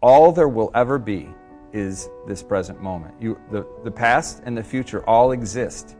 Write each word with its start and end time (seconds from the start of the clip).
all 0.00 0.32
there 0.32 0.48
will 0.48 0.70
ever 0.74 0.98
be 0.98 1.28
is 1.72 2.08
this 2.26 2.42
present 2.42 2.80
moment. 2.80 3.14
You, 3.20 3.38
the, 3.50 3.66
the 3.84 3.90
past 3.90 4.42
and 4.44 4.56
the 4.56 4.62
future 4.62 5.04
all 5.08 5.32
exist 5.32 5.96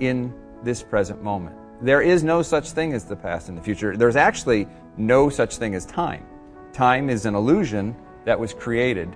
in 0.00 0.32
this 0.62 0.82
present 0.82 1.22
moment. 1.22 1.56
There 1.80 2.00
is 2.00 2.24
no 2.24 2.42
such 2.42 2.70
thing 2.70 2.92
as 2.92 3.04
the 3.04 3.16
past 3.16 3.48
and 3.48 3.58
the 3.58 3.62
future. 3.62 3.96
There's 3.96 4.16
actually 4.16 4.66
no 4.96 5.28
such 5.28 5.56
thing 5.56 5.74
as 5.74 5.86
time. 5.86 6.26
Time 6.72 7.10
is 7.10 7.26
an 7.26 7.34
illusion 7.34 7.96
that 8.24 8.38
was 8.38 8.52
created 8.52 9.14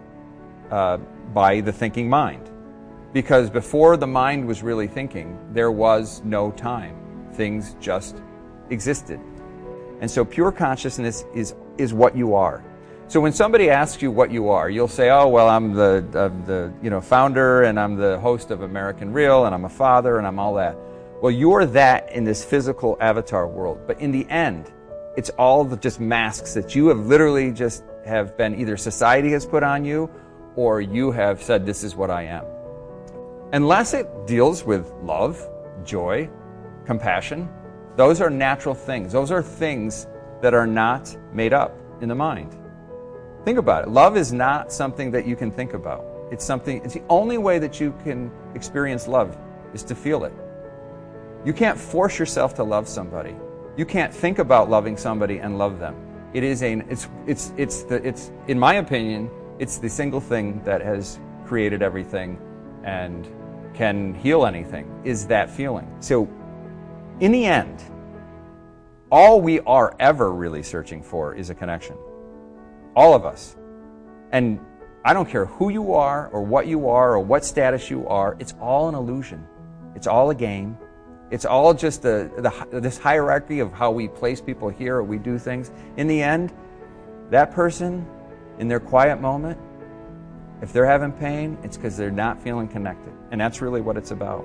uh, 0.71 0.99
by 1.35 1.61
the 1.61 1.73
thinking 1.73 2.09
mind. 2.09 2.51
Because 3.13 3.51
before 3.51 3.97
the 3.97 4.07
mind 4.07 4.47
was 4.47 4.63
really 4.63 4.87
thinking, 4.87 5.39
there 5.53 5.71
was 5.71 6.23
no 6.25 6.51
time. 6.53 6.97
Things 7.35 7.77
just 7.81 8.23
existed. 8.71 9.21
And 10.01 10.11
so 10.11 10.25
pure 10.25 10.51
consciousness 10.51 11.25
is, 11.35 11.55
is 11.79 11.93
what 11.93 12.17
you 12.17 12.35
are. 12.35 12.65
So 13.13 13.21
when 13.21 13.35
somebody 13.35 13.69
asks 13.69 14.01
you 14.01 14.11
what 14.11 14.31
you 14.31 14.49
are, 14.49 14.71
you'll 14.71 14.89
say, 14.89 15.11
"Oh, 15.11 15.29
well, 15.29 15.47
I'm 15.47 15.75
the 15.75 16.03
uh, 16.15 16.31
the 16.47 16.73
you 16.81 16.89
know 16.89 17.03
founder, 17.03 17.65
and 17.65 17.79
I'm 17.79 17.95
the 17.95 18.19
host 18.21 18.51
of 18.51 18.63
American 18.63 19.13
Real, 19.13 19.45
and 19.45 19.55
I'm 19.55 19.67
a 19.67 19.69
father, 19.69 20.17
and 20.17 20.27
I'm 20.27 20.39
all 20.39 20.55
that." 20.55 20.79
Well, 21.21 21.31
you're 21.31 21.67
that 21.67 22.11
in 22.11 22.25
this 22.25 22.43
physical 22.43 22.97
avatar 23.03 23.47
world, 23.47 23.81
but 23.87 24.01
in 24.01 24.13
the 24.13 24.27
end, 24.31 24.73
it's 25.15 25.29
all 25.37 25.63
just 25.77 26.01
masks 26.01 26.55
that 26.55 26.75
you 26.75 26.89
have 26.89 27.01
literally 27.01 27.53
just 27.53 27.85
have 28.07 28.35
been 28.39 28.59
either 28.59 28.79
society 28.79 29.33
has 29.33 29.45
put 29.45 29.63
on 29.63 29.85
you, 29.85 30.09
or 30.57 30.81
you 30.81 31.11
have 31.11 31.43
said, 31.43 31.67
"This 31.67 31.85
is 31.85 31.95
what 31.95 32.11
I 32.11 32.23
am." 32.23 32.47
Unless 33.53 33.93
it 33.93 34.09
deals 34.27 34.65
with 34.65 34.91
love, 35.03 35.39
joy, 35.85 36.31
compassion, 36.87 37.47
those 37.95 38.23
are 38.23 38.31
natural 38.31 38.75
things. 38.75 39.13
Those 39.13 39.31
are 39.31 39.43
things 39.43 40.07
that 40.41 40.55
are 40.55 40.67
not 40.67 41.15
made 41.35 41.53
up 41.53 41.77
in 42.01 42.09
the 42.09 42.15
mind. 42.15 42.57
Think 43.45 43.59
about 43.59 43.85
it. 43.85 43.91
Love 43.91 44.17
is 44.17 44.33
not 44.33 44.73
something 44.73 45.11
that 45.11 45.27
you 45.27 45.35
can 45.35 45.51
think 45.51 45.75
about. 45.75 46.05
It's 46.31 46.45
something, 46.45 46.83
it's 46.85 46.95
the 46.95 47.03
only 47.09 47.39
way 47.39 47.59
that 47.59 47.81
you 47.81 47.95
can 48.05 48.31
experience 48.55 49.09
love 49.09 49.37
is 49.75 49.83
to 49.85 49.95
feel 49.95 50.25
it. 50.25 50.33
You 51.45 51.53
can't 51.53 51.79
force 51.79 52.19
yourself 52.19 52.55
to 52.55 52.63
love 52.63 52.89
somebody. 52.89 53.35
You 53.77 53.85
can't 53.85 54.15
think 54.15 54.39
about 54.39 54.71
loving 54.71 54.97
somebody 54.97 55.39
and 55.39 55.59
love 55.59 55.81
them. 55.81 55.97
It 56.35 56.45
is 56.45 56.63
a, 56.63 56.79
it's, 56.89 57.09
it's, 57.27 57.53
it's 57.57 57.83
the, 57.83 57.97
it's, 58.07 58.31
in 58.47 58.59
my 58.59 58.75
opinion, 58.75 59.29
it's 59.59 59.79
the 59.79 59.89
single 59.89 60.21
thing 60.21 60.63
that 60.65 60.81
has 60.81 61.19
created 61.45 61.83
everything 61.83 62.39
and 62.85 63.29
can 63.75 64.15
heal 64.15 64.47
anything 64.47 64.89
is 65.05 65.27
that 65.27 65.51
feeling. 65.51 65.93
So, 66.01 66.29
in 67.21 67.33
the 67.33 67.45
end, 67.45 67.83
all 69.11 69.41
we 69.41 69.61
are 69.61 69.95
ever 69.99 70.33
really 70.33 70.63
searching 70.63 71.03
for 71.03 71.35
is 71.35 71.51
a 71.51 71.55
connection. 71.55 71.97
All 72.95 73.15
of 73.15 73.25
us. 73.25 73.57
And 74.33 74.61
I 75.05 75.15
don't 75.15 75.29
care 75.29 75.47
who 75.47 75.71
you 75.71 75.95
are 75.95 76.29
or 76.29 76.43
what 76.43 76.67
you 76.67 76.89
are 76.89 77.13
or 77.13 77.21
what 77.21 77.45
status 77.45 77.91
you 77.91 78.07
are, 78.07 78.37
it's 78.39 78.55
all 78.61 78.89
an 78.89 78.95
illusion. 78.95 79.47
It's 79.95 80.07
all 80.07 80.31
a 80.31 80.35
game. 80.35 80.79
It's 81.31 81.45
all 81.45 81.73
just 81.75 82.03
the, 82.03 82.31
this 82.71 82.99
hierarchy 82.99 83.61
of 83.61 83.73
how 83.73 83.91
we 83.91 84.09
place 84.09 84.41
people 84.41 84.69
here 84.69 84.97
or 84.97 85.03
we 85.03 85.19
do 85.19 85.39
things. 85.39 85.71
In 85.97 86.07
the 86.07 86.23
end, 86.23 86.53
that 87.31 87.53
person, 87.53 88.07
in 88.59 88.69
their 88.69 88.81
quiet 88.81 89.21
moment, 89.21 89.59
if 90.61 90.73
they're 90.73 90.87
having 90.87 91.11
pain, 91.11 91.59
it's 91.63 91.77
because 91.77 91.97
they're 91.97 92.11
not 92.11 92.41
feeling 92.43 92.69
connected. 92.69 93.13
And 93.31 93.41
that's 93.41 93.61
really 93.61 93.81
what 93.81 93.97
it's 93.97 94.11
about. 94.11 94.45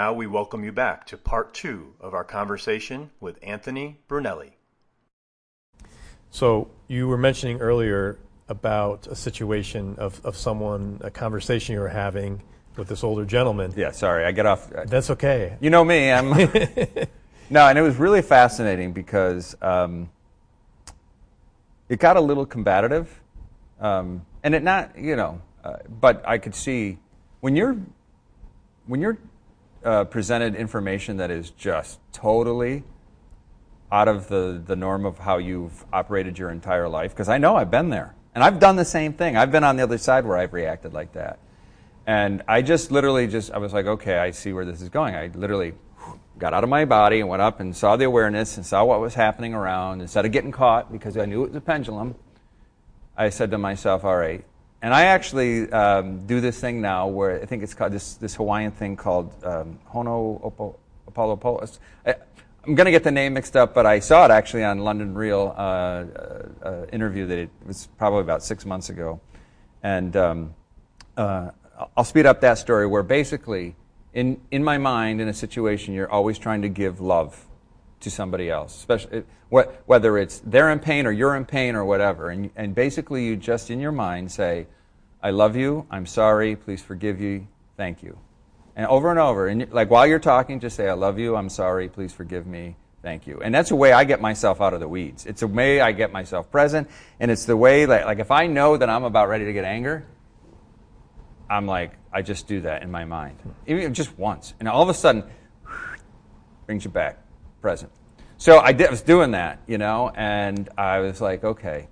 Now 0.00 0.14
we 0.14 0.26
welcome 0.26 0.64
you 0.64 0.72
back 0.72 1.04
to 1.04 1.14
part 1.14 1.52
two 1.52 1.92
of 2.00 2.14
our 2.14 2.24
conversation 2.24 3.10
with 3.20 3.38
Anthony 3.42 3.98
Brunelli. 4.08 4.52
So, 6.30 6.70
you 6.88 7.06
were 7.06 7.18
mentioning 7.18 7.60
earlier 7.60 8.18
about 8.48 9.06
a 9.08 9.14
situation 9.14 9.96
of, 9.98 10.18
of 10.24 10.38
someone, 10.38 11.02
a 11.02 11.10
conversation 11.10 11.74
you 11.74 11.80
were 11.80 11.88
having 12.06 12.42
with 12.78 12.88
this 12.88 13.04
older 13.04 13.26
gentleman. 13.26 13.74
Yeah, 13.76 13.90
sorry, 13.90 14.24
I 14.24 14.32
get 14.32 14.46
off. 14.46 14.70
That's 14.86 15.10
okay. 15.10 15.58
You 15.60 15.68
know 15.68 15.84
me, 15.84 16.10
I'm. 16.10 16.30
no, 17.50 17.66
and 17.68 17.78
it 17.78 17.82
was 17.82 17.96
really 17.96 18.22
fascinating 18.22 18.94
because 18.94 19.54
um, 19.60 20.08
it 21.90 21.98
got 21.98 22.16
a 22.16 22.22
little 22.22 22.46
combative, 22.46 23.20
um, 23.78 24.24
and 24.42 24.54
it 24.54 24.62
not, 24.62 24.96
you 24.96 25.16
know, 25.16 25.42
uh, 25.62 25.76
but 26.00 26.26
I 26.26 26.38
could 26.38 26.54
see 26.54 26.96
when 27.40 27.54
you're 27.54 27.76
when 28.86 29.02
you're 29.02 29.18
uh, 29.84 30.04
presented 30.04 30.54
information 30.54 31.16
that 31.18 31.30
is 31.30 31.50
just 31.50 31.98
totally 32.12 32.84
out 33.92 34.08
of 34.08 34.28
the, 34.28 34.62
the 34.64 34.76
norm 34.76 35.04
of 35.04 35.18
how 35.18 35.38
you've 35.38 35.84
operated 35.92 36.38
your 36.38 36.50
entire 36.50 36.88
life, 36.88 37.12
because 37.12 37.28
I 37.28 37.38
know 37.38 37.56
I've 37.56 37.70
been 37.70 37.90
there. 37.90 38.14
And 38.34 38.44
I've 38.44 38.60
done 38.60 38.76
the 38.76 38.84
same 38.84 39.12
thing. 39.12 39.36
I've 39.36 39.50
been 39.50 39.64
on 39.64 39.76
the 39.76 39.82
other 39.82 39.98
side 39.98 40.24
where 40.24 40.38
I've 40.38 40.52
reacted 40.52 40.92
like 40.92 41.12
that. 41.14 41.40
And 42.06 42.42
I 42.46 42.62
just 42.62 42.92
literally 42.92 43.26
just, 43.26 43.50
I 43.50 43.58
was 43.58 43.72
like, 43.72 43.86
okay, 43.86 44.18
I 44.18 44.30
see 44.30 44.52
where 44.52 44.64
this 44.64 44.80
is 44.80 44.88
going. 44.88 45.16
I 45.16 45.30
literally 45.34 45.74
got 46.38 46.54
out 46.54 46.62
of 46.62 46.70
my 46.70 46.84
body 46.84 47.20
and 47.20 47.28
went 47.28 47.42
up 47.42 47.60
and 47.60 47.76
saw 47.76 47.96
the 47.96 48.04
awareness 48.04 48.56
and 48.56 48.64
saw 48.64 48.84
what 48.84 49.00
was 49.00 49.14
happening 49.14 49.54
around. 49.54 50.00
Instead 50.00 50.24
of 50.24 50.32
getting 50.32 50.52
caught, 50.52 50.92
because 50.92 51.16
I 51.16 51.26
knew 51.26 51.42
it 51.42 51.48
was 51.48 51.56
a 51.56 51.60
pendulum, 51.60 52.14
I 53.16 53.28
said 53.28 53.50
to 53.50 53.58
myself, 53.58 54.04
all 54.04 54.16
right, 54.16 54.44
and 54.82 54.94
I 54.94 55.04
actually 55.04 55.70
um, 55.72 56.26
do 56.26 56.40
this 56.40 56.58
thing 56.58 56.80
now 56.80 57.06
where 57.06 57.40
I 57.40 57.44
think 57.44 57.62
it's 57.62 57.74
called 57.74 57.92
this, 57.92 58.14
this 58.14 58.34
Hawaiian 58.34 58.70
thing 58.70 58.96
called 58.96 59.32
um, 59.44 59.78
Hono 59.92 60.40
Opo, 60.42 60.76
Apollo 61.06 61.68
I, 62.06 62.14
am 62.66 62.74
going 62.74 62.86
to 62.86 62.90
get 62.90 63.04
the 63.04 63.10
name 63.10 63.34
mixed 63.34 63.56
up, 63.56 63.74
but 63.74 63.84
I 63.84 63.98
saw 63.98 64.24
it 64.24 64.30
actually 64.30 64.64
on 64.64 64.78
London 64.78 65.14
Real 65.14 65.54
uh, 65.56 65.60
uh, 65.60 66.48
uh, 66.62 66.86
interview 66.92 67.26
that 67.26 67.36
it 67.36 67.50
was 67.66 67.88
probably 67.98 68.20
about 68.20 68.42
six 68.42 68.64
months 68.64 68.88
ago. 68.88 69.20
And 69.82 70.16
um, 70.16 70.54
uh, 71.16 71.50
I'll 71.96 72.04
speed 72.04 72.24
up 72.24 72.40
that 72.40 72.56
story 72.56 72.86
where 72.86 73.02
basically, 73.02 73.76
in, 74.14 74.40
in 74.50 74.64
my 74.64 74.78
mind, 74.78 75.20
in 75.20 75.28
a 75.28 75.34
situation, 75.34 75.92
you're 75.92 76.10
always 76.10 76.38
trying 76.38 76.62
to 76.62 76.68
give 76.68 77.00
love 77.00 77.46
to 78.00 78.10
somebody 78.10 78.50
else, 78.50 78.76
especially 78.76 79.24
whether 79.50 80.16
it's 80.16 80.40
they're 80.44 80.70
in 80.70 80.78
pain 80.78 81.06
or 81.06 81.12
you're 81.12 81.36
in 81.36 81.44
pain 81.44 81.74
or 81.74 81.84
whatever. 81.84 82.30
And, 82.30 82.50
and 82.56 82.74
basically, 82.74 83.26
you 83.26 83.36
just 83.36 83.70
in 83.70 83.80
your 83.80 83.92
mind 83.92 84.32
say, 84.32 84.66
I 85.22 85.30
love 85.30 85.56
you, 85.56 85.86
I'm 85.90 86.06
sorry, 86.06 86.56
please 86.56 86.80
forgive 86.80 87.20
you, 87.20 87.46
thank 87.76 88.02
you. 88.02 88.18
And 88.74 88.86
over 88.86 89.10
and 89.10 89.18
over. 89.18 89.48
And 89.48 89.70
like 89.72 89.90
while 89.90 90.06
you're 90.06 90.18
talking, 90.18 90.60
just 90.60 90.76
say, 90.76 90.88
I 90.88 90.94
love 90.94 91.18
you, 91.18 91.36
I'm 91.36 91.50
sorry, 91.50 91.88
please 91.88 92.12
forgive 92.12 92.46
me, 92.46 92.76
thank 93.02 93.26
you. 93.26 93.40
And 93.42 93.54
that's 93.54 93.70
a 93.70 93.76
way 93.76 93.92
I 93.92 94.04
get 94.04 94.20
myself 94.20 94.60
out 94.60 94.72
of 94.72 94.80
the 94.80 94.88
weeds. 94.88 95.26
It's 95.26 95.42
a 95.42 95.46
way 95.46 95.80
I 95.80 95.92
get 95.92 96.12
myself 96.12 96.50
present. 96.50 96.88
And 97.18 97.30
it's 97.30 97.44
the 97.44 97.56
way 97.56 97.84
that, 97.84 98.06
like, 98.06 98.18
if 98.18 98.30
I 98.30 98.46
know 98.46 98.76
that 98.76 98.88
I'm 98.88 99.04
about 99.04 99.28
ready 99.28 99.44
to 99.44 99.52
get 99.52 99.64
anger, 99.64 100.06
I'm 101.50 101.66
like, 101.66 101.92
I 102.12 102.22
just 102.22 102.46
do 102.46 102.60
that 102.62 102.82
in 102.82 102.90
my 102.90 103.04
mind, 103.04 103.38
even 103.66 103.92
just 103.92 104.16
once, 104.18 104.54
and 104.58 104.68
all 104.68 104.82
of 104.82 104.88
a 104.88 104.94
sudden, 104.94 105.24
brings 106.66 106.84
you 106.84 106.90
back, 106.90 107.18
present. 107.60 107.92
So 108.38 108.58
I, 108.58 108.72
did, 108.72 108.88
I 108.88 108.90
was 108.90 109.02
doing 109.02 109.32
that, 109.32 109.60
you 109.66 109.76
know, 109.76 110.10
and 110.14 110.68
I 110.78 111.00
was 111.00 111.20
like, 111.20 111.44
okay, 111.44 111.88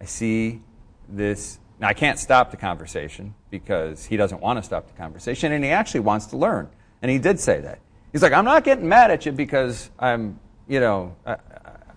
I 0.00 0.04
see 0.04 0.60
this. 1.08 1.58
Now 1.78 1.88
I 1.88 1.94
can't 1.94 2.18
stop 2.18 2.50
the 2.50 2.58
conversation 2.58 3.34
because 3.50 4.04
he 4.04 4.16
doesn't 4.16 4.40
want 4.42 4.58
to 4.58 4.62
stop 4.62 4.86
the 4.86 4.92
conversation, 4.92 5.52
and 5.52 5.64
he 5.64 5.70
actually 5.70 6.00
wants 6.00 6.26
to 6.26 6.36
learn, 6.36 6.68
and 7.00 7.10
he 7.10 7.18
did 7.18 7.40
say 7.40 7.60
that. 7.60 7.78
He's 8.12 8.22
like, 8.22 8.32
I'm 8.32 8.44
not 8.44 8.64
getting 8.64 8.88
mad 8.88 9.10
at 9.10 9.24
you 9.24 9.32
because 9.32 9.88
I'm, 9.98 10.38
you 10.68 10.80
know, 10.80 11.16
I, 11.24 11.36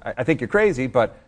I, 0.04 0.14
I 0.18 0.24
think 0.24 0.40
you're 0.40 0.48
crazy, 0.48 0.88
but 0.88 1.20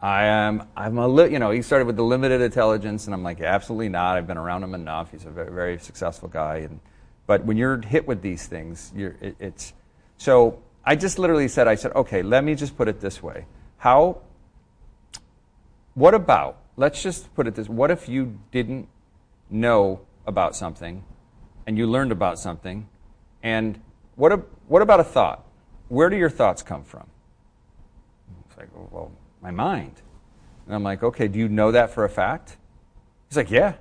I 0.00 0.24
am, 0.24 0.68
I'm 0.76 0.98
a, 0.98 1.08
li-, 1.08 1.32
you 1.32 1.38
know, 1.38 1.50
he 1.50 1.62
started 1.62 1.86
with 1.86 1.96
the 1.96 2.04
limited 2.04 2.40
intelligence, 2.40 3.06
and 3.06 3.14
I'm 3.14 3.22
like, 3.22 3.40
absolutely 3.40 3.88
not. 3.88 4.16
I've 4.16 4.26
been 4.26 4.36
around 4.36 4.62
him 4.62 4.74
enough. 4.74 5.10
He's 5.10 5.24
a 5.24 5.30
very, 5.30 5.52
very 5.52 5.78
successful 5.78 6.28
guy, 6.28 6.58
and 6.58 6.80
but 7.26 7.44
when 7.44 7.56
you're 7.56 7.80
hit 7.80 8.06
with 8.06 8.22
these 8.22 8.46
things, 8.46 8.92
it, 8.94 9.36
it's 9.40 9.72
so. 10.18 10.62
I 10.88 10.94
just 10.94 11.18
literally 11.18 11.48
said, 11.48 11.66
I 11.66 11.74
said, 11.74 11.90
okay, 11.96 12.22
let 12.22 12.44
me 12.44 12.54
just 12.54 12.76
put 12.76 12.86
it 12.86 13.00
this 13.00 13.20
way. 13.20 13.46
How? 13.78 14.20
What 15.94 16.14
about? 16.14 16.58
Let's 16.76 17.02
just 17.02 17.34
put 17.34 17.48
it 17.48 17.56
this. 17.56 17.68
What 17.68 17.90
if 17.90 18.08
you 18.08 18.38
didn't 18.52 18.86
know 19.50 20.02
about 20.26 20.54
something, 20.54 21.02
and 21.66 21.76
you 21.76 21.88
learned 21.88 22.12
about 22.12 22.38
something, 22.38 22.88
and 23.42 23.80
what? 24.14 24.48
What 24.68 24.80
about 24.80 25.00
a 25.00 25.04
thought? 25.04 25.44
Where 25.88 26.08
do 26.08 26.16
your 26.16 26.30
thoughts 26.30 26.62
come 26.62 26.84
from? 26.84 27.08
It's 28.48 28.56
like, 28.56 28.68
oh, 28.76 28.88
well, 28.92 29.12
my 29.42 29.50
mind. 29.50 30.02
And 30.66 30.74
I'm 30.74 30.84
like, 30.84 31.02
okay, 31.02 31.26
do 31.26 31.38
you 31.38 31.48
know 31.48 31.72
that 31.72 31.90
for 31.90 32.04
a 32.04 32.08
fact? 32.08 32.56
He's 33.28 33.36
like, 33.36 33.50
yeah. 33.50 33.74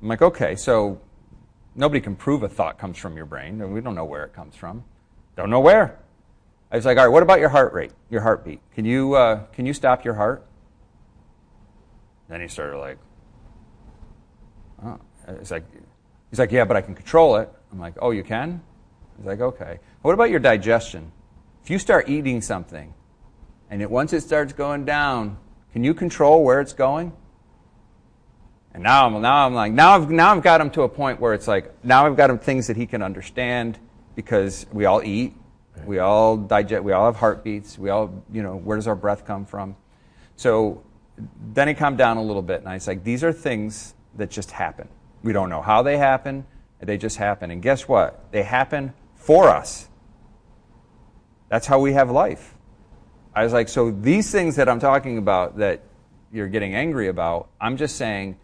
I'm 0.00 0.08
like, 0.08 0.22
okay, 0.22 0.54
so 0.54 1.00
nobody 1.74 2.00
can 2.00 2.14
prove 2.14 2.44
a 2.44 2.48
thought 2.48 2.78
comes 2.78 2.96
from 2.96 3.16
your 3.16 3.26
brain. 3.26 3.60
And 3.60 3.72
we 3.72 3.80
don't 3.80 3.94
know 3.94 4.04
where 4.04 4.24
it 4.24 4.32
comes 4.32 4.54
from. 4.54 4.84
Don't 5.38 5.50
know 5.50 5.60
where. 5.60 5.96
I 6.72 6.76
was 6.76 6.84
like, 6.84 6.98
all 6.98 7.04
right, 7.04 7.12
what 7.12 7.22
about 7.22 7.38
your 7.38 7.50
heart 7.50 7.72
rate, 7.72 7.92
your 8.10 8.22
heartbeat? 8.22 8.60
Can 8.74 8.84
you, 8.84 9.14
uh, 9.14 9.44
can 9.52 9.66
you 9.66 9.72
stop 9.72 10.04
your 10.04 10.14
heart? 10.14 10.44
Then 12.28 12.40
he 12.40 12.48
started 12.48 12.76
like, 12.76 12.98
oh. 14.84 14.98
Like, 15.48 15.64
he's 16.30 16.40
like, 16.40 16.50
yeah, 16.50 16.64
but 16.64 16.76
I 16.76 16.80
can 16.80 16.96
control 16.96 17.36
it. 17.36 17.48
I'm 17.70 17.78
like, 17.78 17.94
oh, 18.02 18.10
you 18.10 18.24
can? 18.24 18.60
He's 19.16 19.26
like, 19.26 19.40
okay. 19.40 19.78
What 20.02 20.12
about 20.12 20.28
your 20.28 20.40
digestion? 20.40 21.12
If 21.62 21.70
you 21.70 21.78
start 21.78 22.08
eating 22.08 22.40
something 22.40 22.92
and 23.70 23.80
it, 23.80 23.88
once 23.88 24.12
it 24.12 24.22
starts 24.22 24.52
going 24.52 24.86
down, 24.86 25.38
can 25.72 25.84
you 25.84 25.94
control 25.94 26.42
where 26.42 26.60
it's 26.60 26.72
going? 26.72 27.12
And 28.74 28.82
now 28.82 29.06
I'm, 29.06 29.22
now 29.22 29.46
I'm 29.46 29.54
like, 29.54 29.72
now 29.72 29.94
I've, 29.94 30.10
now 30.10 30.34
I've 30.34 30.42
got 30.42 30.60
him 30.60 30.70
to 30.70 30.82
a 30.82 30.88
point 30.88 31.20
where 31.20 31.32
it's 31.32 31.46
like, 31.46 31.84
now 31.84 32.06
I've 32.06 32.16
got 32.16 32.28
him 32.28 32.40
things 32.40 32.66
that 32.66 32.76
he 32.76 32.86
can 32.86 33.02
understand 33.02 33.78
because 34.18 34.66
we 34.72 34.84
all 34.84 35.00
eat, 35.04 35.32
we 35.86 36.00
all 36.00 36.36
digest, 36.36 36.82
we 36.82 36.90
all 36.90 37.04
have 37.04 37.14
heartbeats, 37.14 37.78
we 37.78 37.88
all, 37.88 38.12
you 38.32 38.42
know, 38.42 38.56
where 38.56 38.76
does 38.76 38.88
our 38.88 38.96
breath 38.96 39.24
come 39.24 39.46
from? 39.46 39.76
So 40.34 40.82
then 41.52 41.68
he 41.68 41.74
calmed 41.74 41.98
down 41.98 42.16
a 42.16 42.22
little 42.22 42.42
bit, 42.42 42.58
and 42.58 42.68
I 42.68 42.74
was 42.74 42.88
like, 42.88 43.04
these 43.04 43.22
are 43.22 43.32
things 43.32 43.94
that 44.16 44.28
just 44.28 44.50
happen. 44.50 44.88
We 45.22 45.32
don't 45.32 45.48
know 45.48 45.62
how 45.62 45.82
they 45.82 45.98
happen, 45.98 46.44
they 46.80 46.98
just 46.98 47.16
happen. 47.16 47.52
And 47.52 47.62
guess 47.62 47.86
what? 47.86 48.32
They 48.32 48.42
happen 48.42 48.92
for 49.14 49.46
us. 49.46 49.88
That's 51.48 51.68
how 51.68 51.78
we 51.78 51.92
have 51.92 52.10
life. 52.10 52.56
I 53.36 53.44
was 53.44 53.52
like, 53.52 53.68
so 53.68 53.92
these 53.92 54.32
things 54.32 54.56
that 54.56 54.68
I'm 54.68 54.80
talking 54.80 55.18
about 55.18 55.58
that 55.58 55.82
you're 56.32 56.48
getting 56.48 56.74
angry 56.74 57.06
about, 57.06 57.50
I'm 57.60 57.76
just 57.76 57.94
saying, 57.94 58.36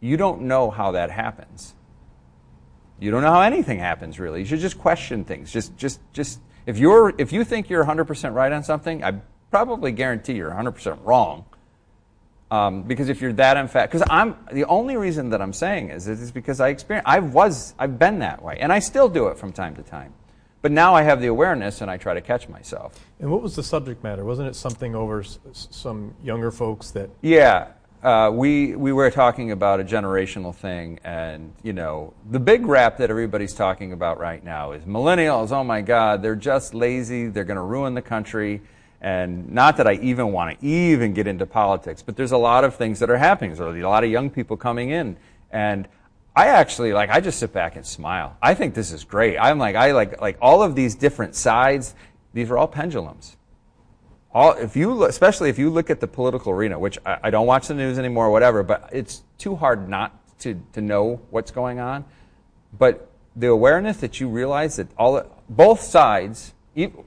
you 0.00 0.16
don't 0.16 0.40
know 0.40 0.70
how 0.70 0.92
that 0.92 1.10
happens. 1.10 1.74
You 3.00 3.10
don't 3.10 3.22
know 3.22 3.32
how 3.32 3.40
anything 3.40 3.78
happens, 3.78 4.20
really. 4.20 4.40
You 4.40 4.46
should 4.46 4.60
just 4.60 4.78
question 4.78 5.24
things. 5.24 5.50
Just, 5.50 5.76
just, 5.76 6.00
just. 6.12 6.40
If 6.66 6.78
you're, 6.78 7.14
if 7.18 7.32
you 7.32 7.44
think 7.44 7.70
you're 7.70 7.84
100% 7.84 8.34
right 8.34 8.52
on 8.52 8.62
something, 8.62 9.02
I 9.02 9.14
probably 9.50 9.92
guarantee 9.92 10.34
you're 10.34 10.50
100% 10.50 10.98
wrong. 11.04 11.46
Um, 12.50 12.82
because 12.82 13.08
if 13.08 13.20
you're 13.22 13.32
that 13.34 13.56
emphatic, 13.56 13.90
because 13.92 14.06
I'm 14.10 14.36
the 14.52 14.64
only 14.64 14.96
reason 14.96 15.30
that 15.30 15.40
I'm 15.40 15.52
saying 15.52 15.90
is 15.90 16.08
is 16.08 16.32
because 16.32 16.58
I 16.60 16.68
experience, 16.70 17.04
I 17.08 17.20
was, 17.20 17.74
I've 17.78 17.96
been 17.96 18.18
that 18.18 18.42
way, 18.42 18.58
and 18.58 18.72
I 18.72 18.80
still 18.80 19.08
do 19.08 19.28
it 19.28 19.38
from 19.38 19.52
time 19.52 19.76
to 19.76 19.82
time. 19.84 20.12
But 20.60 20.72
now 20.72 20.94
I 20.94 21.02
have 21.02 21.20
the 21.20 21.28
awareness 21.28 21.80
and 21.80 21.90
I 21.90 21.96
try 21.96 22.12
to 22.12 22.20
catch 22.20 22.48
myself. 22.48 22.92
And 23.20 23.30
what 23.30 23.40
was 23.40 23.56
the 23.56 23.62
subject 23.62 24.02
matter? 24.02 24.24
Wasn't 24.24 24.46
it 24.48 24.54
something 24.56 24.94
over 24.94 25.20
s- 25.20 25.38
some 25.52 26.14
younger 26.22 26.50
folks 26.50 26.90
that? 26.90 27.08
Yeah, 27.22 27.68
uh, 28.02 28.30
we 28.32 28.74
we 28.76 28.92
were 28.92 29.10
talking 29.10 29.50
about 29.50 29.80
a 29.80 29.84
generational 29.84 30.54
thing, 30.54 30.98
and 31.04 31.52
you 31.62 31.72
know 31.72 32.14
the 32.30 32.40
big 32.40 32.66
rap 32.66 32.96
that 32.98 33.10
everybody's 33.10 33.52
talking 33.52 33.92
about 33.92 34.18
right 34.18 34.42
now 34.42 34.72
is 34.72 34.82
millennials. 34.84 35.52
Oh 35.52 35.64
my 35.64 35.82
God, 35.82 36.22
they're 36.22 36.34
just 36.34 36.72
lazy. 36.72 37.26
They're 37.26 37.44
going 37.44 37.56
to 37.56 37.62
ruin 37.62 37.94
the 37.94 38.02
country. 38.02 38.62
And 39.02 39.50
not 39.50 39.78
that 39.78 39.86
I 39.86 39.94
even 39.94 40.30
want 40.30 40.60
to 40.60 40.66
even 40.66 41.14
get 41.14 41.26
into 41.26 41.46
politics, 41.46 42.02
but 42.02 42.16
there's 42.16 42.32
a 42.32 42.38
lot 42.38 42.64
of 42.64 42.74
things 42.74 42.98
that 42.98 43.08
are 43.08 43.16
happening. 43.16 43.54
There's 43.54 43.82
a 43.82 43.88
lot 43.88 44.04
of 44.04 44.10
young 44.10 44.28
people 44.28 44.58
coming 44.58 44.90
in, 44.90 45.16
and 45.50 45.88
I 46.34 46.48
actually 46.48 46.92
like 46.92 47.10
I 47.10 47.20
just 47.20 47.38
sit 47.38 47.52
back 47.52 47.76
and 47.76 47.84
smile. 47.84 48.36
I 48.42 48.54
think 48.54 48.74
this 48.74 48.92
is 48.92 49.04
great. 49.04 49.36
I'm 49.36 49.58
like 49.58 49.76
I 49.76 49.92
like 49.92 50.20
like 50.20 50.38
all 50.40 50.62
of 50.62 50.74
these 50.74 50.94
different 50.94 51.34
sides. 51.34 51.94
These 52.32 52.50
are 52.50 52.56
all 52.56 52.68
pendulums. 52.68 53.36
All 54.32 54.52
if 54.52 54.76
you 54.76 55.04
especially 55.04 55.50
if 55.50 55.58
you 55.58 55.70
look 55.70 55.90
at 55.90 56.00
the 56.00 56.06
political 56.06 56.52
arena, 56.52 56.78
which 56.78 56.98
I, 57.04 57.18
I 57.24 57.30
don't 57.30 57.46
watch 57.46 57.68
the 57.68 57.74
news 57.74 57.98
anymore, 57.98 58.26
or 58.26 58.30
whatever. 58.30 58.62
But 58.62 58.90
it's 58.92 59.22
too 59.38 59.56
hard 59.56 59.88
not 59.88 60.38
to 60.40 60.60
to 60.72 60.80
know 60.80 61.20
what's 61.30 61.50
going 61.50 61.80
on. 61.80 62.04
But 62.78 63.10
the 63.34 63.48
awareness 63.48 63.98
that 63.98 64.20
you 64.20 64.28
realize 64.28 64.76
that 64.76 64.88
all 64.96 65.22
both 65.48 65.80
sides, 65.80 66.54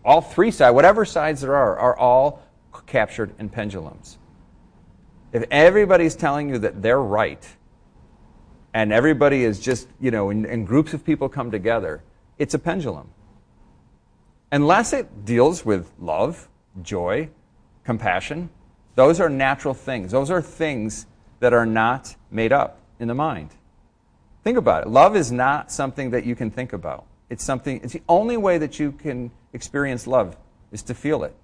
all 0.03 0.21
three 0.21 0.51
sides, 0.51 0.73
whatever 0.73 1.05
sides 1.05 1.41
there 1.41 1.55
are, 1.55 1.77
are 1.77 1.97
all 1.97 2.41
captured 2.85 3.33
in 3.39 3.49
pendulums. 3.49 4.17
If 5.31 5.45
everybody's 5.49 6.15
telling 6.15 6.49
you 6.49 6.59
that 6.59 6.81
they're 6.81 7.01
right 7.01 7.45
and 8.73 8.91
everybody 8.91 9.43
is 9.43 9.59
just, 9.59 9.87
you 9.99 10.11
know, 10.11 10.29
and, 10.29 10.67
groups 10.67 10.93
of 10.93 11.03
people 11.03 11.29
come 11.29 11.51
together, 11.51 12.03
it's 12.37 12.53
a 12.53 12.59
pendulum. 12.59 13.09
Unless 14.51 14.93
it 14.93 15.25
deals 15.25 15.65
with 15.65 15.91
love, 15.99 16.47
joy, 16.81 17.29
compassion, 17.83 18.49
those 18.95 19.19
are 19.19 19.29
natural 19.29 19.73
things. 19.73 20.11
Those 20.11 20.29
are 20.29 20.41
things 20.41 21.05
that 21.39 21.53
are 21.53 21.65
not 21.65 22.15
made 22.31 22.53
up 22.53 22.79
in 22.99 23.07
the 23.07 23.13
mind. 23.13 23.49
Think 24.43 24.57
about 24.57 24.83
it. 24.83 24.89
Love 24.89 25.15
is 25.15 25.31
not 25.31 25.71
something 25.71 26.11
that 26.11 26.25
you 26.25 26.35
can 26.35 26.51
think 26.51 26.73
about. 26.73 27.05
It's 27.29 27.43
something, 27.43 27.79
it's 27.83 27.93
the 27.93 28.03
only 28.07 28.37
way 28.37 28.57
that 28.57 28.79
you 28.79 28.91
can 28.91 29.31
experience 29.53 30.05
love 30.05 30.37
is 30.71 30.83
to 30.83 30.93
feel 30.93 31.23
it. 31.23 31.35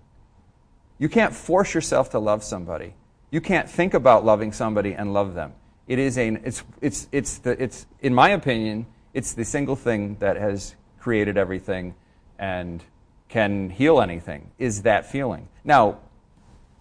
You 0.97 1.09
can't 1.09 1.33
force 1.33 1.73
yourself 1.73 2.09
to 2.11 2.19
love 2.19 2.43
somebody. 2.43 2.93
You 3.31 3.41
can't 3.41 3.69
think 3.69 3.93
about 3.93 4.25
loving 4.25 4.51
somebody 4.51 4.93
and 4.93 5.13
love 5.13 5.33
them. 5.33 5.53
It 5.87 5.97
is 5.97 6.17
a, 6.17 6.27
it's, 6.43 6.63
it's, 6.81 7.07
it's, 7.11 7.37
the, 7.39 7.61
it's, 7.61 7.87
in 8.01 8.13
my 8.13 8.29
opinion, 8.29 8.85
it's 9.13 9.33
the 9.33 9.45
single 9.45 9.75
thing 9.75 10.17
that 10.19 10.35
has 10.35 10.75
created 10.99 11.37
everything 11.37 11.95
and 12.37 12.83
can 13.29 13.69
heal 13.69 14.01
anything, 14.01 14.51
is 14.57 14.81
that 14.81 15.09
feeling. 15.09 15.47
Now, 15.63 15.99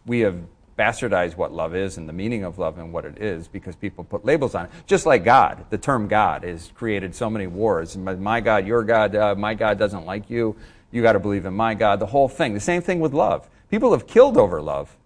we 0.07 0.21
have 0.21 0.41
bastardized 0.79 1.37
what 1.37 1.53
love 1.53 1.75
is 1.75 1.99
and 1.99 2.09
the 2.09 2.13
meaning 2.13 2.45
of 2.45 2.59
love 2.59 2.79
and 2.79 2.93
what 2.93 3.05
it 3.05 3.21
is 3.21 3.49
because 3.49 3.75
people 3.77 4.05
put 4.05 4.25
labels 4.25 4.55
on 4.55 4.67
it. 4.67 4.71
Just 4.87 5.07
like 5.07 5.25
God, 5.25 5.67
the 5.71 5.79
term 5.79 6.09
God 6.09 6.45
has 6.45 6.71
created 6.75 7.15
so 7.15 7.29
many 7.29 7.47
wars. 7.47 7.97
My 7.97 8.41
God, 8.41 8.67
your 8.67 8.85
God, 8.85 9.15
uh, 9.15 9.35
my 9.35 9.55
God 9.55 9.79
doesn't 9.79 10.07
like 10.07 10.31
you. 10.31 10.57
You 10.91 11.03
got 11.03 11.13
to 11.13 11.19
believe 11.19 11.45
in 11.45 11.55
my 11.55 11.75
God. 11.75 11.99
The 11.99 12.07
whole 12.07 12.29
thing. 12.29 12.55
The 12.55 12.61
same 12.61 12.81
thing 12.81 13.01
with 13.01 13.13
love. 13.13 13.49
People 13.71 13.91
have 13.93 14.07
killed 14.07 14.39
over 14.39 14.63
love 14.63 14.97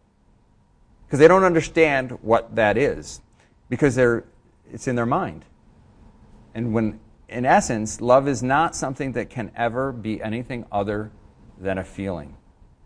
because 1.06 1.18
they 1.18 1.26
don't 1.26 1.44
understand 1.44 2.12
what 2.22 2.54
that 2.54 2.76
is 2.76 3.20
because 3.68 3.94
they're, 3.94 4.24
it's 4.72 4.86
in 4.86 4.94
their 4.94 5.06
mind. 5.06 5.44
And 6.54 6.74
when, 6.74 7.00
in 7.28 7.46
essence, 7.46 8.00
love 8.00 8.28
is 8.28 8.42
not 8.42 8.76
something 8.76 9.12
that 9.12 9.30
can 9.30 9.50
ever 9.56 9.90
be 9.90 10.22
anything 10.22 10.66
other 10.70 11.10
than 11.62 11.78
a 11.78 11.84
feeling. 11.84 12.36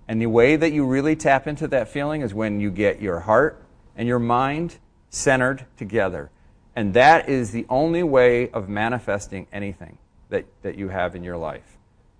And 0.07 0.21
the 0.21 0.27
way 0.27 0.55
that 0.55 0.73
you 0.73 0.87
really 0.87 1.17
tap 1.17 1.47
into 1.47 1.67
that 1.69 1.89
feeling 1.89 2.23
is 2.23 2.33
when 2.33 2.61
you 2.61 2.71
get 2.71 3.01
your 3.01 3.21
heart 3.21 3.63
and 3.97 4.07
your 4.07 4.19
mind 4.19 4.77
centered 5.11 5.67
together. 5.77 6.31
And 6.77 6.95
that 6.95 7.29
is 7.29 7.51
the 7.51 7.67
only 7.69 8.03
way 8.03 8.51
of 8.51 8.69
manifesting 8.69 9.47
anything 9.53 9.99
that, 10.29 10.45
that 10.63 10.77
you 10.77 10.91
have 10.91 11.17
in 11.17 11.25
your 11.25 11.37
life. 11.37 11.79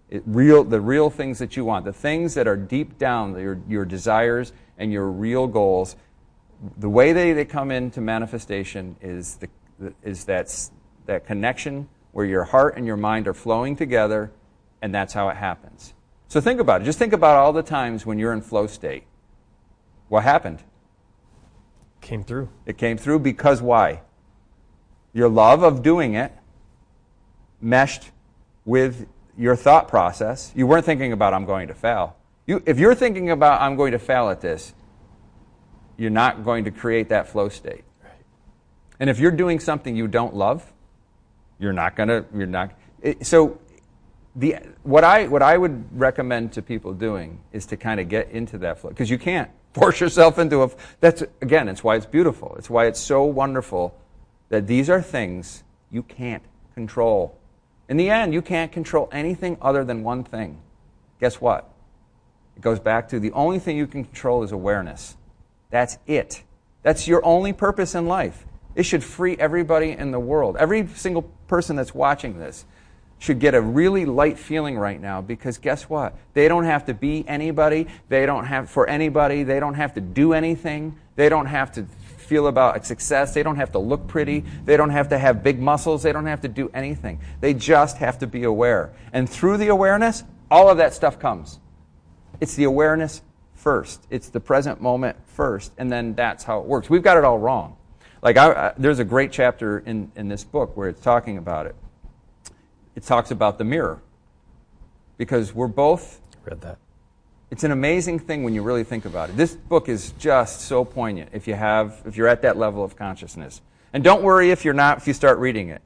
It 0.09 0.23
real, 0.25 0.65
the 0.65 0.81
real 0.81 1.11
things 1.11 1.39
that 1.39 1.57
you 1.57 1.65
want, 1.65 1.85
the 1.85 1.93
things 1.93 2.35
that 2.35 2.49
are 2.49 2.57
deep 2.57 2.97
down, 2.99 3.39
your, 3.39 3.61
your 3.69 3.85
desires 3.85 4.53
and 4.79 4.93
your 4.93 5.09
real 5.09 5.47
goals, 5.47 5.97
the 6.79 6.89
way 6.89 7.13
they, 7.13 7.33
they 7.33 7.45
come 7.45 7.71
into 7.71 8.01
manifestation 8.01 8.97
is, 9.03 9.37
the, 9.37 9.93
is 10.03 10.25
that, 10.25 10.53
that 11.07 11.27
connection 11.27 11.89
where 12.13 12.25
your 12.25 12.45
heart 12.45 12.77
and 12.77 12.87
your 12.87 12.97
mind 12.97 13.29
are 13.29 13.35
flowing 13.35 13.77
together, 13.77 14.31
and 14.81 14.95
that's 14.95 15.13
how 15.13 15.29
it 15.29 15.37
happens. 15.37 15.93
So 16.29 16.41
think 16.41 16.61
about 16.61 16.83
it. 16.83 16.85
Just 16.85 16.99
think 16.99 17.13
about 17.13 17.37
all 17.37 17.53
the 17.53 17.63
times 17.63 18.05
when 18.05 18.19
you're 18.19 18.33
in 18.33 18.41
flow 18.41 18.67
state. 18.67 19.05
What 20.09 20.25
happened? 20.25 20.63
Came 22.01 22.25
through. 22.25 22.49
It 22.65 22.79
came 22.79 22.99
through 22.99 23.21
because 23.21 23.63
why? 23.63 24.03
your 25.17 25.31
love 25.31 25.63
of 25.63 25.83
doing 25.83 26.13
it 26.13 26.31
meshed 27.59 28.11
with 28.67 29.07
your 29.35 29.57
thought 29.57 29.89
process. 29.89 30.53
You 30.55 30.67
weren't 30.67 30.85
thinking 30.85 31.11
about, 31.11 31.33
I'm 31.33 31.47
going 31.47 31.69
to 31.69 31.75
fail. 31.75 32.19
You, 32.47 32.63
if 32.67 32.79
you're 32.79 32.95
thinking 32.95 33.31
about, 33.31 33.63
I'm 33.63 33.77
going 33.77 33.93
to 33.93 33.99
fail 33.99 34.29
at 34.29 34.43
this, 34.43 34.75
you're 35.97 36.11
not 36.11 36.45
going 36.45 36.65
to 36.65 36.71
create 36.71 37.09
that 37.09 37.29
flow 37.29 37.49
state. 37.49 37.85
Right. 38.05 38.13
And 39.01 39.09
if 39.09 39.19
you're 39.19 39.31
doing 39.31 39.59
something 39.59 39.97
you 39.97 40.07
don't 40.07 40.35
love, 40.35 40.71
you're 41.59 41.73
not 41.73 41.97
going 41.97 42.11
to, 42.11 42.27
you're 42.37 42.47
not. 42.47 42.73
It, 43.01 43.27
so, 43.27 43.59
the, 44.37 44.57
what, 44.83 45.03
I, 45.03 45.27
what 45.27 45.43
I 45.43 45.57
would 45.57 45.99
recommend 45.99 46.53
to 46.53 46.63
people 46.63 46.93
doing 46.93 47.41
is 47.53 47.67
to 47.67 47.77
kind 47.77 47.99
of 47.99 48.09
get 48.09 48.31
into 48.31 48.59
that 48.59 48.79
flow. 48.79 48.91
Because 48.91 49.11
you 49.11 49.19
can't 49.19 49.51
force 49.73 49.99
yourself 49.99 50.39
into 50.39 50.63
a, 50.63 50.71
that's, 51.01 51.23
again, 51.41 51.69
it's 51.69 51.83
why 51.83 51.97
it's 51.97 52.07
beautiful. 52.07 52.55
It's 52.59 52.71
why 52.71 52.87
it's 52.87 53.01
so 53.01 53.25
wonderful 53.25 53.99
that 54.51 54.67
these 54.67 54.91
are 54.91 55.03
things 55.03 55.65
you 55.91 56.03
can't 56.03 56.43
control. 56.75 57.39
In 57.89 57.97
the 57.97 58.11
end, 58.11 58.35
you 58.35 58.43
can't 58.43 58.71
control 58.71 59.09
anything 59.11 59.57
other 59.63 59.85
than 59.85 60.03
one 60.03 60.23
thing. 60.23 60.61
Guess 61.19 61.41
what? 61.41 61.71
It 62.57 62.63
goes 62.63 62.79
back 62.79 63.09
to 63.09 63.19
the 63.19 63.33
only 63.33 63.59
thing 63.59 63.77
you 63.77 63.87
can 63.87 64.05
control 64.05 64.43
is 64.43 64.53
awareness. 64.53 65.17
That's 65.71 65.99
it. 66.07 66.43
That's 66.83 67.09
your 67.09 67.25
only 67.25 67.53
purpose 67.53 67.95
in 67.95 68.07
life. 68.07 68.45
It 68.75 68.83
should 68.83 69.03
free 69.03 69.37
everybody 69.39 69.93
in 69.93 70.11
the 70.11 70.21
world. 70.21 70.57
Every 70.59 70.87
single 70.89 71.23
person 71.49 71.77
that's 71.77 71.95
watching 71.95 72.39
this 72.39 72.67
should 73.19 73.39
get 73.39 73.55
a 73.55 73.61
really 73.61 74.05
light 74.05 74.39
feeling 74.39 74.79
right 74.79 75.01
now 75.01 75.21
because 75.21 75.59
guess 75.59 75.89
what? 75.89 76.15
They 76.35 76.49
don't 76.49 76.65
have 76.65 76.87
to 76.87 76.95
be 76.95 77.27
anybody. 77.27 77.87
They 78.09 78.27
don't 78.27 78.45
have 78.45 78.71
for 78.71 78.87
anybody. 78.89 79.43
They 79.43 79.59
don't 79.59 79.75
have 79.75 79.95
to 79.95 80.01
do 80.01 80.33
anything. 80.33 80.99
They 81.17 81.29
don't 81.29 81.47
have 81.47 81.73
to 81.73 81.87
feel 82.19 82.47
about 82.47 82.85
success. 82.85 83.33
They 83.33 83.43
don't 83.43 83.57
have 83.57 83.73
to 83.73 83.79
look 83.79 84.07
pretty. 84.07 84.45
They 84.65 84.77
don't 84.77 84.91
have 84.91 85.09
to 85.11 85.19
have 85.19 85.43
big 85.43 85.61
muscles. 85.61 86.03
They 86.03 86.13
don't 86.13 86.27
have 86.27 86.43
to 86.43 86.49
do 86.49 86.71
anything. 86.75 87.21
They 87.41 87.55
just 87.55 87.99
have 87.99 88.19
to 88.19 88.27
be 88.27 88.43
aware. 88.45 88.93
And 89.13 89.29
through 89.29 89.59
the 89.59 89.69
awareness, 89.69 90.25
all 90.51 90.69
of 90.69 90.77
that 90.79 90.93
stuff 90.93 91.19
comes. 91.19 91.59
It's 92.41 92.55
the 92.55 92.65
awareness 92.65 93.23
first. 93.55 94.07
It's 94.11 94.29
the 94.29 94.41
present 94.41 94.81
moment 94.81 95.17
first, 95.27 95.73
and 95.79 95.91
then 95.91 96.15
that's 96.15 96.45
how 96.45 96.61
it 96.61 96.67
works. 96.67 96.91
We've 96.91 97.03
got 97.03 97.17
it 97.17 97.25
all 97.25 97.39
wrong. 97.39 97.77
Like, 98.23 98.37
I, 98.37 98.53
I, 98.53 98.73
there's 98.77 98.99
a 98.99 99.05
great 99.05 99.33
chapter 99.33 99.79
in, 99.81 100.11
in 100.17 100.29
this 100.29 100.45
book 100.45 100.77
where 100.77 100.89
it's 100.89 101.01
talking 101.01 101.39
about 101.39 101.67
it. 101.67 101.77
It 102.97 103.03
talks 103.05 103.31
about 103.31 103.59
the 103.59 103.65
mirror. 103.65 104.03
Because 105.19 105.55
we're 105.55 105.69
both. 105.69 106.21
Read 106.45 106.61
that. 106.63 106.79
It's 107.51 107.63
an 107.63 107.71
amazing 107.71 108.19
thing 108.19 108.43
when 108.43 108.55
you 108.55 108.63
really 108.63 108.83
think 108.83 109.05
about 109.05 109.31
it. 109.31 109.37
This 109.37 109.55
book 109.55 109.89
is 109.89 110.13
just 110.19 110.63
so 110.63 110.85
poignant 110.85 111.31
if 111.33 111.47
you 111.47 111.55
have 111.55 112.03
if 112.05 112.17
you're 112.17 112.27
at 112.27 112.43
that 112.43 112.57
level 112.57 112.83
of 112.83 112.97
consciousness. 112.97 113.61
And 113.93 114.03
don't 114.03 114.23
worry 114.23 114.51
if 114.51 114.65
you're 114.65 114.75
not 114.75 114.99
if 114.99 115.07
you 115.07 115.13
start 115.13 115.39
reading 115.39 115.69
it. 115.69 115.81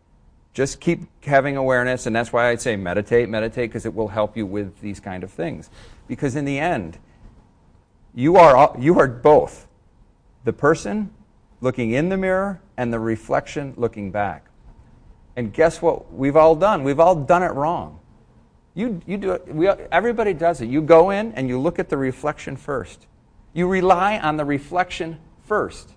Just 0.54 0.80
keep 0.80 1.00
having 1.24 1.58
awareness 1.58 2.06
and 2.06 2.16
that's 2.16 2.32
why 2.32 2.48
I'd 2.48 2.62
say 2.62 2.76
meditate, 2.76 3.28
meditate 3.28 3.70
because 3.70 3.84
it 3.84 3.94
will 3.94 4.08
help 4.08 4.38
you 4.38 4.46
with 4.46 4.80
these 4.80 5.00
kind 5.00 5.22
of 5.22 5.30
things. 5.30 5.68
Because 6.08 6.34
in 6.34 6.46
the 6.46 6.58
end, 6.58 6.98
you 8.14 8.36
are 8.36 8.74
you 8.78 8.98
are 8.98 9.06
both 9.06 9.68
the 10.44 10.54
person 10.54 11.10
looking 11.60 11.90
in 11.90 12.08
the 12.08 12.16
mirror 12.16 12.62
and 12.78 12.90
the 12.90 12.98
reflection 12.98 13.74
looking 13.76 14.10
back. 14.10 14.49
And 15.40 15.54
guess 15.54 15.80
what 15.80 16.12
we've 16.12 16.36
all 16.36 16.54
done? 16.54 16.84
We've 16.84 17.00
all 17.00 17.14
done 17.14 17.42
it 17.42 17.52
wrong. 17.52 17.98
You, 18.74 19.00
you 19.06 19.16
do 19.16 19.32
it, 19.32 19.48
we, 19.48 19.68
everybody 19.68 20.34
does 20.34 20.60
it. 20.60 20.68
You 20.68 20.82
go 20.82 21.08
in 21.08 21.32
and 21.32 21.48
you 21.48 21.58
look 21.58 21.78
at 21.78 21.88
the 21.88 21.96
reflection 21.96 22.58
first. 22.58 23.06
You 23.54 23.66
rely 23.66 24.18
on 24.18 24.36
the 24.36 24.44
reflection 24.44 25.18
first. 25.44 25.94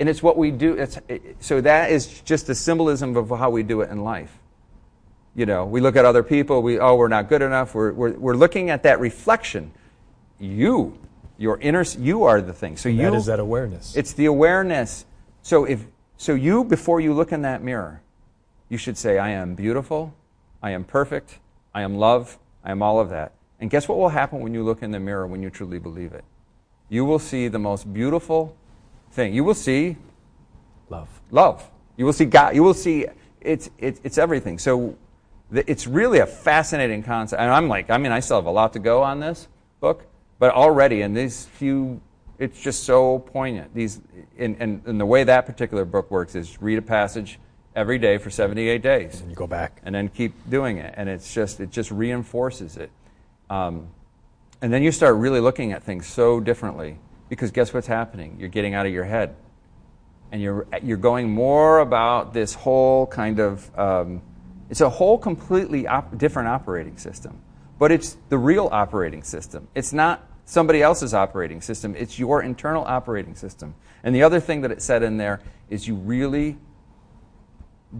And 0.00 0.08
it's 0.08 0.24
what 0.24 0.36
we 0.36 0.50
do. 0.50 0.74
It's, 0.74 0.98
it, 1.06 1.36
so 1.38 1.60
that 1.60 1.92
is 1.92 2.20
just 2.22 2.48
a 2.48 2.54
symbolism 2.56 3.16
of 3.16 3.28
how 3.28 3.50
we 3.50 3.62
do 3.62 3.80
it 3.82 3.90
in 3.90 4.02
life. 4.02 4.36
You 5.36 5.46
know, 5.46 5.64
we 5.64 5.80
look 5.80 5.94
at 5.94 6.04
other 6.04 6.24
people, 6.24 6.62
we, 6.62 6.80
oh, 6.80 6.96
we're 6.96 7.06
not 7.06 7.28
good 7.28 7.42
enough. 7.42 7.76
We're, 7.76 7.92
we're, 7.92 8.12
we're 8.14 8.34
looking 8.34 8.70
at 8.70 8.82
that 8.82 8.98
reflection. 8.98 9.70
You, 10.40 10.98
your 11.38 11.60
inner, 11.60 11.84
you 11.96 12.24
are 12.24 12.40
the 12.40 12.52
thing. 12.52 12.76
So 12.76 12.88
you, 12.88 13.02
that 13.02 13.14
is 13.14 13.26
that 13.26 13.38
awareness. 13.38 13.94
It's 13.94 14.14
the 14.14 14.26
awareness. 14.26 15.04
So 15.42 15.64
if, 15.64 15.86
so 16.16 16.34
you, 16.34 16.64
before 16.64 17.00
you 17.00 17.14
look 17.14 17.30
in 17.30 17.42
that 17.42 17.62
mirror, 17.62 18.01
you 18.72 18.78
should 18.78 18.96
say, 18.96 19.18
I 19.18 19.28
am 19.28 19.54
beautiful, 19.54 20.14
I 20.62 20.70
am 20.70 20.84
perfect, 20.84 21.40
I 21.74 21.82
am 21.82 21.98
love, 21.98 22.38
I 22.64 22.70
am 22.70 22.82
all 22.82 22.98
of 22.98 23.10
that. 23.10 23.32
And 23.60 23.68
guess 23.68 23.86
what 23.86 23.98
will 23.98 24.08
happen 24.08 24.40
when 24.40 24.54
you 24.54 24.64
look 24.64 24.82
in 24.82 24.92
the 24.92 24.98
mirror 24.98 25.26
when 25.26 25.42
you 25.42 25.50
truly 25.50 25.78
believe 25.78 26.14
it? 26.14 26.24
You 26.88 27.04
will 27.04 27.18
see 27.18 27.48
the 27.48 27.58
most 27.58 27.92
beautiful 27.92 28.56
thing. 29.10 29.34
You 29.34 29.44
will 29.44 29.52
see 29.52 29.98
love. 30.88 31.20
Love. 31.30 31.70
You 31.98 32.06
will 32.06 32.14
see 32.14 32.24
God. 32.24 32.54
You 32.54 32.62
will 32.62 32.72
see 32.72 33.04
it's, 33.42 33.68
it's, 33.76 34.00
it's 34.04 34.16
everything. 34.16 34.58
So 34.58 34.96
it's 35.52 35.86
really 35.86 36.20
a 36.20 36.26
fascinating 36.26 37.02
concept. 37.02 37.42
And 37.42 37.50
I'm 37.50 37.68
like, 37.68 37.90
I 37.90 37.98
mean, 37.98 38.10
I 38.10 38.20
still 38.20 38.38
have 38.38 38.46
a 38.46 38.50
lot 38.50 38.72
to 38.72 38.78
go 38.78 39.02
on 39.02 39.20
this 39.20 39.48
book, 39.80 40.06
but 40.38 40.54
already 40.54 41.02
in 41.02 41.12
these 41.12 41.44
few, 41.44 42.00
it's 42.38 42.58
just 42.58 42.84
so 42.84 43.18
poignant. 43.18 43.74
These, 43.74 44.00
and, 44.38 44.56
and, 44.58 44.82
and 44.86 44.98
the 44.98 45.04
way 45.04 45.24
that 45.24 45.44
particular 45.44 45.84
book 45.84 46.10
works 46.10 46.34
is 46.34 46.62
read 46.62 46.78
a 46.78 46.82
passage 46.82 47.38
every 47.74 47.98
day 47.98 48.18
for 48.18 48.30
78 48.30 48.82
days. 48.82 49.20
And 49.20 49.30
you 49.30 49.36
go 49.36 49.46
back. 49.46 49.80
And 49.84 49.94
then 49.94 50.08
keep 50.08 50.34
doing 50.48 50.78
it. 50.78 50.94
And 50.96 51.08
it's 51.08 51.32
just, 51.32 51.60
it 51.60 51.70
just 51.70 51.90
reinforces 51.90 52.76
it. 52.76 52.90
Um, 53.50 53.88
and 54.60 54.72
then 54.72 54.82
you 54.82 54.92
start 54.92 55.16
really 55.16 55.40
looking 55.40 55.72
at 55.72 55.82
things 55.82 56.06
so 56.06 56.40
differently 56.40 56.98
because 57.28 57.50
guess 57.50 57.72
what's 57.74 57.86
happening? 57.86 58.36
You're 58.38 58.48
getting 58.48 58.74
out 58.74 58.86
of 58.86 58.92
your 58.92 59.04
head. 59.04 59.34
And 60.30 60.40
you're, 60.40 60.66
you're 60.82 60.96
going 60.96 61.30
more 61.30 61.80
about 61.80 62.32
this 62.32 62.54
whole 62.54 63.06
kind 63.06 63.38
of, 63.38 63.78
um, 63.78 64.22
it's 64.70 64.80
a 64.80 64.88
whole 64.88 65.18
completely 65.18 65.86
op- 65.86 66.16
different 66.16 66.48
operating 66.48 66.96
system. 66.96 67.40
But 67.78 67.92
it's 67.92 68.16
the 68.28 68.38
real 68.38 68.68
operating 68.72 69.22
system. 69.22 69.68
It's 69.74 69.92
not 69.92 70.26
somebody 70.44 70.82
else's 70.82 71.14
operating 71.14 71.60
system, 71.60 71.94
it's 71.96 72.18
your 72.18 72.42
internal 72.42 72.84
operating 72.84 73.34
system. 73.34 73.74
And 74.02 74.14
the 74.14 74.22
other 74.22 74.40
thing 74.40 74.62
that 74.62 74.70
it 74.70 74.82
said 74.82 75.02
in 75.02 75.16
there 75.16 75.40
is 75.70 75.86
you 75.86 75.94
really 75.94 76.58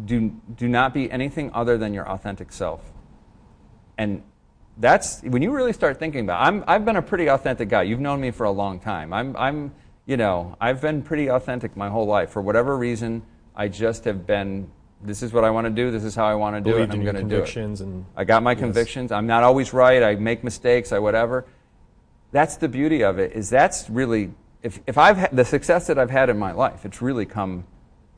do, 0.05 0.31
do 0.57 0.69
not 0.69 0.95
be 0.95 1.11
anything 1.11 1.51
other 1.53 1.77
than 1.79 1.93
your 1.95 2.09
authentic 2.09 2.53
self. 2.53 2.81
And 3.99 4.23
that's 4.79 5.23
when 5.23 5.43
you 5.43 5.53
really 5.53 5.73
start 5.73 5.99
thinking 5.99 6.25
about 6.25 6.47
I'm, 6.47 6.65
I've 6.67 6.85
been 6.85 6.97
a 6.97 7.03
pretty 7.03 7.29
authentic 7.29 7.69
guy. 7.69 7.83
You've 7.83 8.01
known 8.01 8.21
me 8.21 8.31
for 8.31 8.45
a 8.45 8.51
long 8.51 8.81
time. 8.81 9.13
I'm, 9.13 9.37
I'm, 9.37 9.75
you 10.07 10.17
know, 10.17 10.57
I've 10.61 10.81
been 10.81 11.03
pretty 11.03 11.29
authentic 11.29 11.77
my 11.77 11.89
whole 11.89 12.07
life. 12.07 12.31
For 12.31 12.41
whatever 12.41 12.77
reason, 12.77 13.23
I 13.55 13.69
just 13.69 14.05
have 14.05 14.27
been, 14.27 14.71
this 15.03 15.23
is 15.23 15.33
what 15.33 15.45
I 15.45 15.51
want 15.51 15.67
to 15.67 15.71
do, 15.71 15.91
this 15.91 16.05
is 16.05 16.15
how 16.15 16.25
I 16.25 16.35
want 16.35 16.57
to 16.57 16.61
do 16.61 16.79
it, 16.79 16.91
I'm 16.91 17.03
going 17.03 17.17
to 17.17 17.23
do 17.23 17.43
it. 17.43 17.57
And, 17.57 18.07
I 18.17 18.25
got 18.25 18.43
my 18.43 18.53
yes. 18.53 18.61
convictions. 18.61 19.13
I'm 19.13 19.27
not 19.27 19.43
always 19.43 19.73
right. 19.73 20.03
I 20.03 20.15
make 20.15 20.43
mistakes, 20.43 20.91
I 20.91 20.99
whatever. 20.99 21.45
That's 22.31 22.57
the 22.57 22.69
beauty 22.69 23.05
of 23.05 23.19
it, 23.19 23.33
is 23.33 23.51
that's 23.51 23.91
really, 23.91 24.33
if, 24.63 24.81
if 24.87 24.97
I've 24.97 25.19
had 25.19 25.37
the 25.37 25.45
success 25.45 25.87
that 25.89 25.99
I've 25.99 26.11
had 26.11 26.31
in 26.31 26.39
my 26.39 26.53
life, 26.53 26.87
it's 26.87 27.03
really 27.03 27.27
come 27.27 27.65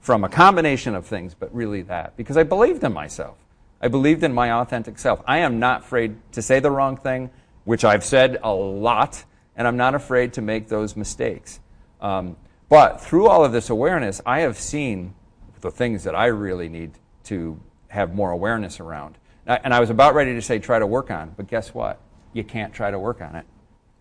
from 0.04 0.23
a 0.23 0.28
combination 0.28 0.94
of 0.94 1.06
things, 1.06 1.32
but 1.32 1.52
really 1.54 1.80
that. 1.80 2.14
Because 2.14 2.37
I 2.37 2.42
believed 2.42 2.84
in 2.84 2.92
myself. 2.92 3.38
I 3.80 3.88
believed 3.88 4.23
in 4.23 4.34
my 4.34 4.52
authentic 4.52 4.99
self. 4.99 5.23
I 5.26 5.38
am 5.38 5.58
not 5.58 5.80
afraid 5.80 6.16
to 6.32 6.42
say 6.42 6.61
the 6.61 6.70
wrong 6.70 6.99
thing, 6.99 7.30
which 7.64 7.87
I've 7.87 8.04
said 8.04 8.38
a 8.42 8.52
lot, 8.52 9.25
and 9.56 9.66
I'm 9.66 9.78
not 9.78 9.94
afraid 9.94 10.34
to 10.34 10.42
make 10.42 10.68
those 10.68 10.94
mistakes. 10.94 11.58
Um, 12.02 12.37
but 12.68 13.00
through 13.00 13.28
all 13.28 13.46
of 13.46 13.52
this 13.52 13.70
awareness, 13.70 14.20
I 14.26 14.40
have 14.40 14.58
seen 14.58 15.14
the 15.62 15.70
things 15.70 16.04
that 16.04 16.14
I 16.14 16.26
really 16.26 16.68
need 16.68 16.90
to 17.25 17.58
have 17.88 18.14
more 18.14 18.30
awareness 18.30 18.80
around. 18.80 19.16
And 19.46 19.73
I 19.73 19.80
was 19.80 19.88
about 19.88 20.14
ready 20.14 20.34
to 20.34 20.42
say 20.42 20.58
try 20.58 20.78
to 20.78 20.87
work 20.87 21.11
on, 21.11 21.32
but 21.34 21.46
guess 21.46 21.73
what? 21.73 21.99
You 22.34 22.44
can't 22.44 22.75
try 22.75 22.90
to 22.90 22.99
work 22.99 23.23
on 23.23 23.37
it. 23.37 23.46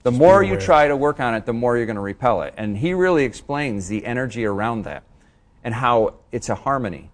The 0.02 0.12
more 0.12 0.44
you 0.44 0.60
try 0.60 0.90
to 0.90 0.98
work 0.98 1.22
on 1.22 1.34
it, 1.34 1.46
the 1.46 1.54
more 1.54 1.78
you're 1.78 1.86
going 1.86 1.96
to 1.96 2.02
repel 2.02 2.42
it. 2.42 2.54
And 2.58 2.78
he 2.78 2.94
really 2.94 3.24
explains 3.24 3.88
the 3.88 4.06
energy 4.06 4.44
around 4.44 4.84
that 4.84 5.04
and 5.64 5.74
how 5.74 6.16
it's 6.32 6.50
a 6.50 6.56
harmony. 6.56 7.10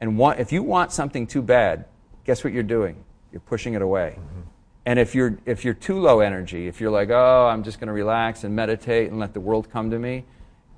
And 0.00 0.20
if 0.38 0.52
you 0.52 0.62
want 0.62 0.92
something 0.92 1.26
too 1.26 1.42
bad, 1.42 1.84
guess 2.24 2.42
what 2.42 2.52
you're 2.52 2.62
doing? 2.62 3.04
You're 3.30 3.40
pushing 3.40 3.74
it 3.74 3.82
away. 3.82 4.16
Mm-hmm. 4.18 4.40
And 4.84 4.98
if 4.98 5.14
you're, 5.14 5.38
if 5.46 5.64
you're 5.64 5.74
too 5.74 6.00
low 6.00 6.20
energy, 6.20 6.66
if 6.66 6.80
you're 6.80 6.90
like, 6.90 7.10
oh, 7.10 7.48
I'm 7.48 7.62
just 7.62 7.78
going 7.78 7.86
to 7.86 7.92
relax 7.92 8.42
and 8.42 8.56
meditate 8.56 9.10
and 9.10 9.20
let 9.20 9.32
the 9.32 9.40
world 9.40 9.70
come 9.70 9.90
to 9.90 9.98
me, 9.98 10.24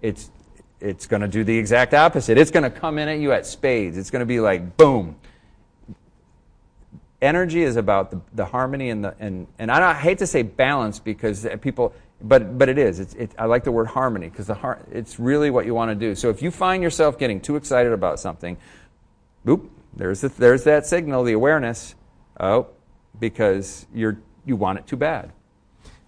it's, 0.03 0.31
it's 0.81 1.07
going 1.07 1.23
to 1.23 1.29
do 1.29 1.43
the 1.43 1.57
exact 1.57 1.95
opposite. 1.95 2.37
It's 2.37 2.51
going 2.51 2.71
to 2.71 2.71
come 2.71 2.99
in 2.99 3.09
at 3.09 3.19
you 3.19 3.33
at 3.33 3.47
spades. 3.47 3.97
It's 3.97 4.11
going 4.11 4.21
to 4.21 4.27
be 4.27 4.41
like, 4.41 4.77
boom. 4.77 5.17
Energy 7.23 7.63
is 7.63 7.77
about 7.77 8.11
the, 8.11 8.21
the 8.35 8.45
harmony 8.45 8.91
and 8.91 9.03
the 9.03 9.15
and, 9.19 9.47
and 9.59 9.71
I, 9.71 9.79
don't, 9.79 9.89
I 9.89 9.95
hate 9.95 10.19
to 10.19 10.27
say 10.27 10.43
balance 10.43 10.99
because 10.99 11.47
people 11.63 11.95
but 12.25 12.59
but 12.59 12.69
it 12.69 12.79
is 12.79 12.99
it's, 13.01 13.15
it, 13.15 13.31
I 13.39 13.45
like 13.45 13.65
the 13.65 13.73
word 13.73 13.87
harmony 13.87 14.29
because 14.29 14.47
the 14.47 14.55
har- 14.55 14.81
it's 14.91 15.21
really 15.21 15.51
what 15.51 15.67
you 15.67 15.75
want 15.75 15.91
to 15.91 15.95
do. 15.95 16.15
So 16.15 16.31
if 16.31 16.43
you 16.43 16.51
find 16.51 16.83
yourself 16.83 17.19
getting 17.19 17.41
too 17.41 17.57
excited 17.57 17.93
about 17.93 18.19
something, 18.19 18.57
boop, 19.47 19.69
there's 19.95 20.23
the, 20.23 20.31
there's 20.31 20.65
that 20.65 20.87
signal, 20.87 21.23
the 21.23 21.35
awareness. 21.35 21.95
Oh, 22.41 22.69
because 23.21 23.87
you're 23.95 24.19
you 24.45 24.57
want 24.57 24.79
it 24.79 24.87
too 24.87 24.97
bad. 24.97 25.33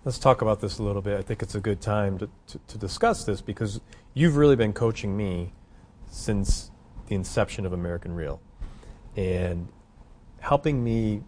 Let's 0.05 0.19
talk 0.19 0.41
about 0.41 0.61
this 0.61 0.79
a 0.79 0.83
little 0.83 1.03
bit. 1.03 1.19
I 1.19 1.23
think 1.23 1.43
it's 1.43 1.55
a 1.55 1.61
good 1.61 1.81
time 1.81 2.19
to, 2.19 2.29
to, 2.49 2.61
to 2.69 2.79
discuss 2.79 3.25
this 3.25 3.41
because 3.41 3.81
you've 4.15 4.37
really 4.37 4.55
been 4.57 4.73
coaching 4.73 5.17
me 5.17 5.53
since 6.09 6.71
the 7.09 7.15
inception 7.15 7.67
of 7.67 7.73
American 7.73 8.15
Real 8.15 8.41
and 9.17 9.69
helping 10.41 10.83
me 10.83 11.23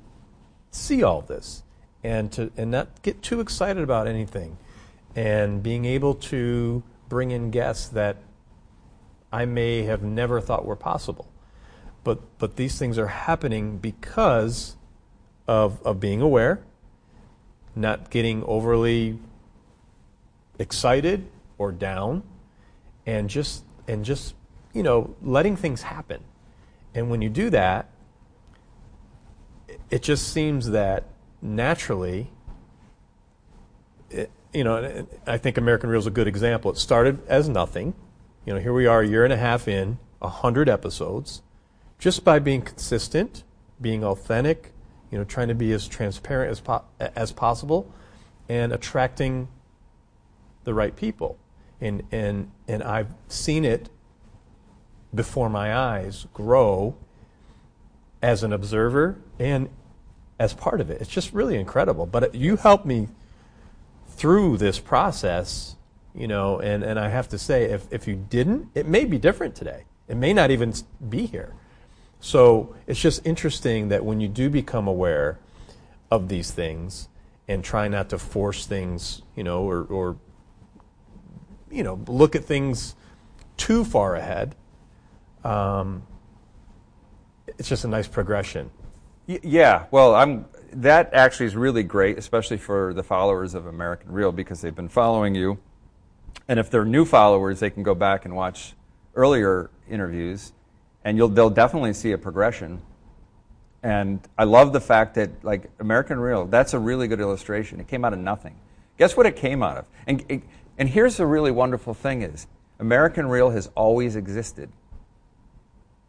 see 0.70 1.02
all 1.02 1.22
this 1.22 1.62
and 2.04 2.30
to 2.32 2.52
and 2.56 2.70
not 2.70 3.02
get 3.02 3.22
too 3.22 3.40
excited 3.40 3.82
about 3.82 4.06
anything 4.06 4.56
and 5.18 5.64
being 5.64 5.84
able 5.84 6.14
to 6.14 6.80
bring 7.08 7.32
in 7.32 7.50
guests 7.50 7.88
that 7.88 8.18
I 9.32 9.46
may 9.46 9.82
have 9.82 10.00
never 10.00 10.40
thought 10.40 10.64
were 10.64 10.76
possible. 10.76 11.28
But 12.04 12.20
but 12.38 12.54
these 12.54 12.78
things 12.78 12.98
are 12.98 13.08
happening 13.08 13.78
because 13.78 14.76
of 15.48 15.82
of 15.84 15.98
being 15.98 16.20
aware, 16.20 16.62
not 17.74 18.10
getting 18.10 18.44
overly 18.44 19.18
excited 20.56 21.28
or 21.58 21.72
down 21.72 22.22
and 23.04 23.28
just 23.28 23.64
and 23.88 24.04
just 24.04 24.36
you 24.72 24.84
know 24.84 25.16
letting 25.20 25.56
things 25.56 25.82
happen. 25.82 26.22
And 26.94 27.10
when 27.10 27.22
you 27.22 27.28
do 27.28 27.50
that, 27.50 27.90
it 29.90 30.02
just 30.02 30.32
seems 30.32 30.70
that 30.70 31.06
naturally, 31.42 32.30
you 34.52 34.64
know, 34.64 35.06
I 35.26 35.38
think 35.38 35.58
American 35.58 35.90
Real 35.90 35.98
is 35.98 36.06
a 36.06 36.10
good 36.10 36.26
example. 36.26 36.70
It 36.70 36.78
started 36.78 37.20
as 37.26 37.48
nothing. 37.48 37.94
You 38.44 38.54
know, 38.54 38.60
here 38.60 38.72
we 38.72 38.86
are 38.86 39.02
a 39.02 39.06
year 39.06 39.24
and 39.24 39.32
a 39.32 39.36
half 39.36 39.68
in, 39.68 39.98
a 40.22 40.28
hundred 40.28 40.68
episodes, 40.68 41.42
just 41.98 42.24
by 42.24 42.38
being 42.38 42.62
consistent, 42.62 43.44
being 43.80 44.02
authentic, 44.02 44.72
you 45.10 45.18
know, 45.18 45.24
trying 45.24 45.48
to 45.48 45.54
be 45.54 45.72
as 45.72 45.86
transparent 45.86 46.50
as 46.50 46.60
po- 46.60 46.84
as 46.98 47.32
possible, 47.32 47.92
and 48.48 48.72
attracting 48.72 49.48
the 50.64 50.72
right 50.72 50.96
people. 50.96 51.38
And 51.80 52.02
and 52.10 52.50
and 52.66 52.82
I've 52.82 53.08
seen 53.28 53.64
it 53.64 53.90
before 55.14 55.48
my 55.48 55.74
eyes 55.74 56.26
grow 56.32 56.96
as 58.22 58.42
an 58.42 58.52
observer 58.52 59.18
and 59.38 59.68
as 60.38 60.54
part 60.54 60.80
of 60.80 60.90
it. 60.90 61.00
It's 61.00 61.10
just 61.10 61.32
really 61.32 61.56
incredible. 61.56 62.06
But 62.06 62.34
you 62.34 62.56
helped 62.56 62.86
me 62.86 63.08
through 64.18 64.56
this 64.56 64.80
process, 64.80 65.76
you 66.12 66.26
know, 66.26 66.58
and, 66.58 66.82
and 66.82 66.98
I 66.98 67.08
have 67.08 67.28
to 67.28 67.38
say, 67.38 67.66
if, 67.66 67.86
if 67.92 68.08
you 68.08 68.16
didn't, 68.16 68.68
it 68.74 68.86
may 68.86 69.04
be 69.04 69.16
different 69.16 69.54
today. 69.54 69.84
It 70.08 70.16
may 70.16 70.32
not 70.32 70.50
even 70.50 70.74
be 71.08 71.26
here. 71.26 71.54
So 72.18 72.74
it's 72.88 73.00
just 73.00 73.24
interesting 73.24 73.88
that 73.90 74.04
when 74.04 74.20
you 74.20 74.26
do 74.26 74.50
become 74.50 74.88
aware 74.88 75.38
of 76.10 76.28
these 76.28 76.50
things 76.50 77.08
and 77.46 77.62
try 77.62 77.86
not 77.86 78.10
to 78.10 78.18
force 78.18 78.66
things, 78.66 79.22
you 79.36 79.44
know, 79.44 79.62
or, 79.62 79.84
or 79.84 80.16
you 81.70 81.84
know, 81.84 82.00
look 82.08 82.34
at 82.34 82.44
things 82.44 82.96
too 83.56 83.84
far 83.84 84.16
ahead, 84.16 84.56
um, 85.44 86.02
it's 87.56 87.68
just 87.68 87.84
a 87.84 87.88
nice 87.88 88.08
progression. 88.08 88.70
Yeah, 89.26 89.84
well, 89.90 90.14
I'm. 90.14 90.46
That 90.72 91.14
actually 91.14 91.46
is 91.46 91.56
really 91.56 91.82
great, 91.82 92.18
especially 92.18 92.58
for 92.58 92.92
the 92.92 93.02
followers 93.02 93.54
of 93.54 93.66
American 93.66 94.12
Real 94.12 94.32
because 94.32 94.60
they've 94.60 94.74
been 94.74 94.88
following 94.88 95.34
you, 95.34 95.58
and 96.46 96.58
if 96.58 96.70
they're 96.70 96.84
new 96.84 97.04
followers, 97.04 97.60
they 97.60 97.70
can 97.70 97.82
go 97.82 97.94
back 97.94 98.24
and 98.24 98.34
watch 98.34 98.74
earlier 99.14 99.70
interviews, 99.88 100.52
and 101.04 101.16
you'll 101.16 101.28
they'll 101.28 101.50
definitely 101.50 101.92
see 101.92 102.12
a 102.12 102.18
progression. 102.18 102.82
And 103.82 104.20
I 104.36 104.44
love 104.44 104.72
the 104.72 104.80
fact 104.80 105.14
that 105.14 105.44
like 105.44 105.70
American 105.78 106.18
Real, 106.18 106.46
that's 106.46 106.74
a 106.74 106.78
really 106.78 107.08
good 107.08 107.20
illustration. 107.20 107.80
It 107.80 107.88
came 107.88 108.04
out 108.04 108.12
of 108.12 108.18
nothing. 108.18 108.56
Guess 108.98 109.16
what 109.16 109.26
it 109.26 109.36
came 109.36 109.62
out 109.62 109.76
of? 109.76 109.86
And 110.06 110.42
and 110.76 110.88
here's 110.88 111.16
the 111.16 111.26
really 111.26 111.50
wonderful 111.50 111.94
thing 111.94 112.22
is 112.22 112.46
American 112.78 113.26
Real 113.28 113.50
has 113.50 113.70
always 113.74 114.16
existed. 114.16 114.70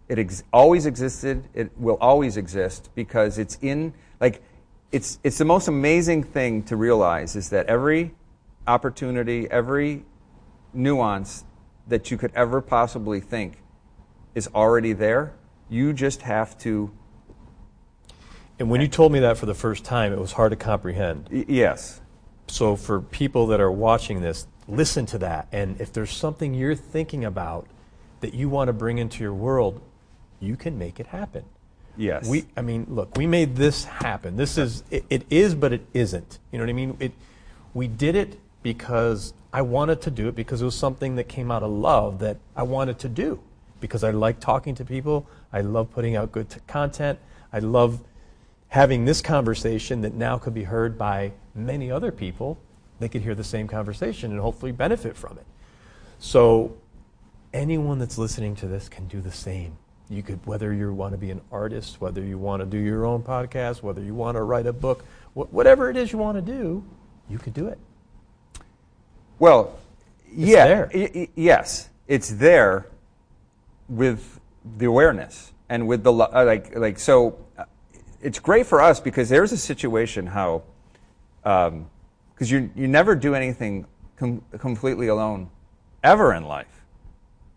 It 0.07 0.17
ex- 0.17 0.43
always 0.51 0.85
existed. 0.85 1.47
It 1.53 1.71
will 1.77 1.97
always 2.01 2.37
exist 2.37 2.89
because 2.95 3.37
it's 3.37 3.57
in 3.61 3.93
like 4.19 4.41
it's 4.91 5.19
it's 5.23 5.37
the 5.37 5.45
most 5.45 5.67
amazing 5.67 6.23
thing 6.23 6.63
to 6.63 6.75
realize 6.75 7.35
is 7.35 7.49
that 7.49 7.67
every 7.67 8.13
opportunity, 8.67 9.49
every 9.49 10.05
nuance 10.73 11.43
that 11.87 12.11
you 12.11 12.17
could 12.17 12.31
ever 12.35 12.61
possibly 12.61 13.19
think 13.19 13.61
is 14.35 14.47
already 14.53 14.93
there. 14.93 15.33
You 15.69 15.93
just 15.93 16.23
have 16.23 16.57
to. 16.59 16.91
And 18.59 18.69
when 18.69 18.81
you 18.81 18.87
told 18.87 19.11
me 19.11 19.19
that 19.19 19.37
for 19.37 19.45
the 19.45 19.53
first 19.53 19.85
time, 19.85 20.11
it 20.11 20.19
was 20.19 20.33
hard 20.33 20.51
to 20.51 20.55
comprehend. 20.55 21.29
Y- 21.31 21.45
yes. 21.47 22.01
So 22.47 22.75
for 22.75 22.99
people 22.99 23.47
that 23.47 23.61
are 23.61 23.71
watching 23.71 24.21
this, 24.21 24.47
listen 24.67 25.05
to 25.07 25.17
that. 25.19 25.47
And 25.51 25.79
if 25.79 25.93
there's 25.93 26.11
something 26.11 26.53
you're 26.53 26.75
thinking 26.75 27.23
about 27.23 27.67
that 28.21 28.33
you 28.33 28.49
want 28.49 28.67
to 28.67 28.73
bring 28.73 28.97
into 28.97 29.23
your 29.23 29.33
world, 29.33 29.81
you 30.39 30.57
can 30.57 30.77
make 30.77 30.99
it 30.99 31.07
happen. 31.07 31.45
Yes. 31.97 32.27
We, 32.27 32.45
I 32.55 32.61
mean, 32.61 32.85
look, 32.89 33.17
we 33.17 33.27
made 33.27 33.55
this 33.55 33.83
happen. 33.83 34.37
This 34.37 34.57
is, 34.57 34.83
it, 34.89 35.05
it 35.09 35.25
is, 35.29 35.55
but 35.55 35.73
it 35.73 35.85
isn't. 35.93 36.39
You 36.51 36.57
know 36.57 36.63
what 36.63 36.69
I 36.69 36.73
mean? 36.73 36.97
It, 36.99 37.11
we 37.73 37.87
did 37.87 38.15
it 38.15 38.39
because 38.63 39.33
I 39.51 39.61
wanted 39.61 40.01
to 40.01 40.11
do 40.11 40.27
it 40.27 40.35
because 40.35 40.61
it 40.61 40.65
was 40.65 40.75
something 40.75 41.15
that 41.15 41.25
came 41.27 41.51
out 41.51 41.63
of 41.63 41.71
love 41.71 42.19
that 42.19 42.37
I 42.55 42.63
wanted 42.63 42.99
to 42.99 43.09
do 43.09 43.39
because 43.79 44.03
I 44.03 44.11
like 44.11 44.39
talking 44.39 44.75
to 44.75 44.85
people. 44.85 45.27
I 45.51 45.61
love 45.61 45.91
putting 45.91 46.15
out 46.15 46.31
good 46.31 46.49
t- 46.49 46.59
content. 46.67 47.19
I 47.51 47.59
love 47.59 48.01
having 48.69 49.05
this 49.05 49.21
conversation 49.21 50.01
that 50.01 50.13
now 50.13 50.37
could 50.37 50.53
be 50.53 50.63
heard 50.63 50.97
by 50.97 51.31
many 51.55 51.89
other 51.89 52.11
people. 52.11 52.59
They 52.99 53.09
could 53.09 53.21
hear 53.21 53.35
the 53.35 53.43
same 53.43 53.67
conversation 53.67 54.31
and 54.31 54.39
hopefully 54.39 54.71
benefit 54.71 55.17
from 55.17 55.37
it. 55.37 55.45
So 56.19 56.77
anyone 57.53 57.97
that's 57.97 58.17
listening 58.17 58.55
to 58.57 58.67
this 58.67 58.89
can 58.89 59.07
do 59.07 59.21
the 59.21 59.31
same. 59.31 59.77
You 60.09 60.23
could, 60.23 60.43
whether 60.45 60.73
you 60.73 60.91
want 60.93 61.13
to 61.13 61.17
be 61.19 61.29
an 61.29 61.41
artist, 61.51 62.01
whether 62.01 62.23
you 62.23 62.37
want 62.39 62.61
to 62.61 62.65
do 62.65 62.77
your 62.79 63.05
own 63.05 63.21
podcast, 63.21 63.83
whether 63.83 64.01
you 64.01 64.15
want 64.15 64.37
to 64.37 64.41
write 64.43 64.65
a 64.65 64.73
book, 64.73 65.05
wh- 65.35 65.51
whatever 65.53 65.89
it 65.89 65.97
is 65.97 66.11
you 66.11 66.17
want 66.17 66.35
to 66.35 66.41
do, 66.41 66.83
you 67.29 67.37
could 67.37 67.53
do 67.53 67.67
it. 67.67 67.77
Well, 69.37 69.77
yeah, 70.33 70.67
there. 70.67 70.91
y- 70.93 71.11
y- 71.13 71.27
yes, 71.35 71.89
it's 72.07 72.29
there 72.31 72.87
with 73.87 74.39
the 74.77 74.85
awareness 74.85 75.53
and 75.69 75.87
with 75.87 76.03
the 76.03 76.11
lo- 76.11 76.29
uh, 76.33 76.43
like 76.45 76.75
like 76.75 76.99
so. 76.99 77.37
uh, 77.57 77.65
It's 78.21 78.39
great 78.39 78.65
for 78.65 78.81
us 78.81 78.99
because 78.99 79.29
there's 79.29 79.51
a 79.51 79.57
situation 79.57 80.25
how 80.27 80.63
because 81.43 82.51
you 82.51 82.69
you 82.75 82.87
never 82.87 83.15
do 83.15 83.33
anything 83.35 83.85
com- 84.17 84.41
completely 84.57 85.07
alone 85.07 85.49
ever 86.03 86.33
in 86.33 86.43
life. 86.45 86.83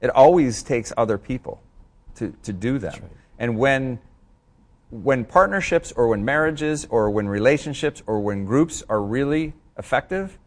It 0.00 0.10
always 0.10 0.62
takes 0.62 0.92
other 0.96 1.16
people 1.18 1.60
to, 2.16 2.34
to 2.42 2.52
do 2.52 2.78
them. 2.78 2.92
right. 2.94 3.10
And 3.38 3.58
when 3.58 3.98
when 4.92 5.24
partnerships 5.24 5.90
or 5.92 6.08
when 6.08 6.22
marriages 6.22 6.86
or 6.90 7.08
when 7.08 7.26
relationships 7.26 8.02
or 8.06 8.20
when 8.20 8.44
groups 8.44 8.82
are 8.90 9.00
really 9.00 9.54
effective 9.78 10.38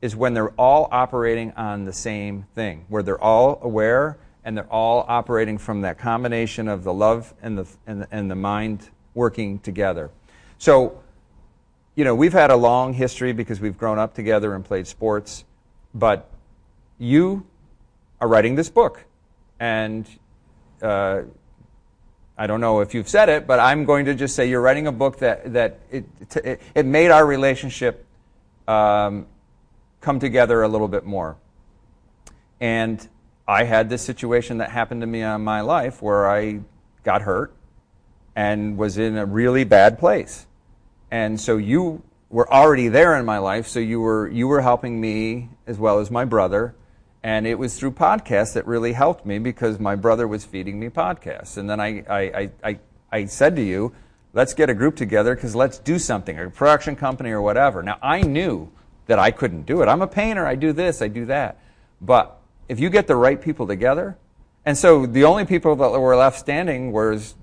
is 0.00 0.14
when 0.14 0.32
they're 0.32 0.52
all 0.52 0.88
operating 0.92 1.50
on 1.52 1.84
the 1.84 1.92
same 1.92 2.46
thing, 2.54 2.84
where 2.88 3.02
they're 3.02 3.20
all 3.20 3.58
aware 3.62 4.16
and 4.44 4.56
they're 4.56 4.72
all 4.72 5.04
operating 5.08 5.58
from 5.58 5.80
that 5.80 5.98
combination 5.98 6.68
of 6.68 6.84
the 6.84 6.92
love 6.92 7.34
and 7.42 7.58
the, 7.58 7.66
and 7.84 8.02
the, 8.02 8.08
and 8.12 8.30
the 8.30 8.36
mind 8.36 8.88
working 9.14 9.58
together. 9.58 10.08
So, 10.58 11.02
you 11.96 12.04
know, 12.04 12.14
we've 12.14 12.32
had 12.32 12.52
a 12.52 12.56
long 12.56 12.92
history 12.92 13.32
because 13.32 13.60
we've 13.60 13.76
grown 13.76 13.98
up 13.98 14.14
together 14.14 14.54
and 14.54 14.64
played 14.64 14.86
sports, 14.86 15.44
but 15.92 16.30
you 16.96 17.44
are 18.20 18.28
writing 18.28 18.54
this 18.54 18.70
book. 18.70 19.04
And 19.58 20.08
uh, 20.82 21.22
I 22.36 22.46
don't 22.46 22.60
know 22.60 22.80
if 22.80 22.94
you've 22.94 23.08
said 23.08 23.28
it, 23.28 23.46
but 23.46 23.60
I'm 23.60 23.84
going 23.84 24.06
to 24.06 24.14
just 24.14 24.34
say 24.34 24.48
you're 24.48 24.62
writing 24.62 24.86
a 24.86 24.92
book 24.92 25.18
that, 25.18 25.52
that 25.52 25.80
it, 25.90 26.04
it, 26.36 26.62
it 26.74 26.86
made 26.86 27.10
our 27.10 27.26
relationship 27.26 28.06
um, 28.66 29.26
come 30.00 30.18
together 30.18 30.62
a 30.62 30.68
little 30.68 30.88
bit 30.88 31.04
more. 31.04 31.36
And 32.60 33.06
I 33.46 33.64
had 33.64 33.90
this 33.90 34.02
situation 34.02 34.58
that 34.58 34.70
happened 34.70 35.00
to 35.00 35.06
me 35.06 35.22
in 35.22 35.40
my 35.42 35.60
life 35.60 36.00
where 36.00 36.30
I 36.30 36.60
got 37.04 37.22
hurt 37.22 37.52
and 38.36 38.78
was 38.78 38.96
in 38.96 39.16
a 39.16 39.26
really 39.26 39.64
bad 39.64 39.98
place. 39.98 40.46
And 41.10 41.40
so 41.40 41.56
you 41.56 42.02
were 42.28 42.50
already 42.52 42.88
there 42.88 43.16
in 43.16 43.24
my 43.24 43.38
life, 43.38 43.66
so 43.66 43.80
you 43.80 44.00
were 44.00 44.28
you 44.28 44.46
were 44.46 44.60
helping 44.60 45.00
me 45.00 45.50
as 45.66 45.78
well 45.78 45.98
as 45.98 46.10
my 46.10 46.24
brother. 46.24 46.74
And 47.22 47.46
it 47.46 47.58
was 47.58 47.78
through 47.78 47.92
podcasts 47.92 48.54
that 48.54 48.66
really 48.66 48.92
helped 48.92 49.26
me 49.26 49.38
because 49.38 49.78
my 49.78 49.94
brother 49.94 50.26
was 50.26 50.44
feeding 50.44 50.80
me 50.80 50.88
podcasts. 50.88 51.58
And 51.58 51.68
then 51.68 51.80
I, 51.80 52.02
I, 52.08 52.20
I, 52.20 52.50
I, 52.64 52.78
I 53.12 53.24
said 53.26 53.56
to 53.56 53.62
you, 53.62 53.92
let's 54.32 54.54
get 54.54 54.70
a 54.70 54.74
group 54.74 54.96
together 54.96 55.34
because 55.34 55.54
let's 55.54 55.78
do 55.78 55.98
something, 55.98 56.38
a 56.38 56.48
production 56.48 56.96
company 56.96 57.30
or 57.30 57.42
whatever. 57.42 57.82
Now, 57.82 57.98
I 58.02 58.22
knew 58.22 58.70
that 59.06 59.18
I 59.18 59.30
couldn't 59.32 59.66
do 59.66 59.82
it. 59.82 59.86
I'm 59.86 60.02
a 60.02 60.06
painter, 60.06 60.46
I 60.46 60.54
do 60.54 60.72
this, 60.72 61.02
I 61.02 61.08
do 61.08 61.26
that. 61.26 61.58
But 62.00 62.38
if 62.68 62.80
you 62.80 62.88
get 62.88 63.06
the 63.06 63.16
right 63.16 63.40
people 63.40 63.66
together, 63.66 64.16
and 64.64 64.78
so 64.78 65.04
the 65.04 65.24
only 65.24 65.44
people 65.44 65.74
that 65.76 65.90
were 65.90 66.16
left 66.16 66.38
standing 66.38 66.92
was 66.92 67.34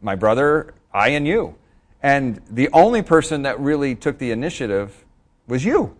my 0.00 0.14
brother, 0.14 0.74
I, 0.92 1.10
and 1.10 1.26
you. 1.26 1.56
And 2.02 2.40
the 2.50 2.68
only 2.72 3.02
person 3.02 3.42
that 3.42 3.60
really 3.60 3.94
took 3.94 4.18
the 4.18 4.30
initiative 4.30 5.04
was 5.46 5.64
you 5.64 5.96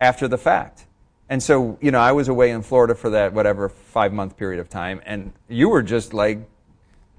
after 0.00 0.28
the 0.28 0.36
fact. 0.36 0.86
And 1.30 1.40
so, 1.40 1.78
you 1.80 1.92
know, 1.92 2.00
I 2.00 2.10
was 2.10 2.26
away 2.26 2.50
in 2.50 2.60
Florida 2.62 2.96
for 2.96 3.10
that 3.10 3.32
whatever 3.32 3.68
five 3.68 4.12
month 4.12 4.36
period 4.36 4.60
of 4.60 4.68
time, 4.68 5.00
and 5.06 5.32
you 5.48 5.68
were 5.68 5.82
just 5.82 6.12
like, 6.12 6.40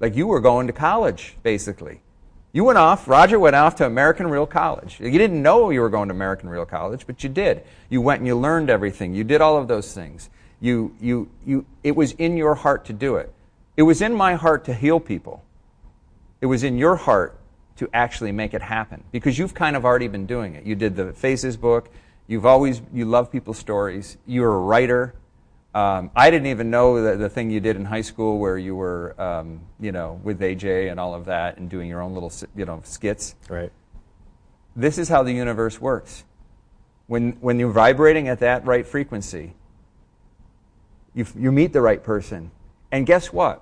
like 0.02 0.17
you 0.17 0.28
were 0.28 0.41
going 0.41 0.67
to 0.67 0.74
college, 0.74 1.38
basically. 1.43 2.02
You 2.52 2.65
went 2.65 2.78
off, 2.78 3.08
Roger 3.08 3.39
went 3.39 3.56
off 3.56 3.78
to 3.78 3.86
American 3.86 4.28
Real 4.28 4.45
College. 4.45 5.00
You 5.00 5.12
didn't 5.12 5.41
know 5.41 5.69
you 5.69 5.80
were 5.80 5.89
going 5.89 6.10
to 6.10 6.13
American 6.13 6.50
Real 6.50 6.65
College, 6.65 7.08
but 7.08 7.24
you 7.24 7.30
did. 7.30 7.63
You 7.89 8.02
went 8.02 8.19
and 8.19 8.28
you 8.28 8.36
learned 8.36 8.69
everything. 8.69 9.15
You 9.15 9.24
did 9.24 9.39
all 9.39 9.58
of 9.58 9.69
those 9.69 9.93
things. 9.93 10.30
You, 10.60 10.93
you, 11.00 11.30
you, 11.45 11.65
it 11.82 11.95
was 11.95 12.12
in 12.12 12.36
your 12.36 12.56
heart 12.56 12.84
to 12.86 12.93
do 12.93 13.15
it. 13.15 13.34
It 13.78 13.84
was 13.84 14.02
in 14.02 14.13
my 14.13 14.34
heart 14.34 14.65
to 14.65 14.74
heal 14.74 15.00
people. 15.00 15.41
It 16.41 16.47
was 16.47 16.63
in 16.63 16.78
your 16.78 16.97
heart 16.97 17.38
to 17.78 17.89
actually 17.93 18.34
make 18.34 18.54
it 18.54 18.62
happen 18.62 19.06
because 19.13 19.39
you've 19.39 19.54
kind 19.54 19.78
of 19.78 19.86
already 19.86 20.10
been 20.10 20.26
doing 20.26 20.56
it. 20.56 20.65
You 20.65 20.76
did 20.76 20.97
the 20.97 21.13
Faces 21.13 21.56
book. 21.56 21.89
You've 22.32 22.46
always, 22.46 22.82
you 22.94 23.04
love 23.04 23.30
people's 23.30 23.58
stories. 23.58 24.17
You're 24.26 24.54
a 24.54 24.60
writer. 24.60 25.15
Um, 25.76 26.12
I 26.15 26.32
didn't 26.32 26.48
even 26.48 26.70
know 26.70 27.04
the, 27.04 27.17
the 27.17 27.28
thing 27.28 27.52
you 27.52 27.60
did 27.60 27.76
in 27.76 27.84
high 27.84 28.04
school 28.04 28.39
where 28.39 28.58
you 28.58 28.74
were, 28.74 29.22
um, 29.22 29.60
you 29.82 29.91
know, 29.91 30.17
with 30.24 30.39
AJ 30.39 30.89
and 30.89 30.98
all 30.98 31.13
of 31.13 31.26
that 31.26 31.58
and 31.58 31.70
doing 31.70 31.89
your 31.89 32.02
own 32.02 32.13
little, 32.13 32.32
you 32.56 32.63
know, 32.63 32.80
skits. 32.86 33.36
Right. 33.50 33.70
This 34.78 34.98
is 34.98 35.10
how 35.10 35.24
the 35.24 35.34
universe 35.34 35.82
works. 35.82 36.24
When, 37.08 37.34
when 37.41 37.60
you're 37.60 37.70
vibrating 37.70 38.30
at 38.30 38.39
that 38.39 38.65
right 38.65 38.88
frequency, 38.88 39.54
you, 41.13 41.26
you 41.38 41.52
meet 41.52 41.74
the 41.74 41.82
right 41.82 42.02
person. 42.02 42.52
And 42.94 43.06
guess 43.06 43.34
what? 43.34 43.62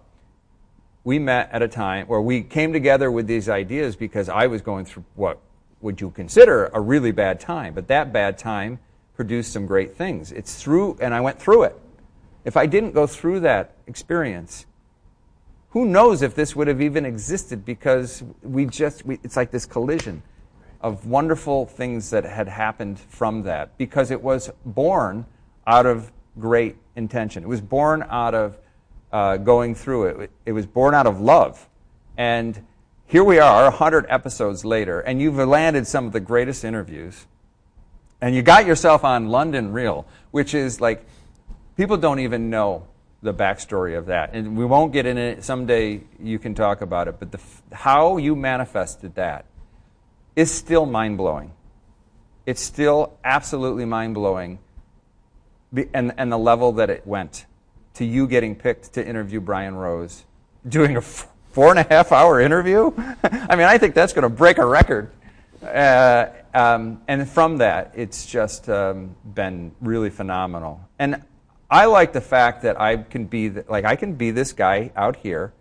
We 1.03 1.17
met 1.17 1.49
at 1.51 1.63
a 1.63 1.67
time 1.67 2.05
where 2.05 2.21
we 2.21 2.43
came 2.43 2.71
together 2.71 3.09
with 3.09 3.25
these 3.25 3.49
ideas 3.49 3.95
because 3.95 4.29
I 4.29 4.45
was 4.45 4.61
going 4.61 4.85
through 4.85 5.05
what 5.15 5.39
would 5.81 6.01
you 6.01 6.09
consider 6.11 6.67
a 6.67 6.79
really 6.79 7.11
bad 7.11 7.39
time. 7.39 7.73
But 7.73 7.87
that 7.87 8.11
bad 8.11 8.37
time 8.37 8.79
produced 9.15 9.53
some 9.53 9.65
great 9.65 9.95
things. 9.95 10.31
It's 10.31 10.61
through, 10.61 10.97
and 11.01 11.13
I 11.13 11.21
went 11.21 11.39
through 11.39 11.63
it. 11.63 11.79
If 12.45 12.55
I 12.57 12.65
didn't 12.65 12.91
go 12.91 13.05
through 13.05 13.41
that 13.41 13.75
experience, 13.87 14.65
who 15.71 15.85
knows 15.85 16.21
if 16.21 16.35
this 16.35 16.55
would 16.55 16.67
have 16.67 16.81
even 16.81 17.05
existed 17.05 17.65
because 17.65 18.23
we 18.41 18.65
just, 18.65 19.05
we, 19.05 19.19
it's 19.23 19.35
like 19.35 19.51
this 19.51 19.65
collision 19.65 20.23
of 20.81 21.05
wonderful 21.05 21.65
things 21.65 22.09
that 22.09 22.23
had 22.23 22.47
happened 22.47 22.99
from 22.99 23.43
that 23.43 23.77
because 23.77 24.11
it 24.11 24.21
was 24.21 24.49
born 24.65 25.25
out 25.67 25.85
of 25.85 26.11
great 26.39 26.77
intention. 26.95 27.43
It 27.43 27.49
was 27.49 27.61
born 27.61 28.05
out 28.09 28.33
of 28.33 28.57
uh, 29.11 29.37
going 29.37 29.75
through 29.75 30.05
it. 30.05 30.31
It 30.45 30.53
was 30.53 30.65
born 30.65 30.95
out 30.95 31.05
of 31.05 31.19
love. 31.19 31.67
And 32.17 32.65
here 33.09 33.23
we 33.23 33.39
are, 33.39 33.63
100 33.63 34.05
episodes 34.07 34.63
later, 34.63 34.99
and 34.99 35.19
you've 35.19 35.35
landed 35.35 35.87
some 35.87 36.05
of 36.05 36.13
the 36.13 36.19
greatest 36.19 36.63
interviews. 36.63 37.25
And 38.21 38.35
you 38.35 38.43
got 38.43 38.67
yourself 38.67 39.03
on 39.03 39.29
London 39.29 39.73
Real, 39.73 40.05
which 40.29 40.53
is 40.53 40.79
like, 40.79 41.03
people 41.75 41.97
don't 41.97 42.19
even 42.19 42.51
know 42.51 42.85
the 43.23 43.33
backstory 43.33 43.97
of 43.97 44.05
that. 44.05 44.33
And 44.33 44.55
we 44.55 44.63
won't 44.63 44.93
get 44.93 45.07
in 45.07 45.17
it. 45.17 45.43
Someday 45.43 46.01
you 46.21 46.37
can 46.37 46.53
talk 46.53 46.81
about 46.81 47.07
it. 47.07 47.15
But 47.17 47.31
the, 47.31 47.39
how 47.71 48.17
you 48.17 48.35
manifested 48.35 49.15
that 49.15 49.45
is 50.35 50.51
still 50.51 50.85
mind 50.85 51.17
blowing. 51.17 51.51
It's 52.45 52.61
still 52.61 53.17
absolutely 53.23 53.85
mind 53.85 54.13
blowing. 54.13 54.59
And, 55.95 56.13
and 56.15 56.31
the 56.31 56.37
level 56.37 56.73
that 56.73 56.91
it 56.91 57.07
went 57.07 57.47
to 57.95 58.05
you 58.05 58.27
getting 58.27 58.55
picked 58.55 58.93
to 58.93 59.05
interview 59.05 59.41
Brian 59.41 59.73
Rose, 59.73 60.25
doing 60.67 60.95
a 60.95 61.01
four 61.51 61.69
and 61.69 61.79
a 61.79 61.83
half 61.83 62.11
hour 62.11 62.39
interview. 62.39 62.91
I 63.23 63.55
mean, 63.55 63.65
I 63.65 63.77
think 63.77 63.95
that's 63.95 64.13
going 64.13 64.23
to 64.23 64.29
break 64.29 64.57
a 64.57 64.65
record. 64.65 65.11
Uh, 65.63 66.27
um, 66.53 67.01
and 67.07 67.27
from 67.27 67.57
that, 67.57 67.91
it's 67.95 68.25
just 68.25 68.69
um, 68.69 69.15
been 69.33 69.71
really 69.81 70.09
phenomenal. 70.09 70.81
And 70.97 71.23
I 71.69 71.85
like 71.85 72.13
the 72.13 72.21
fact 72.21 72.63
that 72.63 72.79
I 72.79 72.97
can 72.97 73.25
be 73.25 73.49
the, 73.49 73.65
like 73.67 73.85
I 73.85 73.95
can 73.95 74.13
be 74.13 74.31
this 74.31 74.53
guy 74.53 74.91
out 74.95 75.17
here, 75.17 75.53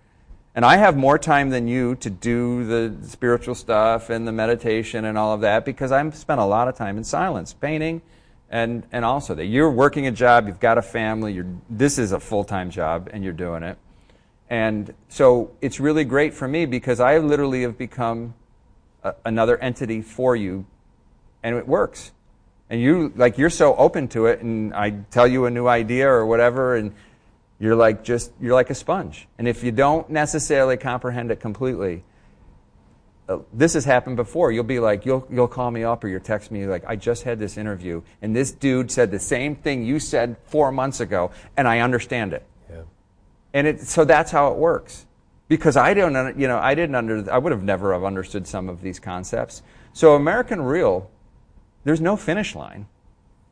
and 0.55 0.65
I 0.65 0.77
have 0.77 0.97
more 0.97 1.19
time 1.19 1.51
than 1.51 1.69
you 1.69 1.95
to 1.97 2.11
do 2.11 2.65
the 2.65 3.07
spiritual 3.07 3.55
stuff 3.55 4.09
and 4.09 4.27
the 4.27 4.33
meditation 4.33 5.05
and 5.05 5.19
all 5.19 5.35
of 5.35 5.43
that 5.43 5.65
because 5.65 5.93
I've 5.93 6.17
spent 6.17 6.41
a 6.41 6.45
lot 6.45 6.67
of 6.67 6.77
time 6.77 6.97
in 6.97 7.05
silence, 7.05 7.53
painting, 7.53 8.01
and 8.49 8.85
and 8.91 9.05
also 9.05 9.35
that 9.35 9.47
you're 9.47 9.71
working 9.71 10.07
a 10.07 10.11
job, 10.11 10.47
you've 10.47 10.61
got 10.61 10.79
a 10.79 10.83
family, 10.83 11.35
you're 11.35 11.47
this 11.69 11.99
is 11.99 12.13
a 12.13 12.21
full 12.21 12.45
time 12.45 12.71
job, 12.71 13.11
and 13.13 13.23
you're 13.23 13.35
doing 13.35 13.63
it, 13.63 13.77
and 14.51 14.95
so 15.09 15.51
it's 15.61 15.79
really 15.79 16.05
great 16.05 16.33
for 16.35 16.49
me 16.49 16.65
because 16.67 17.01
I 17.01 17.19
literally 17.19 17.63
have 17.63 17.77
become 17.77 18.35
a, 19.03 19.15
another 19.25 19.59
entity 19.59 20.03
for 20.03 20.35
you, 20.35 20.67
and 21.43 21.57
it 21.57 21.67
works. 21.67 22.13
And 22.71 22.81
you 22.81 23.13
like 23.17 23.39
you're 23.39 23.51
so 23.51 23.75
open 23.77 24.09
to 24.09 24.27
it 24.27 24.43
and 24.43 24.75
i 24.75 24.91
tell 24.91 25.27
you 25.27 25.47
a 25.47 25.51
new 25.51 25.67
idea 25.67 26.07
or 26.07 26.27
whatever 26.27 26.77
and 26.77 26.93
you're 27.59 27.75
like 27.75 28.05
just 28.05 28.31
you're 28.41 28.53
like 28.53 28.69
a 28.69 28.75
sponge. 28.75 29.27
And 29.39 29.49
if 29.49 29.65
you 29.65 29.73
don't 29.73 30.11
necessarily 30.11 30.77
comprehend 30.77 31.31
it 31.31 31.41
completely 31.41 32.05
uh, 33.27 33.39
this 33.53 33.75
has 33.75 33.85
happened 33.85 34.17
before. 34.17 34.53
You'll 34.53 34.65
be 34.65 34.81
like 34.81 35.07
you'll 35.07 35.27
you'll 35.31 35.49
call 35.49 35.71
me 35.71 35.83
up 35.83 36.05
or 36.05 36.09
you'll 36.09 36.21
text 36.21 36.51
me 36.51 36.67
like 36.67 36.85
i 36.87 36.95
just 36.95 37.23
had 37.23 37.39
this 37.39 37.57
interview 37.57 38.03
and 38.21 38.37
this 38.37 38.53
dude 38.53 38.91
said 38.91 39.11
the 39.11 39.19
same 39.19 39.57
thing 39.57 39.83
you 39.83 39.99
said 39.99 40.37
four 40.45 40.71
months 40.71 41.01
ago 41.01 41.31
and 41.57 41.67
i 41.67 41.81
understand 41.81 42.35
it. 42.35 42.45
And 43.59 43.67
it 43.67 43.81
so 43.81 44.05
that's 44.05 44.31
how 44.31 44.53
it 44.53 44.57
works 44.57 45.07
because 45.49 45.77
i 45.77 45.93
don't 45.95 46.39
you 46.39 46.49
know 46.49 46.59
i 46.59 46.75
didn't 46.75 46.95
under 46.95 47.31
i 47.33 47.39
would 47.39 47.53
have 47.53 47.63
never 47.63 47.93
have 47.93 48.05
understood 48.05 48.47
some 48.47 48.69
of 48.69 48.81
these 48.83 48.99
concepts 48.99 49.63
so 49.93 50.15
american 50.15 50.63
real 50.63 51.11
there's 51.89 52.01
no 52.03 52.17
finish 52.17 52.55
line. 52.55 52.87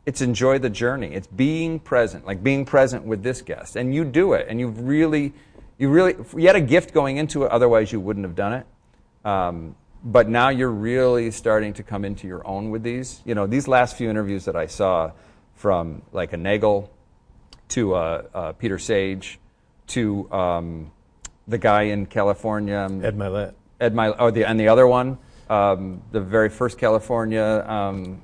It's 0.04 0.20
enjoy 0.20 0.58
the 0.58 0.70
journey. 0.70 1.14
It's 1.14 1.26
being 1.26 1.80
present, 1.80 2.26
like 2.26 2.42
being 2.42 2.66
present 2.66 3.04
with 3.04 3.22
this 3.22 3.40
guest. 3.40 3.76
And 3.76 3.94
you 3.94 4.04
do 4.04 4.34
it. 4.34 4.46
And 4.48 4.60
you've 4.60 4.78
really, 4.80 5.32
you 5.78 5.88
really, 5.88 6.16
you 6.36 6.46
had 6.46 6.54
a 6.54 6.60
gift 6.60 6.92
going 6.92 7.16
into 7.16 7.44
it, 7.44 7.50
otherwise 7.50 7.90
you 7.92 7.98
wouldn't 7.98 8.26
have 8.26 8.34
done 8.34 8.52
it. 8.52 8.66
Um, 9.24 9.74
but 10.04 10.28
now 10.28 10.50
you're 10.50 10.70
really 10.70 11.30
starting 11.30 11.72
to 11.74 11.82
come 11.82 12.04
into 12.04 12.28
your 12.28 12.46
own 12.46 12.70
with 12.70 12.82
these. 12.82 13.22
You 13.24 13.34
know, 13.34 13.46
these 13.46 13.66
last 13.66 13.96
few 13.96 14.10
interviews 14.10 14.44
that 14.44 14.54
I 14.54 14.66
saw 14.66 15.12
from 15.54 16.02
like 16.12 16.34
a 16.34 16.36
Nagel 16.36 16.92
to 17.68 17.94
uh, 17.94 18.22
uh, 18.34 18.52
Peter 18.52 18.78
Sage 18.78 19.40
to 19.88 20.30
um, 20.32 20.90
the 21.48 21.58
guy 21.58 21.82
in 21.82 22.06
California, 22.06 22.76
um, 22.76 23.04
Ed 23.04 23.16
Mylett. 23.16 23.54
Ed 23.80 23.94
Mylett, 23.94 24.16
oh, 24.18 24.30
the, 24.30 24.44
and 24.44 24.58
the 24.58 24.68
other 24.68 24.86
one, 24.86 25.18
um, 25.50 26.02
the 26.12 26.20
very 26.20 26.48
first 26.48 26.78
California. 26.78 27.64
Um, 27.68 28.22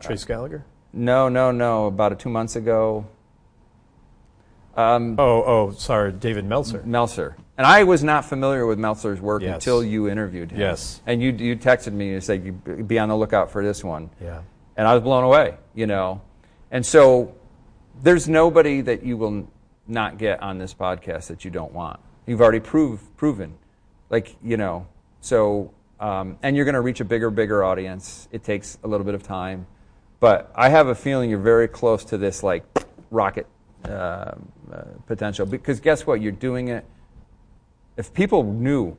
Trace 0.00 0.24
Gallagher? 0.24 0.64
no, 0.92 1.28
no, 1.28 1.50
no. 1.50 1.86
About 1.86 2.18
two 2.18 2.28
months 2.30 2.56
ago, 2.56 3.06
um, 4.76 5.16
Oh, 5.18 5.42
oh, 5.44 5.70
sorry, 5.72 6.12
David 6.12 6.44
Meltzer. 6.44 6.82
Meltzer. 6.84 7.36
And 7.58 7.66
I 7.66 7.84
was 7.84 8.04
not 8.04 8.26
familiar 8.26 8.66
with 8.66 8.78
Meltzer's 8.78 9.20
work 9.20 9.42
Yes. 9.42 9.54
until 9.54 9.82
you 9.82 10.08
interviewed 10.08 10.50
him. 10.50 10.60
Yes. 10.60 11.00
And 11.06 11.22
you 11.22 11.32
you 11.32 11.56
texted 11.56 11.92
me 11.94 12.12
and 12.12 12.22
said 12.22 12.44
you 12.44 12.52
be 12.52 12.98
on 12.98 13.08
the 13.08 13.16
lookout 13.16 13.50
for 13.50 13.64
this 13.64 13.82
one. 13.82 14.10
Yeah. 14.22 14.42
And 14.76 14.86
I 14.86 14.92
was 14.92 15.02
blown 15.02 15.24
away. 15.24 15.54
You 15.74 15.86
know, 15.86 16.20
and 16.70 16.84
so 16.84 17.34
there's 18.02 18.28
nobody 18.28 18.82
that 18.82 19.02
you 19.02 19.16
will 19.16 19.48
not 19.88 20.18
get 20.18 20.42
on 20.42 20.58
this 20.58 20.74
podcast 20.74 21.28
that 21.28 21.44
you 21.44 21.50
don't 21.50 21.72
want. 21.72 22.00
You've 22.26 22.40
already 22.40 22.60
prove, 22.60 23.16
proven, 23.16 23.54
like 24.10 24.36
you 24.42 24.56
know. 24.56 24.86
So 25.20 25.72
um, 25.98 26.38
and 26.42 26.56
you're 26.56 26.64
going 26.64 26.74
to 26.74 26.80
reach 26.80 27.00
a 27.00 27.04
bigger, 27.04 27.30
bigger 27.30 27.64
audience. 27.64 28.28
It 28.30 28.44
takes 28.44 28.78
a 28.84 28.88
little 28.88 29.06
bit 29.06 29.14
of 29.14 29.22
time, 29.22 29.66
but 30.20 30.52
I 30.54 30.68
have 30.68 30.88
a 30.88 30.94
feeling 30.94 31.30
you're 31.30 31.38
very 31.38 31.68
close 31.68 32.04
to 32.06 32.18
this 32.18 32.42
like 32.42 32.64
rocket 33.10 33.46
uh, 33.84 33.88
uh, 33.88 34.34
potential. 35.06 35.46
Because 35.46 35.80
guess 35.80 36.06
what? 36.06 36.20
You're 36.20 36.32
doing 36.32 36.68
it. 36.68 36.84
If 37.96 38.12
people 38.12 38.42
knew 38.42 38.96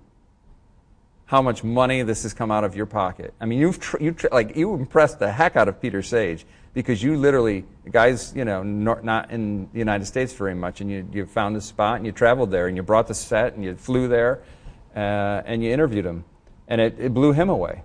how 1.25 1.41
much 1.41 1.63
money 1.63 2.01
this 2.01 2.23
has 2.23 2.33
come 2.33 2.49
out 2.49 2.63
of 2.63 2.75
your 2.75 2.87
pocket, 2.87 3.33
I 3.39 3.45
mean, 3.45 3.59
you've 3.59 3.79
tr- 3.79 4.01
you 4.01 4.13
tr- 4.13 4.27
like 4.31 4.55
you 4.55 4.73
impressed 4.73 5.19
the 5.19 5.31
heck 5.31 5.55
out 5.55 5.67
of 5.67 5.79
Peter 5.79 6.01
Sage 6.01 6.45
because 6.77 7.01
you 7.01 7.17
literally, 7.17 7.65
the 7.85 7.89
guys, 7.89 8.31
you 8.35 8.45
know, 8.45 8.61
not 8.61 9.31
in 9.31 9.67
the 9.73 9.79
United 9.79 10.05
States 10.05 10.31
very 10.31 10.53
much, 10.53 10.79
and 10.79 10.91
you 10.91 11.09
you 11.11 11.25
found 11.25 11.57
a 11.57 11.61
spot 11.61 11.95
and 11.95 12.05
you 12.05 12.11
traveled 12.11 12.51
there 12.51 12.67
and 12.67 12.77
you 12.77 12.83
brought 12.83 13.07
the 13.07 13.15
set 13.15 13.55
and 13.55 13.63
you 13.63 13.75
flew 13.75 14.07
there, 14.07 14.43
uh, 14.95 15.41
and 15.47 15.63
you 15.63 15.71
interviewed 15.71 16.05
him, 16.05 16.23
and 16.67 16.79
it, 16.79 16.95
it 16.99 17.15
blew 17.15 17.33
him 17.33 17.49
away. 17.49 17.81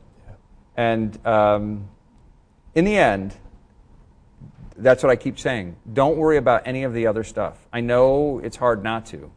And 0.77 1.19
um, 1.27 1.89
in 2.75 2.85
the 2.85 2.95
end, 2.95 3.35
that's 4.77 5.03
what 5.03 5.09
I 5.09 5.17
keep 5.17 5.39
saying. 5.39 5.77
Don't 5.91 6.19
worry 6.19 6.37
about 6.37 6.67
any 6.67 6.83
of 6.83 6.93
the 6.93 7.07
other 7.07 7.25
stuff. 7.25 7.67
I 7.73 7.81
know 7.81 8.41
it's 8.45 8.59
hard 8.59 8.85
not 8.85 9.07
to, 9.07 9.33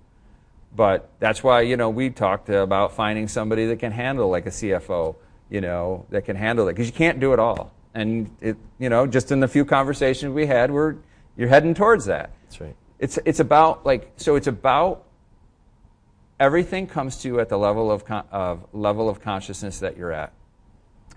but 0.75 1.11
that's 1.21 1.45
why 1.45 1.61
you 1.61 1.77
know 1.77 1.89
we 1.89 2.09
talked 2.09 2.49
about 2.49 2.91
finding 2.91 3.29
somebody 3.29 3.67
that 3.67 3.79
can 3.79 3.93
handle 3.93 4.29
like 4.29 4.47
a 4.47 4.51
CFO, 4.51 5.15
you 5.49 5.61
know, 5.61 6.05
that 6.09 6.25
can 6.25 6.35
handle 6.35 6.67
it 6.67 6.73
because 6.73 6.87
you 6.87 6.93
can't 6.93 7.21
do 7.21 7.31
it 7.31 7.39
all. 7.39 7.71
And 7.95 8.29
it, 8.41 8.57
you 8.77 8.89
know, 8.89 9.07
just 9.07 9.31
in 9.31 9.39
the 9.39 9.47
few 9.47 9.65
conversations 9.65 10.31
we 10.33 10.45
had, 10.45 10.69
we're 10.69 10.97
you're 11.35 11.49
heading 11.49 11.73
towards 11.73 12.05
that. 12.05 12.29
That's 12.43 12.61
right. 12.61 12.75
It's 12.99 13.17
it's 13.25 13.39
about 13.39 13.85
like 13.85 14.11
so. 14.17 14.35
It's 14.35 14.47
about 14.47 15.05
everything 16.39 16.87
comes 16.87 17.17
to 17.17 17.27
you 17.27 17.39
at 17.39 17.49
the 17.49 17.57
level 17.57 17.91
of, 17.91 18.05
con- 18.05 18.25
of 18.31 18.65
level 18.73 19.09
of 19.09 19.21
consciousness 19.21 19.79
that 19.79 19.97
you're 19.97 20.11
at. 20.11 20.33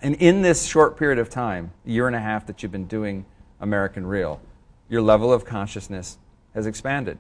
And 0.01 0.15
in 0.17 0.43
this 0.43 0.67
short 0.67 0.97
period 0.97 1.19
of 1.19 1.29
time, 1.29 1.73
year 1.85 2.07
and 2.07 2.15
a 2.15 2.21
half 2.21 2.47
that 2.47 2.63
you've 2.63 2.73
been 2.73 2.87
doing 2.87 3.25
American 3.61 4.07
Real, 4.07 4.41
your 4.89 5.03
level 5.03 5.33
of 5.33 5.45
consciousness 5.45 6.19
has 6.55 6.67
expanded. 6.67 7.19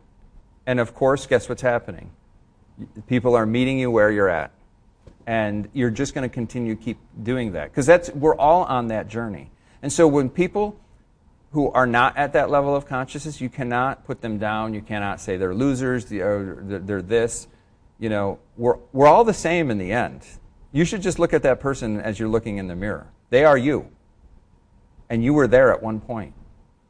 And 0.66 0.79
of 0.79 0.94
course, 0.94 1.27
guess 1.27 1.49
what's 1.49 1.62
happening? 1.62 2.11
People 3.09 3.35
are 3.35 3.47
meeting 3.47 3.79
you 3.79 3.90
where 3.90 4.12
you're 4.12 4.29
at. 4.29 4.53
And 5.28 5.68
you're 5.74 5.90
just 5.90 6.14
going 6.14 6.26
to 6.26 6.32
continue 6.32 6.74
to 6.74 6.82
keep 6.82 6.96
doing 7.22 7.52
that. 7.52 7.70
Because 7.70 7.84
that's 7.84 8.08
we're 8.12 8.34
all 8.34 8.64
on 8.64 8.88
that 8.88 9.08
journey. 9.08 9.50
And 9.82 9.92
so 9.92 10.08
when 10.08 10.30
people 10.30 10.80
who 11.52 11.70
are 11.72 11.86
not 11.86 12.16
at 12.16 12.32
that 12.32 12.48
level 12.48 12.74
of 12.74 12.86
consciousness, 12.86 13.38
you 13.38 13.50
cannot 13.50 14.06
put 14.06 14.22
them 14.22 14.38
down. 14.38 14.72
You 14.72 14.80
cannot 14.80 15.20
say 15.20 15.36
they're 15.36 15.54
losers, 15.54 16.06
they're 16.06 17.02
this. 17.02 17.46
You 17.98 18.08
know, 18.08 18.38
we're, 18.56 18.78
we're 18.94 19.06
all 19.06 19.22
the 19.22 19.34
same 19.34 19.70
in 19.70 19.76
the 19.76 19.92
end. 19.92 20.22
You 20.72 20.86
should 20.86 21.02
just 21.02 21.18
look 21.18 21.34
at 21.34 21.42
that 21.42 21.60
person 21.60 22.00
as 22.00 22.18
you're 22.18 22.30
looking 22.30 22.56
in 22.56 22.66
the 22.66 22.76
mirror. 22.76 23.06
They 23.28 23.44
are 23.44 23.58
you. 23.58 23.90
And 25.10 25.22
you 25.22 25.34
were 25.34 25.46
there 25.46 25.74
at 25.74 25.82
one 25.82 26.00
point. 26.00 26.32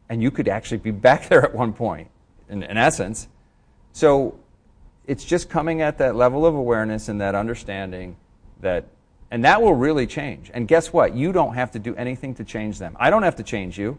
And 0.08 0.22
you 0.22 0.30
could 0.30 0.46
actually 0.46 0.78
be 0.78 0.90
back 1.08 1.28
there 1.28 1.42
at 1.42 1.56
one 1.56 1.72
point, 1.72 2.08
in, 2.48 2.62
in 2.62 2.76
essence. 2.76 3.26
So 3.92 4.38
it's 5.08 5.24
just 5.24 5.50
coming 5.50 5.82
at 5.82 5.98
that 5.98 6.14
level 6.14 6.46
of 6.46 6.54
awareness 6.54 7.08
and 7.08 7.20
that 7.20 7.34
understanding 7.34 8.16
that, 8.60 8.86
and 9.30 9.44
that 9.44 9.62
will 9.62 9.74
really 9.74 10.06
change. 10.06 10.50
And 10.52 10.66
guess 10.66 10.92
what? 10.92 11.14
You 11.14 11.32
don't 11.32 11.54
have 11.54 11.70
to 11.72 11.78
do 11.78 11.94
anything 11.96 12.34
to 12.36 12.44
change 12.44 12.78
them. 12.78 12.96
I 12.98 13.10
don't 13.10 13.22
have 13.22 13.36
to 13.36 13.42
change 13.42 13.78
you. 13.78 13.98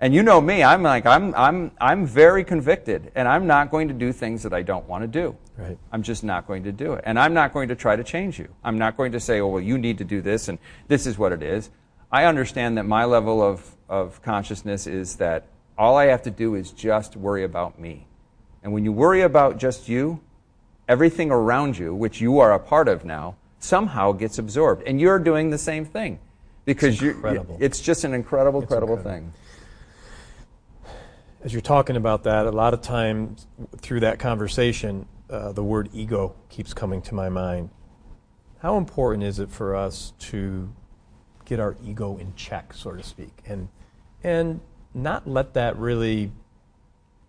And 0.00 0.14
you 0.14 0.22
know 0.22 0.40
me, 0.40 0.62
I'm 0.62 0.82
like, 0.82 1.06
I'm, 1.06 1.34
I'm, 1.34 1.72
I'm 1.80 2.06
very 2.06 2.44
convicted, 2.44 3.10
and 3.16 3.26
I'm 3.26 3.48
not 3.48 3.70
going 3.70 3.88
to 3.88 3.94
do 3.94 4.12
things 4.12 4.44
that 4.44 4.52
I 4.52 4.62
don't 4.62 4.86
want 4.88 5.02
to 5.02 5.08
do. 5.08 5.36
Right. 5.56 5.76
I'm 5.90 6.04
just 6.04 6.22
not 6.22 6.46
going 6.46 6.62
to 6.64 6.72
do 6.72 6.92
it. 6.92 7.02
And 7.04 7.18
I'm 7.18 7.34
not 7.34 7.52
going 7.52 7.68
to 7.68 7.74
try 7.74 7.96
to 7.96 8.04
change 8.04 8.38
you. 8.38 8.48
I'm 8.62 8.78
not 8.78 8.96
going 8.96 9.10
to 9.12 9.20
say, 9.20 9.40
oh, 9.40 9.48
well, 9.48 9.62
you 9.62 9.76
need 9.76 9.98
to 9.98 10.04
do 10.04 10.20
this, 10.22 10.48
and 10.48 10.60
this 10.86 11.04
is 11.04 11.18
what 11.18 11.32
it 11.32 11.42
is. 11.42 11.70
I 12.12 12.26
understand 12.26 12.78
that 12.78 12.84
my 12.84 13.04
level 13.06 13.42
of, 13.42 13.76
of 13.88 14.22
consciousness 14.22 14.86
is 14.86 15.16
that 15.16 15.46
all 15.76 15.96
I 15.96 16.06
have 16.06 16.22
to 16.22 16.30
do 16.30 16.54
is 16.54 16.70
just 16.70 17.16
worry 17.16 17.42
about 17.42 17.80
me. 17.80 18.06
And 18.62 18.72
when 18.72 18.84
you 18.84 18.92
worry 18.92 19.22
about 19.22 19.58
just 19.58 19.88
you, 19.88 20.20
everything 20.88 21.30
around 21.30 21.78
you, 21.78 21.94
which 21.94 22.20
you 22.20 22.38
are 22.38 22.52
a 22.52 22.58
part 22.58 22.88
of 22.88 23.04
now, 23.04 23.36
somehow 23.58 24.12
gets 24.12 24.38
absorbed. 24.38 24.82
And 24.86 25.00
you're 25.00 25.18
doing 25.18 25.50
the 25.50 25.58
same 25.58 25.84
thing. 25.84 26.18
Because 26.64 26.94
it's, 26.94 27.02
you're, 27.02 27.46
it's 27.60 27.80
just 27.80 28.04
an 28.04 28.12
incredible, 28.12 28.60
incredible, 28.60 28.94
incredible 28.94 29.22
thing 29.22 29.32
as 31.42 31.52
you're 31.52 31.62
talking 31.62 31.96
about 31.96 32.24
that, 32.24 32.46
a 32.46 32.50
lot 32.50 32.74
of 32.74 32.82
times 32.82 33.46
through 33.78 34.00
that 34.00 34.18
conversation, 34.18 35.06
uh, 35.30 35.52
the 35.52 35.62
word 35.62 35.88
ego 35.92 36.34
keeps 36.48 36.74
coming 36.74 37.00
to 37.02 37.14
my 37.14 37.28
mind. 37.28 37.70
How 38.60 38.76
important 38.76 39.22
is 39.22 39.38
it 39.38 39.50
for 39.50 39.76
us 39.76 40.12
to 40.18 40.72
get 41.44 41.60
our 41.60 41.76
ego 41.84 42.16
in 42.16 42.34
check, 42.34 42.74
so 42.74 42.92
to 42.92 43.02
speak, 43.02 43.32
and 43.46 43.68
and 44.24 44.60
not 44.92 45.28
let 45.28 45.54
that 45.54 45.76
really 45.76 46.32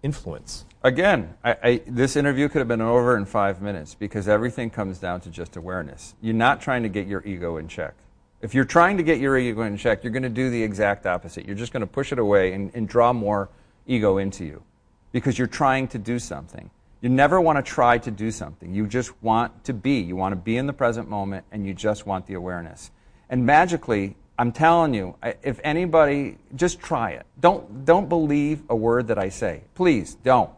influence? 0.01 0.65
Again, 0.81 1.35
I, 1.43 1.57
I, 1.61 1.81
this 1.87 2.15
interview 2.15 2.47
could 2.47 2.59
have 2.59 2.69
been 2.69 2.79
over 2.79 3.17
in 3.17 3.25
five 3.25 3.61
minutes 3.61 3.95
because 3.95 4.29
everything 4.29 4.69
comes 4.69 4.97
down 4.97 5.19
to 5.21 5.29
just 5.29 5.57
awareness. 5.57 6.15
You're 6.21 6.35
not 6.35 6.61
trying 6.61 6.83
to 6.83 6.89
get 6.89 7.05
your 7.05 7.21
ego 7.25 7.57
in 7.57 7.67
check. 7.67 7.95
If 8.41 8.53
you're 8.53 8.63
trying 8.63 8.95
to 8.95 9.03
get 9.03 9.19
your 9.19 9.37
ego 9.37 9.63
in 9.63 9.75
check, 9.75 10.05
you're 10.05 10.13
going 10.13 10.23
to 10.23 10.29
do 10.29 10.49
the 10.49 10.63
exact 10.63 11.05
opposite. 11.05 11.45
You're 11.45 11.57
just 11.57 11.73
going 11.73 11.81
to 11.81 11.87
push 11.87 12.13
it 12.13 12.19
away 12.19 12.53
and, 12.53 12.71
and 12.73 12.87
draw 12.87 13.11
more 13.11 13.49
ego 13.87 14.19
into 14.19 14.45
you 14.45 14.63
because 15.11 15.37
you're 15.37 15.47
trying 15.47 15.89
to 15.89 15.97
do 15.97 16.17
something. 16.17 16.69
You 17.01 17.09
never 17.09 17.41
want 17.41 17.57
to 17.57 17.71
try 17.71 17.97
to 17.97 18.11
do 18.11 18.31
something. 18.31 18.73
You 18.73 18.87
just 18.87 19.11
want 19.21 19.65
to 19.65 19.73
be. 19.73 19.99
You 19.99 20.15
want 20.15 20.31
to 20.31 20.37
be 20.37 20.55
in 20.55 20.65
the 20.65 20.73
present 20.73 21.09
moment 21.09 21.45
and 21.51 21.67
you 21.67 21.73
just 21.73 22.05
want 22.05 22.25
the 22.25 22.35
awareness. 22.35 22.91
And 23.29 23.45
magically, 23.45 24.15
I'm 24.37 24.53
telling 24.53 24.93
you, 24.93 25.15
if 25.43 25.59
anybody, 25.61 26.37
just 26.55 26.79
try 26.79 27.11
it. 27.11 27.25
Don't, 27.37 27.83
don't 27.83 28.07
believe 28.07 28.63
a 28.69 28.75
word 28.77 29.09
that 29.09 29.17
I 29.17 29.27
say. 29.27 29.63
Please, 29.75 30.15
don't. 30.15 30.49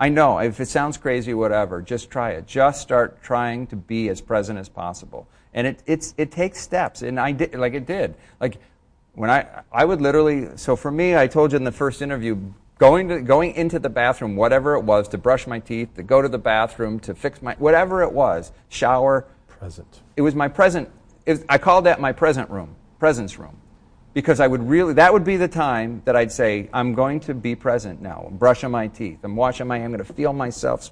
I 0.00 0.08
know, 0.08 0.38
if 0.38 0.58
it 0.60 0.68
sounds 0.68 0.96
crazy, 0.96 1.34
whatever, 1.34 1.82
just 1.82 2.10
try 2.10 2.30
it. 2.30 2.46
Just 2.46 2.80
start 2.80 3.22
trying 3.22 3.66
to 3.66 3.76
be 3.76 4.08
as 4.08 4.22
present 4.22 4.58
as 4.58 4.66
possible. 4.66 5.28
And 5.52 5.66
it, 5.66 5.82
it's, 5.84 6.14
it 6.16 6.32
takes 6.32 6.58
steps, 6.58 7.02
and 7.02 7.20
I 7.20 7.32
did, 7.32 7.54
like 7.54 7.74
it 7.74 7.86
did. 7.86 8.14
Like, 8.40 8.56
when 9.12 9.28
I, 9.28 9.46
I 9.70 9.84
would 9.84 10.00
literally, 10.00 10.56
so 10.56 10.74
for 10.74 10.90
me, 10.90 11.14
I 11.14 11.26
told 11.26 11.52
you 11.52 11.58
in 11.58 11.64
the 11.64 11.72
first 11.72 12.00
interview, 12.00 12.38
going, 12.78 13.08
to, 13.08 13.20
going 13.20 13.54
into 13.54 13.78
the 13.78 13.90
bathroom, 13.90 14.36
whatever 14.36 14.74
it 14.74 14.80
was, 14.80 15.06
to 15.08 15.18
brush 15.18 15.46
my 15.46 15.58
teeth, 15.58 15.94
to 15.96 16.02
go 16.02 16.22
to 16.22 16.28
the 16.28 16.38
bathroom, 16.38 16.98
to 17.00 17.14
fix 17.14 17.42
my, 17.42 17.54
whatever 17.58 18.02
it 18.02 18.12
was, 18.12 18.52
shower. 18.70 19.26
Present. 19.48 20.00
It 20.16 20.22
was 20.22 20.34
my 20.34 20.48
present, 20.48 20.88
it, 21.26 21.44
I 21.46 21.58
called 21.58 21.84
that 21.84 22.00
my 22.00 22.12
present 22.12 22.48
room, 22.48 22.74
presence 22.98 23.38
room. 23.38 23.60
Because 24.12 24.40
I 24.40 24.46
would 24.46 24.68
really, 24.68 24.94
that 24.94 25.12
would 25.12 25.24
be 25.24 25.36
the 25.36 25.48
time 25.48 26.02
that 26.04 26.16
I'd 26.16 26.32
say, 26.32 26.68
I'm 26.72 26.94
going 26.94 27.20
to 27.20 27.34
be 27.34 27.54
present 27.54 28.02
now. 28.02 28.24
I'm 28.26 28.36
brushing 28.36 28.70
my 28.70 28.88
teeth. 28.88 29.20
I'm 29.22 29.36
washing 29.36 29.68
my, 29.68 29.76
hair. 29.76 29.86
I'm 29.86 29.92
going 29.92 30.04
to 30.04 30.12
feel 30.12 30.32
myself. 30.32 30.90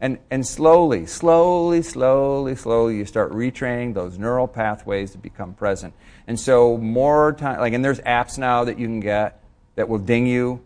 And, 0.00 0.18
and 0.30 0.46
slowly, 0.46 1.06
slowly, 1.06 1.82
slowly, 1.82 2.56
slowly, 2.56 2.96
you 2.96 3.04
start 3.04 3.32
retraining 3.32 3.94
those 3.94 4.18
neural 4.18 4.48
pathways 4.48 5.12
to 5.12 5.18
become 5.18 5.54
present. 5.54 5.94
And 6.26 6.38
so 6.38 6.76
more 6.76 7.32
time, 7.32 7.60
like, 7.60 7.72
and 7.72 7.84
there's 7.84 8.00
apps 8.00 8.36
now 8.36 8.64
that 8.64 8.78
you 8.78 8.86
can 8.86 9.00
get 9.00 9.42
that 9.76 9.88
will 9.88 9.98
ding 9.98 10.26
you. 10.26 10.60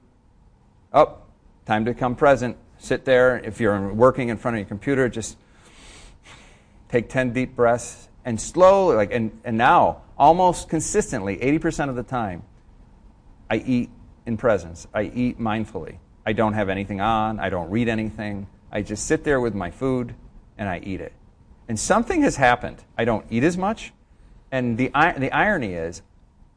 Oh, 0.92 1.18
time 1.66 1.84
to 1.84 1.94
come 1.94 2.16
present. 2.16 2.56
Sit 2.78 3.04
there. 3.04 3.38
If 3.38 3.60
you're 3.60 3.92
working 3.92 4.30
in 4.30 4.38
front 4.38 4.56
of 4.56 4.60
your 4.60 4.68
computer, 4.68 5.08
just 5.08 5.36
take 6.88 7.08
10 7.08 7.32
deep 7.32 7.54
breaths 7.54 8.08
and 8.24 8.40
slowly, 8.40 8.96
like, 8.96 9.12
and, 9.12 9.38
and 9.44 9.56
now, 9.56 10.02
almost 10.20 10.68
consistently, 10.68 11.38
80% 11.38 11.88
of 11.88 11.96
the 11.96 12.02
time, 12.02 12.42
I 13.48 13.56
eat 13.56 13.90
in 14.26 14.36
presence. 14.36 14.86
I 14.94 15.04
eat 15.04 15.40
mindfully. 15.40 15.96
I 16.26 16.34
don't 16.34 16.52
have 16.52 16.68
anything 16.68 17.00
on. 17.00 17.40
I 17.40 17.48
don't 17.48 17.70
read 17.70 17.88
anything. 17.88 18.46
I 18.70 18.82
just 18.82 19.06
sit 19.06 19.24
there 19.24 19.40
with 19.40 19.54
my 19.54 19.70
food 19.70 20.14
and 20.58 20.68
I 20.68 20.78
eat 20.84 21.00
it. 21.00 21.14
And 21.68 21.80
something 21.80 22.20
has 22.22 22.36
happened. 22.36 22.84
I 22.98 23.06
don't 23.06 23.24
eat 23.30 23.42
as 23.42 23.56
much. 23.56 23.92
And 24.52 24.76
the, 24.76 24.88
the 24.88 25.30
irony 25.32 25.72
is, 25.74 26.02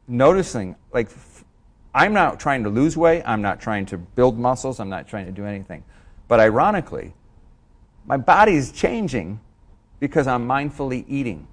noticing, 0.06 0.76
like, 0.92 1.08
I'm 1.94 2.12
not 2.12 2.38
trying 2.38 2.64
to 2.64 2.68
lose 2.68 2.96
weight, 2.96 3.22
I'm 3.24 3.40
not 3.40 3.60
trying 3.60 3.86
to 3.86 3.96
build 3.96 4.38
muscles, 4.38 4.78
I'm 4.78 4.90
not 4.90 5.08
trying 5.08 5.24
to 5.26 5.32
do 5.32 5.46
anything. 5.46 5.84
But 6.28 6.40
ironically, 6.40 7.14
my 8.04 8.18
body 8.18 8.56
is 8.56 8.72
changing 8.72 9.40
because 10.00 10.26
I'm 10.26 10.46
mindfully 10.46 11.04
eating. 11.08 11.46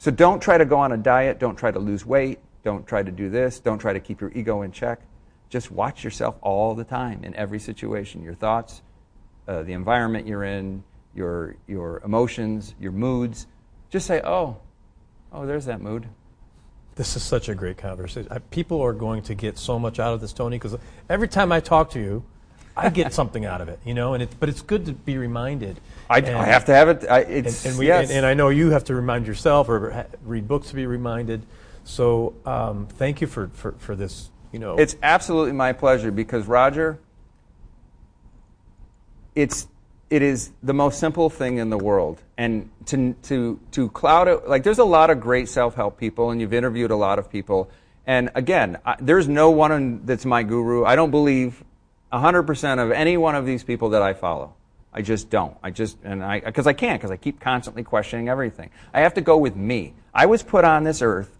So 0.00 0.10
don't 0.10 0.40
try 0.40 0.58
to 0.58 0.64
go 0.64 0.78
on 0.78 0.90
a 0.90 0.96
diet, 0.96 1.38
don't 1.38 1.54
try 1.54 1.70
to 1.70 1.78
lose 1.78 2.04
weight, 2.04 2.40
don't 2.64 2.84
try 2.84 3.04
to 3.04 3.12
do 3.12 3.30
this, 3.30 3.60
don't 3.60 3.78
try 3.78 3.92
to 3.92 4.00
keep 4.00 4.20
your 4.20 4.32
ego 4.34 4.62
in 4.62 4.72
check. 4.72 5.02
Just 5.48 5.70
watch 5.70 6.02
yourself 6.02 6.34
all 6.40 6.74
the 6.74 6.82
time 6.82 7.22
in 7.22 7.36
every 7.36 7.60
situation 7.60 8.24
your 8.24 8.34
thoughts, 8.34 8.82
uh, 9.46 9.62
the 9.62 9.74
environment 9.74 10.26
you're 10.26 10.42
in, 10.42 10.82
your, 11.14 11.54
your 11.68 12.00
emotions, 12.04 12.74
your 12.80 12.90
moods. 12.90 13.46
Just 13.90 14.08
say, 14.08 14.20
oh, 14.24 14.56
Oh, 15.32 15.46
there's 15.46 15.66
that 15.66 15.80
mood. 15.80 16.08
This 16.96 17.16
is 17.16 17.22
such 17.22 17.48
a 17.48 17.54
great 17.54 17.78
conversation. 17.78 18.30
People 18.50 18.82
are 18.82 18.92
going 18.92 19.22
to 19.22 19.34
get 19.34 19.58
so 19.58 19.78
much 19.78 20.00
out 20.00 20.12
of 20.12 20.20
this, 20.20 20.32
Tony, 20.32 20.58
because 20.58 20.76
every 21.08 21.28
time 21.28 21.52
I 21.52 21.60
talk 21.60 21.90
to 21.90 22.00
you, 22.00 22.24
I 22.80 22.88
get 22.90 23.12
something 23.12 23.44
out 23.44 23.60
of 23.60 23.68
it, 23.68 23.78
you 23.84 23.94
know. 23.94 24.14
And 24.14 24.22
it, 24.22 24.30
but 24.38 24.48
it's 24.48 24.62
good 24.62 24.86
to 24.86 24.92
be 24.92 25.18
reminded. 25.18 25.80
I, 26.08 26.18
and, 26.18 26.36
I 26.36 26.44
have 26.44 26.64
to 26.66 26.74
have 26.74 26.88
it. 26.88 27.04
I, 27.08 27.20
it's, 27.20 27.64
and, 27.64 27.72
and, 27.72 27.78
we, 27.78 27.86
yes. 27.86 28.10
and, 28.10 28.26
I 28.26 28.34
know 28.34 28.48
you 28.48 28.70
have 28.70 28.84
to 28.84 28.94
remind 28.94 29.26
yourself 29.26 29.68
or 29.68 29.90
ha- 29.90 30.06
read 30.24 30.48
books 30.48 30.70
to 30.70 30.74
be 30.74 30.86
reminded. 30.86 31.44
So 31.84 32.34
um, 32.44 32.86
thank 32.86 33.20
you 33.20 33.26
for, 33.26 33.48
for, 33.54 33.72
for 33.72 33.94
this. 33.94 34.30
You 34.52 34.58
know, 34.58 34.76
it's 34.76 34.96
absolutely 35.02 35.52
my 35.52 35.72
pleasure 35.72 36.10
because 36.10 36.46
Roger, 36.46 36.98
it's 39.34 39.68
it 40.10 40.22
is 40.22 40.50
the 40.62 40.74
most 40.74 40.98
simple 40.98 41.30
thing 41.30 41.58
in 41.58 41.70
the 41.70 41.78
world. 41.78 42.20
And 42.36 42.68
to, 42.86 43.14
to, 43.22 43.60
to 43.70 43.88
cloud 43.90 44.26
it, 44.26 44.48
like 44.48 44.64
there's 44.64 44.80
a 44.80 44.84
lot 44.84 45.08
of 45.08 45.20
great 45.20 45.48
self 45.48 45.76
help 45.76 45.98
people, 45.98 46.30
and 46.30 46.40
you've 46.40 46.52
interviewed 46.52 46.90
a 46.90 46.96
lot 46.96 47.18
of 47.20 47.30
people. 47.30 47.70
And 48.06 48.30
again, 48.34 48.78
I, 48.84 48.96
there's 49.00 49.28
no 49.28 49.50
one 49.50 50.04
that's 50.04 50.26
my 50.26 50.42
guru. 50.42 50.84
I 50.84 50.96
don't 50.96 51.12
believe 51.12 51.62
100% 52.12 52.82
of 52.82 52.90
any 52.90 53.16
one 53.16 53.34
of 53.34 53.46
these 53.46 53.64
people 53.64 53.90
that 53.90 54.02
I 54.02 54.14
follow. 54.14 54.54
I 54.92 55.02
just 55.02 55.30
don't. 55.30 55.56
I 55.62 55.70
just, 55.70 55.98
and 56.02 56.22
I, 56.22 56.40
because 56.40 56.66
I 56.66 56.72
can't, 56.72 57.00
because 57.00 57.12
I 57.12 57.16
keep 57.16 57.40
constantly 57.40 57.84
questioning 57.84 58.28
everything. 58.28 58.70
I 58.92 59.00
have 59.00 59.14
to 59.14 59.20
go 59.20 59.38
with 59.38 59.54
me. 59.54 59.94
I 60.12 60.26
was 60.26 60.42
put 60.42 60.64
on 60.64 60.82
this 60.84 61.00
earth. 61.00 61.38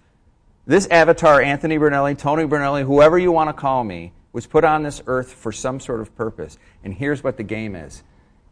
This 0.66 0.87
avatar, 0.87 1.42
Anthony 1.42 1.78
Brunelli, 1.78 2.16
Tony 2.16 2.44
Brunelli, 2.44 2.85
whoever 2.85 3.18
you 3.18 3.33
want 3.33 3.48
to 3.48 3.52
call 3.52 3.83
me, 3.83 4.12
was 4.33 4.46
put 4.46 4.64
on 4.64 4.85
this 4.85 5.02
earth 5.06 5.33
for 5.33 5.50
some 5.50 5.80
sort 5.80 6.00
of 6.00 6.14
purpose. 6.14 6.59
And 6.85 6.94
here's 6.94 7.24
what 7.24 7.37
the 7.37 7.42
game 7.42 7.74
is 7.74 8.02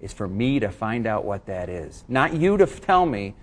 is 0.01 0.13
for 0.13 0.29
me 0.29 0.61
to 0.61 0.71
find 0.71 1.09
out 1.09 1.25
what 1.25 1.47
that 1.47 1.69
is. 1.69 2.05
Not 2.07 2.33
you 2.33 2.57
to 2.57 2.67
tell 2.67 3.05
me, 3.05 3.35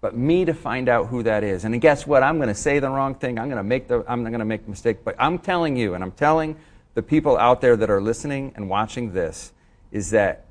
but 0.00 0.16
me 0.16 0.44
to 0.44 0.52
find 0.52 0.88
out 0.88 1.06
who 1.06 1.22
that 1.22 1.44
is. 1.44 1.64
And 1.64 1.80
guess 1.80 2.08
what? 2.08 2.24
I'm 2.24 2.38
going 2.38 2.48
to 2.48 2.56
say 2.56 2.80
the 2.80 2.90
wrong 2.90 3.14
thing. 3.14 3.38
I'm 3.38 3.46
going 3.46 3.58
to 3.58 3.62
make 3.62 3.86
the 3.86 4.04
I'm 4.08 4.24
not 4.24 4.30
going 4.30 4.40
to 4.40 4.44
make 4.44 4.66
a 4.66 4.70
mistake, 4.70 5.04
but 5.04 5.14
I'm 5.18 5.38
telling 5.38 5.76
you 5.76 5.94
and 5.94 6.02
I'm 6.02 6.10
telling 6.10 6.56
the 6.94 7.02
people 7.02 7.36
out 7.36 7.60
there 7.60 7.76
that 7.76 7.90
are 7.90 8.00
listening 8.00 8.52
and 8.56 8.68
watching 8.68 9.12
this 9.12 9.52
is 9.90 10.10
that 10.10 10.44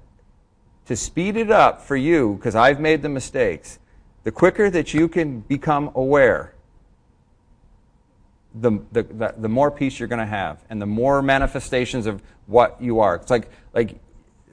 to 0.85 0.95
speed 0.95 1.37
it 1.37 1.51
up 1.51 1.81
for 1.81 1.95
you 1.95 2.35
because 2.35 2.55
I've 2.55 2.79
made 2.79 3.01
the 3.01 3.09
mistakes, 3.09 3.79
the 4.23 4.31
quicker 4.31 4.69
that 4.69 4.93
you 4.93 5.07
can 5.07 5.41
become 5.41 5.91
aware 5.95 6.53
the, 8.53 8.71
the, 8.91 9.03
the, 9.03 9.33
the 9.37 9.49
more 9.49 9.71
peace 9.71 9.99
you're 9.99 10.07
going 10.07 10.19
to 10.19 10.25
have 10.25 10.61
and 10.69 10.81
the 10.81 10.85
more 10.85 11.21
manifestations 11.21 12.05
of 12.05 12.21
what 12.47 12.81
you 12.81 12.99
are. 12.99 13.15
It's 13.15 13.31
like, 13.31 13.49
like 13.73 13.91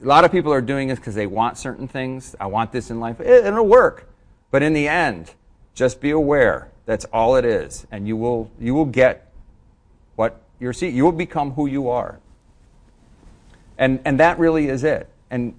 a 0.01 0.05
lot 0.05 0.23
of 0.23 0.31
people 0.31 0.53
are 0.53 0.61
doing 0.61 0.87
this 0.87 0.99
because 0.99 1.15
they 1.15 1.27
want 1.27 1.57
certain 1.57 1.87
things. 1.87 2.35
I 2.39 2.45
want 2.45 2.71
this 2.71 2.89
in 2.89 2.99
life. 2.99 3.19
It, 3.19 3.45
it'll 3.45 3.67
work. 3.67 4.09
But 4.51 4.63
in 4.63 4.73
the 4.73 4.87
end, 4.87 5.33
just 5.73 5.99
be 6.01 6.11
aware 6.11 6.71
that's 6.85 7.05
all 7.05 7.35
it 7.35 7.45
is. 7.45 7.85
And 7.91 8.07
you 8.07 8.15
will, 8.15 8.49
you 8.59 8.73
will 8.73 8.85
get 8.85 9.31
what 10.15 10.41
you're 10.59 10.73
seeing. 10.73 10.95
You 10.95 11.05
will 11.05 11.11
become 11.11 11.51
who 11.51 11.65
you 11.65 11.89
are. 11.89 12.19
And, 13.77 13.99
and 14.03 14.19
that 14.19 14.39
really 14.39 14.67
is 14.67 14.83
it. 14.83 15.09
And 15.29 15.57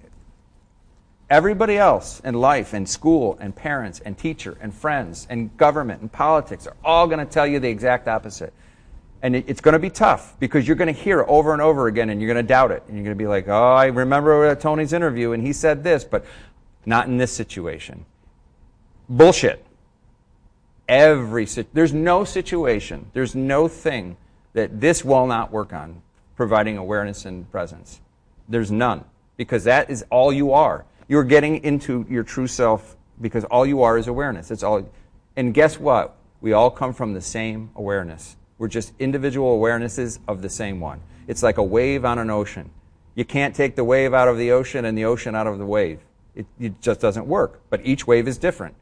everybody 1.29 1.77
else 1.77 2.19
in 2.19 2.35
life 2.35 2.73
and 2.73 2.87
school 2.87 3.37
and 3.39 3.55
parents 3.55 3.99
and 4.01 4.17
teacher 4.17 4.57
and 4.61 4.73
friends 4.73 5.25
and 5.29 5.55
government 5.57 6.01
and 6.01 6.11
politics 6.11 6.67
are 6.67 6.75
all 6.83 7.07
going 7.07 7.19
to 7.19 7.25
tell 7.25 7.47
you 7.47 7.59
the 7.59 7.69
exact 7.69 8.07
opposite. 8.07 8.53
And 9.23 9.35
it's 9.35 9.61
going 9.61 9.73
to 9.73 9.79
be 9.79 9.89
tough 9.89 10.35
because 10.39 10.67
you're 10.67 10.75
going 10.75 10.93
to 10.93 10.99
hear 10.99 11.21
it 11.21 11.27
over 11.27 11.53
and 11.53 11.61
over 11.61 11.87
again 11.87 12.09
and 12.09 12.21
you're 12.21 12.31
going 12.31 12.43
to 12.43 12.47
doubt 12.47 12.71
it. 12.71 12.83
And 12.87 12.95
you're 12.95 13.03
going 13.03 13.17
to 13.17 13.23
be 13.23 13.27
like, 13.27 13.47
oh, 13.47 13.73
I 13.73 13.85
remember 13.85 14.53
Tony's 14.55 14.93
interview 14.93 15.31
and 15.31 15.45
he 15.45 15.53
said 15.53 15.83
this, 15.83 16.03
but 16.03 16.25
not 16.85 17.07
in 17.07 17.17
this 17.17 17.31
situation. 17.31 18.05
Bullshit. 19.09 19.63
Every 20.87 21.45
there's 21.73 21.93
no 21.93 22.23
situation, 22.25 23.09
there's 23.13 23.33
no 23.33 23.67
thing 23.67 24.17
that 24.53 24.81
this 24.81 25.03
will 25.03 25.27
not 25.27 25.51
work 25.51 25.73
on 25.73 26.01
providing 26.35 26.77
awareness 26.77 27.25
and 27.25 27.49
presence. 27.51 28.01
There's 28.49 28.71
none 28.71 29.05
because 29.37 29.63
that 29.63 29.89
is 29.89 30.03
all 30.09 30.33
you 30.33 30.51
are. 30.53 30.85
You're 31.07 31.23
getting 31.23 31.63
into 31.63 32.05
your 32.09 32.23
true 32.23 32.47
self 32.47 32.95
because 33.19 33.43
all 33.45 33.65
you 33.65 33.83
are 33.83 33.97
is 33.97 34.07
awareness. 34.07 34.51
It's 34.51 34.63
all. 34.63 34.89
And 35.35 35.53
guess 35.53 35.79
what? 35.79 36.15
We 36.41 36.53
all 36.53 36.71
come 36.71 36.93
from 36.93 37.13
the 37.13 37.21
same 37.21 37.69
awareness. 37.75 38.35
We're 38.57 38.67
just 38.67 38.93
individual 38.99 39.59
awarenesses 39.59 40.19
of 40.27 40.41
the 40.41 40.49
same 40.49 40.79
one. 40.79 41.01
It's 41.27 41.43
like 41.43 41.57
a 41.57 41.63
wave 41.63 42.05
on 42.05 42.19
an 42.19 42.29
ocean. 42.29 42.69
You 43.15 43.25
can't 43.25 43.55
take 43.55 43.75
the 43.75 43.83
wave 43.83 44.13
out 44.13 44.27
of 44.27 44.37
the 44.37 44.51
ocean 44.51 44.85
and 44.85 44.97
the 44.97 45.05
ocean 45.05 45.35
out 45.35 45.47
of 45.47 45.57
the 45.57 45.65
wave. 45.65 45.99
It, 46.35 46.45
it 46.59 46.81
just 46.81 46.99
doesn't 46.99 47.27
work. 47.27 47.61
But 47.69 47.85
each 47.85 48.07
wave 48.07 48.27
is 48.27 48.37
different. 48.37 48.75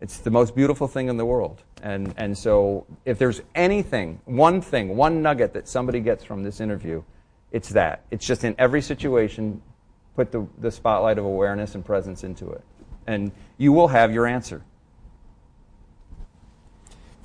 It's 0.00 0.18
the 0.18 0.30
most 0.30 0.54
beautiful 0.54 0.88
thing 0.88 1.08
in 1.08 1.16
the 1.16 1.26
world. 1.26 1.62
And, 1.82 2.14
and 2.16 2.36
so, 2.36 2.86
if 3.04 3.18
there's 3.18 3.42
anything, 3.54 4.20
one 4.24 4.60
thing, 4.60 4.96
one 4.96 5.22
nugget 5.22 5.52
that 5.54 5.68
somebody 5.68 6.00
gets 6.00 6.24
from 6.24 6.42
this 6.42 6.60
interview, 6.60 7.02
it's 7.52 7.70
that. 7.70 8.04
It's 8.10 8.26
just 8.26 8.44
in 8.44 8.54
every 8.58 8.80
situation, 8.80 9.60
put 10.16 10.32
the, 10.32 10.46
the 10.58 10.70
spotlight 10.70 11.18
of 11.18 11.24
awareness 11.24 11.74
and 11.74 11.84
presence 11.84 12.24
into 12.24 12.50
it. 12.50 12.62
And 13.06 13.32
you 13.58 13.72
will 13.72 13.88
have 13.88 14.12
your 14.12 14.26
answer. 14.26 14.62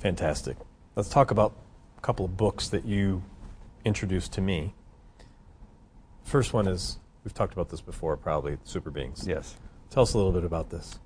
Fantastic. 0.00 0.56
Let's 0.96 1.08
talk 1.08 1.30
about 1.30 1.54
a 1.96 2.00
couple 2.00 2.24
of 2.24 2.36
books 2.36 2.68
that 2.68 2.84
you 2.84 3.22
introduced 3.84 4.32
to 4.34 4.40
me. 4.40 4.74
First 6.24 6.52
one 6.52 6.66
is 6.66 6.98
we've 7.24 7.34
talked 7.34 7.52
about 7.52 7.70
this 7.70 7.80
before, 7.80 8.16
probably 8.16 8.58
Super 8.64 8.90
Beings. 8.90 9.26
Yes. 9.26 9.56
Tell 9.90 10.02
us 10.02 10.12
a 10.12 10.16
little 10.16 10.32
bit 10.32 10.44
about 10.44 10.70
this. 10.70 10.98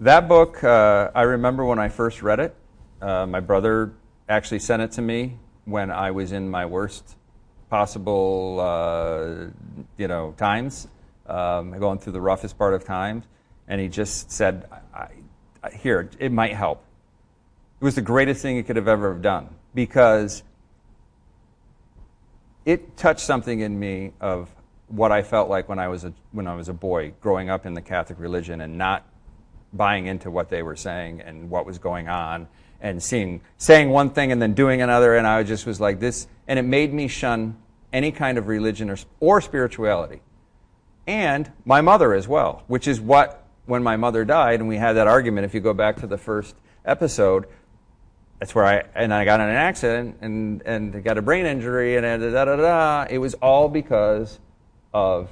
That 0.00 0.28
book, 0.28 0.62
uh, 0.62 1.10
I 1.12 1.22
remember 1.22 1.64
when 1.64 1.80
I 1.80 1.88
first 1.88 2.22
read 2.22 2.38
it. 2.38 2.54
Uh, 3.02 3.26
my 3.26 3.40
brother 3.40 3.94
actually 4.28 4.60
sent 4.60 4.80
it 4.80 4.92
to 4.92 5.02
me 5.02 5.38
when 5.64 5.90
I 5.90 6.12
was 6.12 6.30
in 6.30 6.48
my 6.48 6.66
worst 6.66 7.16
possible, 7.68 8.60
uh, 8.60 9.46
you 9.96 10.06
know, 10.06 10.34
times 10.36 10.86
um, 11.26 11.76
going 11.80 11.98
through 11.98 12.12
the 12.12 12.20
roughest 12.20 12.56
part 12.56 12.74
of 12.74 12.84
times, 12.84 13.24
and 13.66 13.80
he 13.80 13.88
just 13.88 14.30
said, 14.30 14.68
I, 14.94 15.08
I, 15.64 15.70
"Here, 15.70 16.08
it 16.20 16.30
might 16.30 16.54
help." 16.54 16.84
It 17.80 17.84
was 17.84 17.96
the 17.96 18.02
greatest 18.02 18.40
thing 18.40 18.54
he 18.54 18.62
could 18.62 18.76
have 18.76 18.88
ever 18.88 19.14
done 19.14 19.48
because 19.74 20.44
it 22.64 22.96
touched 22.96 23.26
something 23.26 23.58
in 23.58 23.76
me 23.76 24.12
of 24.20 24.48
what 24.86 25.10
I 25.10 25.24
felt 25.24 25.50
like 25.50 25.68
when 25.68 25.80
I 25.80 25.88
was 25.88 26.04
a, 26.04 26.12
when 26.30 26.46
I 26.46 26.54
was 26.54 26.68
a 26.68 26.72
boy, 26.72 27.14
growing 27.20 27.50
up 27.50 27.66
in 27.66 27.74
the 27.74 27.82
Catholic 27.82 28.20
religion 28.20 28.60
and 28.60 28.78
not 28.78 29.04
buying 29.72 30.06
into 30.06 30.30
what 30.30 30.48
they 30.48 30.62
were 30.62 30.76
saying 30.76 31.20
and 31.20 31.50
what 31.50 31.66
was 31.66 31.78
going 31.78 32.08
on, 32.08 32.48
and 32.80 33.02
seeing 33.02 33.40
saying 33.56 33.90
one 33.90 34.10
thing 34.10 34.32
and 34.32 34.40
then 34.40 34.54
doing 34.54 34.82
another, 34.82 35.16
and 35.16 35.26
I 35.26 35.42
just 35.42 35.66
was 35.66 35.80
like 35.80 36.00
this, 36.00 36.26
and 36.46 36.58
it 36.58 36.62
made 36.62 36.92
me 36.92 37.08
shun 37.08 37.56
any 37.92 38.12
kind 38.12 38.38
of 38.38 38.46
religion 38.46 38.90
or, 38.90 38.96
or 39.20 39.40
spirituality 39.40 40.20
and 41.08 41.50
my 41.64 41.80
mother 41.80 42.12
as 42.12 42.28
well, 42.28 42.62
which 42.66 42.86
is 42.86 43.00
what, 43.00 43.42
when 43.64 43.82
my 43.82 43.96
mother 43.96 44.26
died, 44.26 44.60
and 44.60 44.68
we 44.68 44.76
had 44.76 44.92
that 44.92 45.08
argument, 45.08 45.46
if 45.46 45.54
you 45.54 45.60
go 45.60 45.72
back 45.72 45.96
to 45.96 46.06
the 46.06 46.18
first 46.18 46.54
episode, 46.84 47.46
that's 48.38 48.54
where 48.54 48.66
I, 48.66 48.84
and 48.94 49.12
I 49.12 49.24
got 49.24 49.40
in 49.40 49.48
an 49.48 49.56
accident 49.56 50.18
and, 50.20 50.62
and 50.62 51.02
got 51.02 51.16
a 51.16 51.22
brain 51.22 51.46
injury 51.46 51.96
and 51.96 52.04
da, 52.04 52.30
da, 52.30 52.44
da, 52.44 52.56
da. 52.56 53.06
It 53.08 53.18
was 53.18 53.32
all 53.34 53.68
because 53.68 54.38
of, 54.92 55.30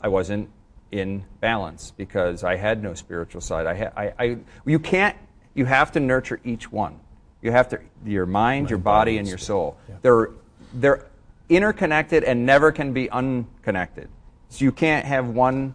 I 0.00 0.08
wasn't 0.08 0.50
in 0.90 1.24
balance 1.40 1.92
because 1.96 2.44
I 2.44 2.56
had 2.56 2.82
no 2.82 2.94
spiritual 2.94 3.40
side. 3.40 3.66
I, 3.66 3.76
ha, 3.76 3.90
I, 3.96 4.12
I, 4.18 4.38
you 4.64 4.78
can't, 4.78 5.16
you 5.54 5.64
have 5.64 5.92
to 5.92 6.00
nurture 6.00 6.40
each 6.44 6.70
one. 6.70 6.98
You 7.42 7.52
have 7.52 7.68
to, 7.70 7.80
your 8.04 8.26
mind, 8.26 8.62
mind 8.62 8.70
your 8.70 8.78
body, 8.78 9.12
body 9.12 9.18
and 9.18 9.28
your 9.28 9.38
soul. 9.38 9.76
Yeah. 9.88 9.94
They're, 10.02 10.30
they're 10.74 11.06
interconnected 11.48 12.24
and 12.24 12.44
never 12.46 12.72
can 12.72 12.92
be 12.92 13.10
unconnected. 13.10 14.08
So 14.48 14.64
you 14.64 14.72
can't 14.72 15.04
have 15.04 15.28
one. 15.28 15.74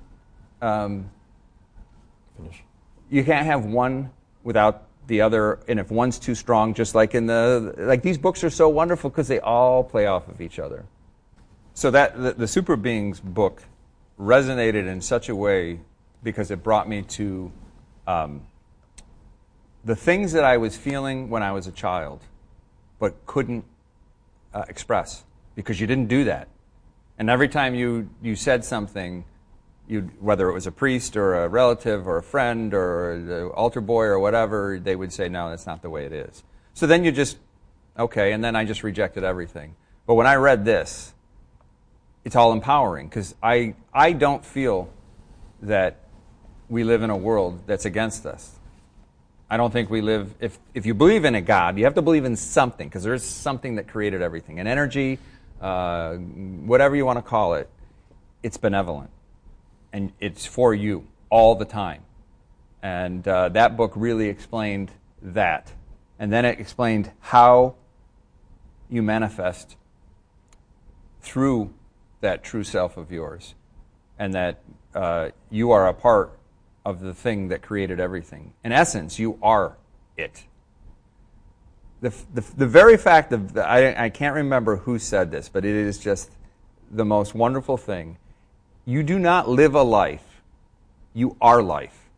Um, 0.62 1.10
Finish. 2.38 2.64
You 3.10 3.24
can't 3.24 3.46
have 3.46 3.66
one 3.66 4.12
without 4.44 4.88
the 5.08 5.22
other, 5.22 5.60
and 5.68 5.80
if 5.80 5.92
one's 5.92 6.18
too 6.18 6.36
strong, 6.36 6.74
just 6.74 6.96
like 6.96 7.14
in 7.14 7.26
the 7.26 7.76
like 7.78 8.02
these 8.02 8.18
books 8.18 8.44
are 8.44 8.50
so 8.50 8.70
wonderful 8.70 9.10
because 9.10 9.28
they 9.28 9.40
all 9.40 9.84
play 9.84 10.08
off 10.08 10.28
of 10.28 10.42
each 10.42 10.60
other. 10.60 10.86
So 11.74 11.92
that 11.92 12.22
the, 12.22 12.34
the 12.34 12.48
Super 12.48 12.76
Beings 12.76 13.20
book 13.20 13.64
resonated 14.24 14.88
in 14.88 15.02
such 15.02 15.30
a 15.30 15.36
way 15.36 15.80
because 16.24 16.50
it 16.52 16.64
brought 16.64 16.88
me 16.88 17.02
to 17.02 17.52
um, 18.08 18.42
the 19.84 19.96
things 19.96 20.32
that 20.32 20.44
I 20.44 20.58
was 20.58 20.78
feeling 20.78 21.30
when 21.30 21.44
I 21.44 21.52
was 21.52 21.68
a 21.68 21.72
child, 21.72 22.22
but 23.00 23.26
couldn't 23.26 23.66
uh, 24.54 24.64
express 24.70 25.24
because 25.56 25.80
you 25.80 25.88
didn't 25.88 26.08
do 26.08 26.24
that. 26.24 26.48
And 27.18 27.30
every 27.30 27.50
time 27.50 27.76
you, 27.76 28.10
you 28.22 28.36
said 28.36 28.64
something, 28.66 29.26
you 29.88 30.10
whether 30.20 30.50
it 30.50 30.54
was 30.54 30.66
a 30.66 30.72
priest 30.72 31.18
or 31.18 31.36
a 31.36 31.48
relative 31.50 32.08
or 32.08 32.18
a 32.18 32.24
friend 32.24 32.74
or 32.74 33.22
the 33.22 33.48
altar 33.50 33.82
boy 33.82 34.06
or 34.06 34.20
whatever, 34.20 34.80
they 34.82 34.96
would 34.96 35.12
say, 35.12 35.28
no, 35.28 35.50
that's 35.50 35.68
not 35.68 35.82
the 35.82 35.90
way 35.90 36.06
it 36.06 36.14
is. 36.14 36.44
So 36.74 36.88
then 36.88 37.04
you 37.04 37.12
just, 37.12 37.38
okay, 38.00 38.32
and 38.32 38.44
then 38.44 38.56
I 38.56 38.64
just 38.64 38.84
rejected 38.84 39.24
everything. 39.24 39.76
But 40.08 40.16
when 40.16 40.28
I 40.28 40.36
read 40.36 40.66
this, 40.66 41.14
it's 42.26 42.36
all 42.36 42.54
empowering 42.54 43.08
because 43.08 43.36
I, 43.44 43.76
I 43.94 44.14
don't 44.14 44.46
feel 44.46 44.90
that 45.62 46.00
we 46.70 46.84
live 46.84 47.04
in 47.04 47.10
a 47.10 47.18
world 47.18 47.62
that's 47.68 47.86
against 47.86 48.26
us. 48.26 48.58
I 49.50 49.58
don't 49.58 49.72
think 49.72 49.90
we 49.90 50.02
live, 50.02 50.34
if, 50.40 50.58
if 50.74 50.86
you 50.86 50.94
believe 50.94 51.26
in 51.26 51.36
a 51.36 51.42
God, 51.42 51.78
you 51.78 51.84
have 51.84 51.94
to 51.96 52.02
believe 52.02 52.26
in 52.26 52.36
something 52.36 52.88
because 52.88 53.04
there 53.04 53.14
is 53.14 53.24
something 53.24 53.76
that 53.76 53.88
created 53.88 54.22
everything 54.22 54.60
an 54.60 54.68
energy, 54.68 55.20
uh, 55.62 56.16
whatever 56.16 56.96
you 56.96 57.06
want 57.06 57.18
to 57.18 57.22
call 57.22 57.54
it, 57.56 57.70
it's 58.42 58.58
benevolent. 58.58 59.12
And 59.92 60.12
it's 60.20 60.46
for 60.46 60.74
you 60.74 61.06
all 61.30 61.56
the 61.56 61.66
time. 61.66 62.04
And 62.82 63.28
uh, 63.28 63.50
that 63.50 63.78
book 63.78 63.94
really 63.96 64.28
explained 64.28 64.92
that. 65.22 65.72
And 66.18 66.34
then 66.34 66.46
it 66.46 66.60
explained 66.60 67.12
how 67.20 67.76
you 68.90 69.04
manifest 69.04 69.76
through 71.22 71.74
that 72.24 72.44
true 72.44 72.64
self 72.64 72.98
of 72.98 73.12
yours. 73.12 73.54
And 74.18 74.34
that 74.34 74.60
uh, 74.96 75.30
you 75.50 75.72
are 75.72 75.88
a 75.88 75.94
part 75.94 76.38
of 76.84 77.00
the 77.00 77.14
thing 77.14 77.48
that 77.50 77.62
created 77.62 78.00
everything. 78.00 78.54
In 78.64 78.72
essence, 78.72 79.20
you 79.20 79.38
are 79.42 79.78
it 80.18 80.44
the, 82.04 82.14
the, 82.34 82.42
the 82.58 82.68
very 82.68 82.98
fact 82.98 83.32
of, 83.32 83.54
the, 83.54 83.66
I, 83.66 84.06
I 84.06 84.10
can't 84.10 84.36
remember 84.36 84.76
who 84.76 85.00
said 85.00 85.32
this, 85.32 85.48
but 85.48 85.64
it 85.64 85.74
is 85.74 85.98
just 85.98 86.32
the 86.92 87.06
most 87.06 87.34
wonderful 87.34 87.78
thing. 87.78 88.18
You 88.84 89.04
do 89.04 89.18
not 89.18 89.48
live 89.48 89.74
a 89.74 89.84
life, 89.84 90.42
you 91.14 91.38
are 91.40 91.64
life. 91.64 92.10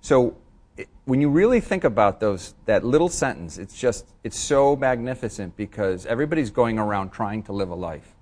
So 0.00 0.38
it, 0.78 0.88
when 1.04 1.20
you 1.20 1.28
really 1.28 1.60
think 1.60 1.84
about 1.84 2.18
those, 2.18 2.54
that 2.64 2.82
little 2.82 3.10
sentence, 3.10 3.58
it's 3.58 3.78
just, 3.78 4.06
it's 4.24 4.38
so 4.38 4.74
magnificent 4.74 5.54
because 5.54 6.06
everybody's 6.06 6.50
going 6.50 6.78
around 6.78 7.10
trying 7.10 7.42
to 7.42 7.52
live 7.52 7.68
a 7.68 7.74
life. 7.74 8.14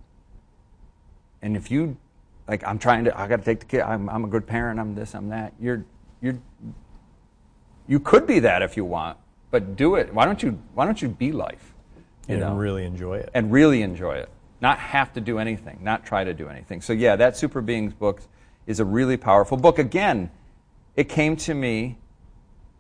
And 1.43 1.57
if 1.57 1.71
you, 1.71 1.97
like, 2.49 2.67
I'm 2.67 2.79
trying 2.79 3.05
to, 3.05 3.19
I 3.19 3.27
got 3.27 3.41
to 3.41 3.45
take 3.45 3.61
the 3.61 3.67
kid, 3.67 3.81
I'm, 3.81 4.09
I'm 4.09 4.25
a 4.25 4.29
good 4.29 4.47
parent, 4.47 4.79
I'm 4.79 4.95
this, 4.95 5.15
I'm 5.15 5.29
that, 5.29 5.53
you're, 5.61 5.85
you're, 6.21 6.39
you 7.89 7.99
could 8.01 8.27
be 8.27 8.39
that 8.39 8.63
if 8.63 8.77
you 8.77 8.85
want, 8.85 9.19
but 9.51 9.77
do 9.77 9.97
it. 9.97 10.15
Why 10.15 10.25
don't 10.25 10.43
you, 10.43 10.59
why 10.75 10.85
don't 10.85 11.03
you 11.03 11.09
be 11.09 11.33
life? 11.33 11.75
You 12.29 12.35
and 12.35 12.41
know? 12.41 12.55
really 12.55 12.85
enjoy 12.85 13.19
it. 13.19 13.31
And 13.35 13.51
really 13.53 13.83
enjoy 13.83 14.15
it. 14.15 14.29
Not 14.61 14.79
have 14.79 15.13
to 15.15 15.21
do 15.21 15.41
anything, 15.41 15.81
not 15.83 16.07
try 16.07 16.23
to 16.23 16.33
do 16.33 16.49
anything. 16.49 16.81
So, 16.81 16.93
yeah, 16.93 17.17
that 17.17 17.37
Super 17.37 17.61
Beings 17.61 17.93
book 17.93 18.23
is 18.67 18.79
a 18.79 18.85
really 18.85 19.17
powerful 19.17 19.57
book. 19.57 19.81
Again, 19.81 20.31
it 20.95 21.09
came 21.09 21.35
to 21.37 21.55
me 21.55 21.99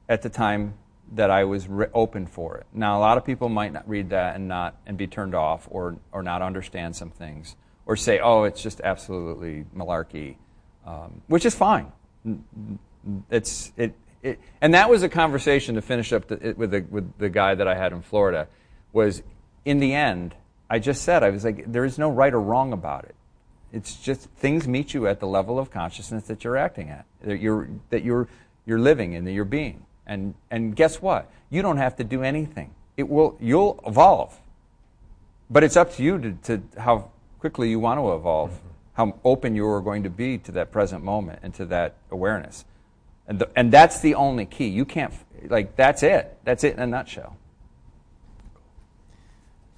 at 0.08 0.22
the 0.22 0.30
time 0.30 0.74
that 1.14 1.30
I 1.30 1.42
was 1.42 1.66
re- 1.66 1.88
open 1.92 2.26
for 2.26 2.56
it. 2.56 2.66
Now, 2.72 2.98
a 2.98 3.00
lot 3.00 3.18
of 3.18 3.24
people 3.24 3.48
might 3.48 3.72
not 3.72 3.88
read 3.88 4.10
that 4.10 4.36
and 4.36 4.46
not 4.46 4.76
and 4.86 4.96
be 4.96 5.06
turned 5.06 5.34
off 5.34 5.66
or 5.70 5.96
or 6.12 6.22
not 6.22 6.40
understand 6.40 6.96
some 6.96 7.10
things 7.10 7.56
or 7.86 7.96
say, 7.96 8.20
"Oh, 8.20 8.44
it's 8.44 8.62
just 8.62 8.80
absolutely 8.82 9.64
malarkey," 9.74 10.36
um, 10.86 11.22
which 11.26 11.44
is 11.44 11.54
fine. 11.54 11.92
It's 13.30 13.72
it, 13.76 13.94
it, 14.22 14.38
and 14.60 14.74
that 14.74 14.88
was 14.88 15.02
a 15.02 15.08
conversation 15.08 15.74
to 15.74 15.82
finish 15.82 16.12
up 16.12 16.28
the, 16.28 16.54
with 16.56 16.70
the 16.70 16.80
with 16.88 17.18
the 17.18 17.28
guy 17.28 17.54
that 17.54 17.66
I 17.66 17.74
had 17.74 17.92
in 17.92 18.02
Florida. 18.02 18.48
Was 18.92 19.22
in 19.64 19.80
the 19.80 19.94
end, 19.94 20.34
I 20.68 20.78
just 20.78 21.02
said 21.02 21.22
I 21.22 21.30
was 21.30 21.44
like, 21.44 21.70
there 21.70 21.84
is 21.84 21.98
no 21.98 22.10
right 22.10 22.32
or 22.32 22.40
wrong 22.40 22.72
about 22.72 23.04
it. 23.04 23.14
It's 23.72 23.96
just 23.96 24.28
things 24.36 24.68
meet 24.68 24.92
you 24.92 25.06
at 25.06 25.18
the 25.18 25.26
level 25.26 25.58
of 25.58 25.70
consciousness 25.70 26.24
that 26.24 26.44
you're 26.44 26.58
acting 26.58 26.90
at, 26.90 27.06
that 27.22 27.40
you're 27.40 27.68
that 27.90 28.04
you're 28.04 28.28
you're 28.66 28.78
living 28.78 29.14
in, 29.14 29.24
that 29.24 29.32
you're 29.32 29.44
being. 29.44 29.86
And 30.06 30.34
and 30.50 30.76
guess 30.76 31.00
what? 31.00 31.30
You 31.50 31.62
don't 31.62 31.78
have 31.78 31.96
to 31.96 32.04
do 32.04 32.22
anything. 32.22 32.74
It 32.96 33.08
will 33.08 33.36
you'll 33.40 33.82
evolve. 33.86 34.38
But 35.50 35.64
it's 35.64 35.76
up 35.76 35.94
to 35.94 36.02
you 36.02 36.18
to, 36.18 36.32
to 36.44 36.80
how 36.80 37.10
quickly 37.42 37.68
you 37.68 37.80
want 37.80 37.98
to 37.98 38.14
evolve, 38.14 38.60
how 38.92 39.18
open 39.24 39.56
you 39.56 39.66
are 39.66 39.80
going 39.80 40.04
to 40.04 40.10
be 40.10 40.38
to 40.38 40.52
that 40.52 40.70
present 40.70 41.02
moment 41.02 41.40
and 41.42 41.52
to 41.52 41.64
that 41.66 41.96
awareness. 42.08 42.64
And, 43.26 43.40
the, 43.40 43.50
and 43.56 43.72
that's 43.72 43.98
the 43.98 44.14
only 44.14 44.46
key. 44.46 44.68
You 44.68 44.84
can't, 44.84 45.12
like, 45.48 45.74
that's 45.74 46.04
it. 46.04 46.38
That's 46.44 46.62
it 46.62 46.74
in 46.74 46.78
a 46.78 46.86
nutshell. 46.86 47.36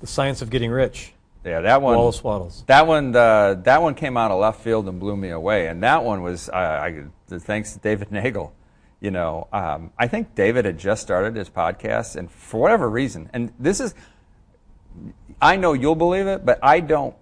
The 0.00 0.06
Science 0.06 0.42
of 0.42 0.50
Getting 0.50 0.70
Rich. 0.70 1.14
Yeah, 1.42 1.62
that 1.62 1.80
one. 1.80 1.96
Wallace 1.96 2.22
Wattles. 2.22 2.64
That 2.66 2.86
one. 2.86 3.16
Uh, 3.16 3.54
that 3.62 3.80
one 3.80 3.94
came 3.94 4.18
out 4.18 4.30
of 4.30 4.40
left 4.40 4.60
field 4.60 4.86
and 4.86 5.00
blew 5.00 5.16
me 5.16 5.30
away. 5.30 5.68
And 5.68 5.82
that 5.82 6.04
one 6.04 6.22
was, 6.22 6.50
I, 6.50 6.86
I 6.86 7.04
thanks 7.30 7.72
to 7.72 7.78
David 7.78 8.08
Nagel. 8.12 8.52
You 9.00 9.10
know, 9.10 9.48
um, 9.54 9.90
I 9.98 10.06
think 10.06 10.34
David 10.34 10.66
had 10.66 10.76
just 10.76 11.00
started 11.00 11.34
his 11.34 11.48
podcast, 11.48 12.16
and 12.16 12.30
for 12.30 12.60
whatever 12.60 12.90
reason, 12.90 13.30
and 13.32 13.54
this 13.58 13.80
is, 13.80 13.94
I 15.40 15.56
know 15.56 15.72
you'll 15.72 15.94
believe 15.94 16.26
it, 16.26 16.44
but 16.44 16.58
I 16.62 16.80
don't. 16.80 17.14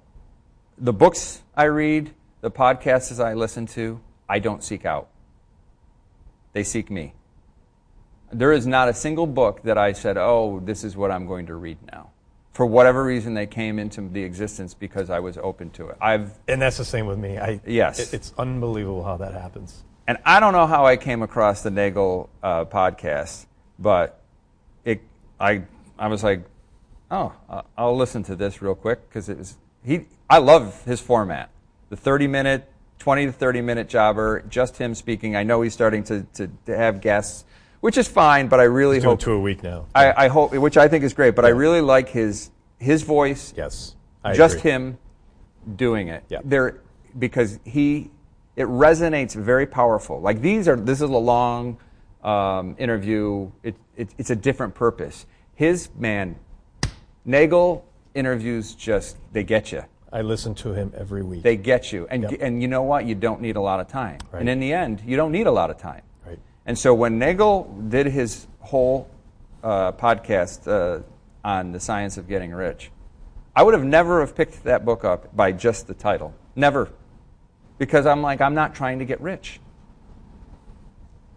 The 0.78 0.92
books 0.92 1.42
I 1.56 1.64
read, 1.64 2.12
the 2.40 2.50
podcasts 2.50 3.22
I 3.22 3.34
listen 3.34 3.66
to, 3.68 4.00
I 4.28 4.38
don't 4.38 4.62
seek 4.64 4.84
out. 4.84 5.08
They 6.52 6.64
seek 6.64 6.90
me. 6.90 7.14
There 8.32 8.52
is 8.52 8.66
not 8.66 8.88
a 8.88 8.94
single 8.94 9.26
book 9.26 9.62
that 9.62 9.76
I 9.76 9.92
said, 9.92 10.16
"Oh, 10.16 10.60
this 10.64 10.84
is 10.84 10.96
what 10.96 11.10
I'm 11.10 11.26
going 11.26 11.46
to 11.46 11.54
read 11.54 11.78
now." 11.92 12.12
for 12.52 12.66
whatever 12.66 13.02
reason 13.02 13.34
they 13.34 13.46
came 13.46 13.78
into 13.78 14.08
the 14.08 14.22
existence 14.22 14.74
because 14.74 15.10
I 15.10 15.20
was 15.20 15.38
open 15.38 15.70
to 15.70 15.88
it. 15.88 15.96
I've 16.00 16.38
and 16.46 16.60
that's 16.60 16.76
the 16.76 16.84
same 16.84 17.06
with 17.06 17.18
me. 17.18 17.38
I 17.38 17.60
yes, 17.66 17.98
it, 17.98 18.14
it's 18.14 18.34
unbelievable 18.38 19.02
how 19.02 19.16
that 19.18 19.32
happens. 19.32 19.82
And 20.06 20.18
I 20.24 20.40
don't 20.40 20.52
know 20.52 20.66
how 20.66 20.84
I 20.84 20.96
came 20.96 21.22
across 21.22 21.62
the 21.62 21.70
Nagel 21.70 22.28
uh, 22.42 22.64
podcast, 22.66 23.46
but 23.78 24.20
it 24.84 25.00
I 25.40 25.62
I 25.98 26.08
was 26.08 26.22
like, 26.22 26.44
oh, 27.10 27.32
I'll 27.76 27.96
listen 27.96 28.22
to 28.24 28.36
this 28.36 28.60
real 28.60 28.74
quick 28.74 29.08
because 29.08 29.28
it 29.28 29.38
was 29.38 29.56
he. 29.84 30.06
I 30.28 30.38
love 30.38 30.84
his 30.84 31.00
format, 31.00 31.50
the 31.88 31.96
thirty 31.96 32.26
minute. 32.26 32.68
20 32.98 33.26
to 33.26 33.32
30 33.32 33.62
minute 33.62 33.88
jobber, 33.88 34.44
just 34.48 34.76
him 34.76 34.94
speaking. 34.94 35.34
I 35.34 35.42
know 35.42 35.62
he's 35.62 35.74
starting 35.74 36.04
to, 36.04 36.22
to, 36.34 36.48
to 36.66 36.76
have 36.76 37.00
guests 37.00 37.44
which 37.82 37.98
is 37.98 38.08
fine. 38.08 38.48
But 38.48 38.60
I 38.60 38.64
really 38.64 38.96
He's 38.96 39.04
hope 39.04 39.20
two 39.20 39.32
a 39.32 39.40
week 39.40 39.62
now. 39.62 39.86
I, 39.94 40.24
I, 40.24 40.28
hope, 40.28 40.54
which 40.54 40.78
I 40.78 40.88
think 40.88 41.04
is 41.04 41.12
great. 41.12 41.34
But 41.34 41.44
yeah. 41.44 41.48
I 41.48 41.50
really 41.50 41.82
like 41.82 42.08
his 42.08 42.50
his 42.78 43.02
voice. 43.02 43.52
Yes, 43.54 43.94
I 44.24 44.34
just 44.34 44.58
agree. 44.58 44.70
him 44.70 44.98
doing 45.76 46.08
it. 46.08 46.24
Yeah. 46.28 46.38
There, 46.42 46.80
because 47.18 47.60
he 47.64 48.10
it 48.56 48.66
resonates 48.66 49.34
very 49.34 49.66
powerful. 49.66 50.20
Like 50.20 50.40
these 50.40 50.66
are 50.68 50.76
this 50.76 51.02
is 51.02 51.10
a 51.10 51.18
long 51.18 51.76
um, 52.24 52.76
interview. 52.78 53.50
It, 53.62 53.76
it, 53.96 54.08
it's 54.16 54.30
a 54.30 54.36
different 54.36 54.74
purpose. 54.74 55.26
His 55.54 55.90
man, 55.98 56.36
Nagel 57.24 57.84
interviews 58.14 58.74
just 58.74 59.16
they 59.32 59.42
get 59.42 59.72
you. 59.72 59.84
I 60.12 60.20
listen 60.20 60.54
to 60.56 60.74
him 60.74 60.92
every 60.96 61.22
week. 61.22 61.42
They 61.42 61.56
get 61.56 61.90
you, 61.90 62.06
and 62.10 62.22
yep. 62.24 62.40
and 62.40 62.60
you 62.60 62.68
know 62.68 62.82
what? 62.82 63.06
You 63.06 63.14
don't 63.14 63.40
need 63.40 63.56
a 63.56 63.60
lot 63.60 63.80
of 63.80 63.88
time. 63.88 64.18
Right. 64.30 64.40
And 64.40 64.48
in 64.48 64.60
the 64.60 64.72
end, 64.72 65.02
you 65.06 65.16
don't 65.16 65.32
need 65.32 65.46
a 65.46 65.50
lot 65.50 65.70
of 65.70 65.78
time. 65.78 66.02
Right. 66.26 66.38
And 66.66 66.78
so 66.78 66.92
when 66.92 67.18
Nagel 67.18 67.64
did 67.88 68.06
his 68.06 68.46
whole 68.60 69.08
uh, 69.62 69.92
podcast 69.92 70.68
uh, 70.68 71.02
on 71.44 71.72
the 71.72 71.80
science 71.80 72.18
of 72.18 72.28
getting 72.28 72.52
rich, 72.52 72.90
I 73.56 73.62
would 73.62 73.74
have 73.74 73.84
never 73.84 74.20
have 74.20 74.36
picked 74.36 74.64
that 74.64 74.84
book 74.84 75.04
up 75.04 75.34
by 75.34 75.52
just 75.52 75.86
the 75.86 75.94
title. 75.94 76.34
Never. 76.56 76.90
Because 77.78 78.06
I'm 78.06 78.22
like, 78.22 78.40
I'm 78.40 78.54
not 78.54 78.74
trying 78.74 78.98
to 78.98 79.04
get 79.04 79.20
rich. 79.20 79.60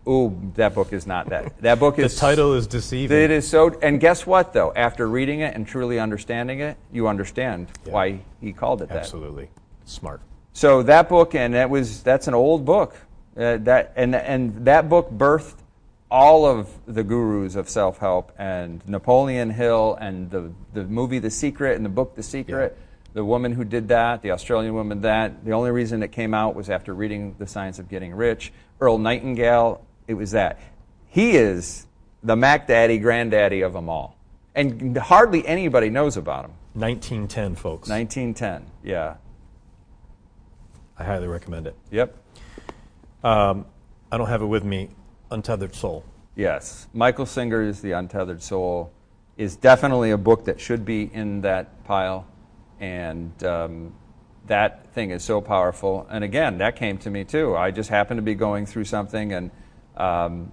Ooh, 0.08 0.40
that 0.56 0.76
book 0.76 0.94
is 0.94 1.08
not 1.08 1.30
that. 1.30 1.60
That 1.62 1.80
book 1.80 1.98
is. 1.98 2.14
the 2.14 2.20
title 2.20 2.54
is 2.54 2.68
deceiving. 2.68 3.18
It 3.18 3.32
is 3.32 3.48
so. 3.48 3.78
And 3.82 4.00
guess 4.00 4.26
what, 4.28 4.54
though? 4.54 4.72
After 4.76 5.08
reading 5.08 5.40
it 5.40 5.56
and 5.56 5.68
truly 5.68 6.00
understanding 6.00 6.60
it, 6.60 6.78
you 6.92 7.08
understand 7.08 7.70
yeah. 7.86 7.92
why 7.92 8.20
he 8.40 8.54
called 8.54 8.82
it 8.82 8.90
that. 8.90 8.98
Absolutely, 8.98 9.50
smart. 9.86 10.22
So 10.54 10.84
that 10.84 11.10
book, 11.10 11.34
and 11.34 11.54
that 11.56 11.70
was 11.70 12.04
that's 12.04 12.28
an 12.28 12.34
old 12.34 12.66
book. 12.66 12.96
Uh, 13.36 13.58
that, 13.58 13.92
and, 13.98 14.16
and 14.16 14.66
that 14.66 14.88
book 14.88 15.12
birthed 15.12 15.56
all 16.10 16.46
of 16.46 16.70
the 16.86 17.04
gurus 17.04 17.56
of 17.56 17.68
self 17.68 17.98
help 17.98 18.32
and 18.38 18.88
Napoleon 18.88 19.50
Hill 19.50 19.98
and 20.00 20.32
the, 20.32 20.52
the 20.74 20.86
movie 20.86 21.20
The 21.20 21.30
Secret 21.30 21.76
and 21.76 21.84
the 21.84 21.90
book 21.90 22.16
The 22.16 22.24
Secret. 22.24 22.76
Yeah. 22.78 22.82
The 23.14 23.26
woman 23.26 23.54
who 23.54 23.64
did 23.64 23.90
that, 23.90 24.22
the 24.22 24.32
Australian 24.32 24.74
woman 24.74 25.02
that, 25.02 25.44
the 25.46 25.52
only 25.52 25.72
reason 25.72 26.04
it 26.04 26.12
came 26.12 26.34
out 26.34 26.54
was 26.54 26.70
after 26.70 26.94
reading 26.94 27.36
The 27.38 27.48
Science 27.48 27.80
of 27.80 27.90
Getting 27.90 28.14
Rich. 28.14 28.52
Earl 28.80 28.98
Nightingale, 28.98 29.85
it 30.08 30.14
was 30.14 30.32
that. 30.32 30.60
He 31.08 31.36
is 31.36 31.88
the 32.24 32.36
Mac 32.36 32.68
Daddy, 32.68 32.98
granddaddy 32.98 33.62
of 33.62 33.74
them 33.74 33.90
all. 33.90 34.18
And 34.54 34.98
hardly 34.98 35.46
anybody 35.46 35.90
knows 35.90 36.18
about 36.18 36.46
him. 36.46 36.52
1910, 36.74 37.56
folks. 37.56 37.90
1910, 37.90 38.70
yeah. 38.84 39.16
I 40.98 41.04
highly 41.04 41.28
recommend 41.28 41.68
it. 41.68 41.76
Yep. 41.92 42.18
Um, 43.24 43.66
I 44.12 44.18
don't 44.18 44.28
have 44.28 44.42
it 44.42 44.46
with 44.46 44.64
me. 44.64 44.90
Untethered 45.32 45.76
Soul. 45.76 46.06
Yes, 46.36 46.88
Michael 46.94 47.26
Singer's 47.26 47.82
The 47.82 47.94
Untethered 47.94 48.44
Soul 48.44 48.92
is 49.38 49.56
definitely 49.56 50.12
a 50.12 50.18
book 50.18 50.46
that 50.46 50.60
should 50.60 50.86
be 50.86 51.10
in 51.14 51.42
that 51.42 51.84
pile, 51.86 52.28
and 52.80 53.44
um, 53.44 53.94
that 54.48 54.94
thing 54.94 55.12
is 55.12 55.24
so 55.24 55.42
powerful. 55.42 56.08
And 56.10 56.24
again, 56.24 56.58
that 56.60 56.76
came 56.76 56.98
to 57.00 57.10
me 57.10 57.24
too. 57.24 57.56
I 57.56 57.72
just 57.72 57.90
happened 57.90 58.18
to 58.18 58.22
be 58.22 58.36
going 58.36 58.66
through 58.66 58.86
something, 58.86 59.34
and 59.34 59.52
um, 59.98 60.52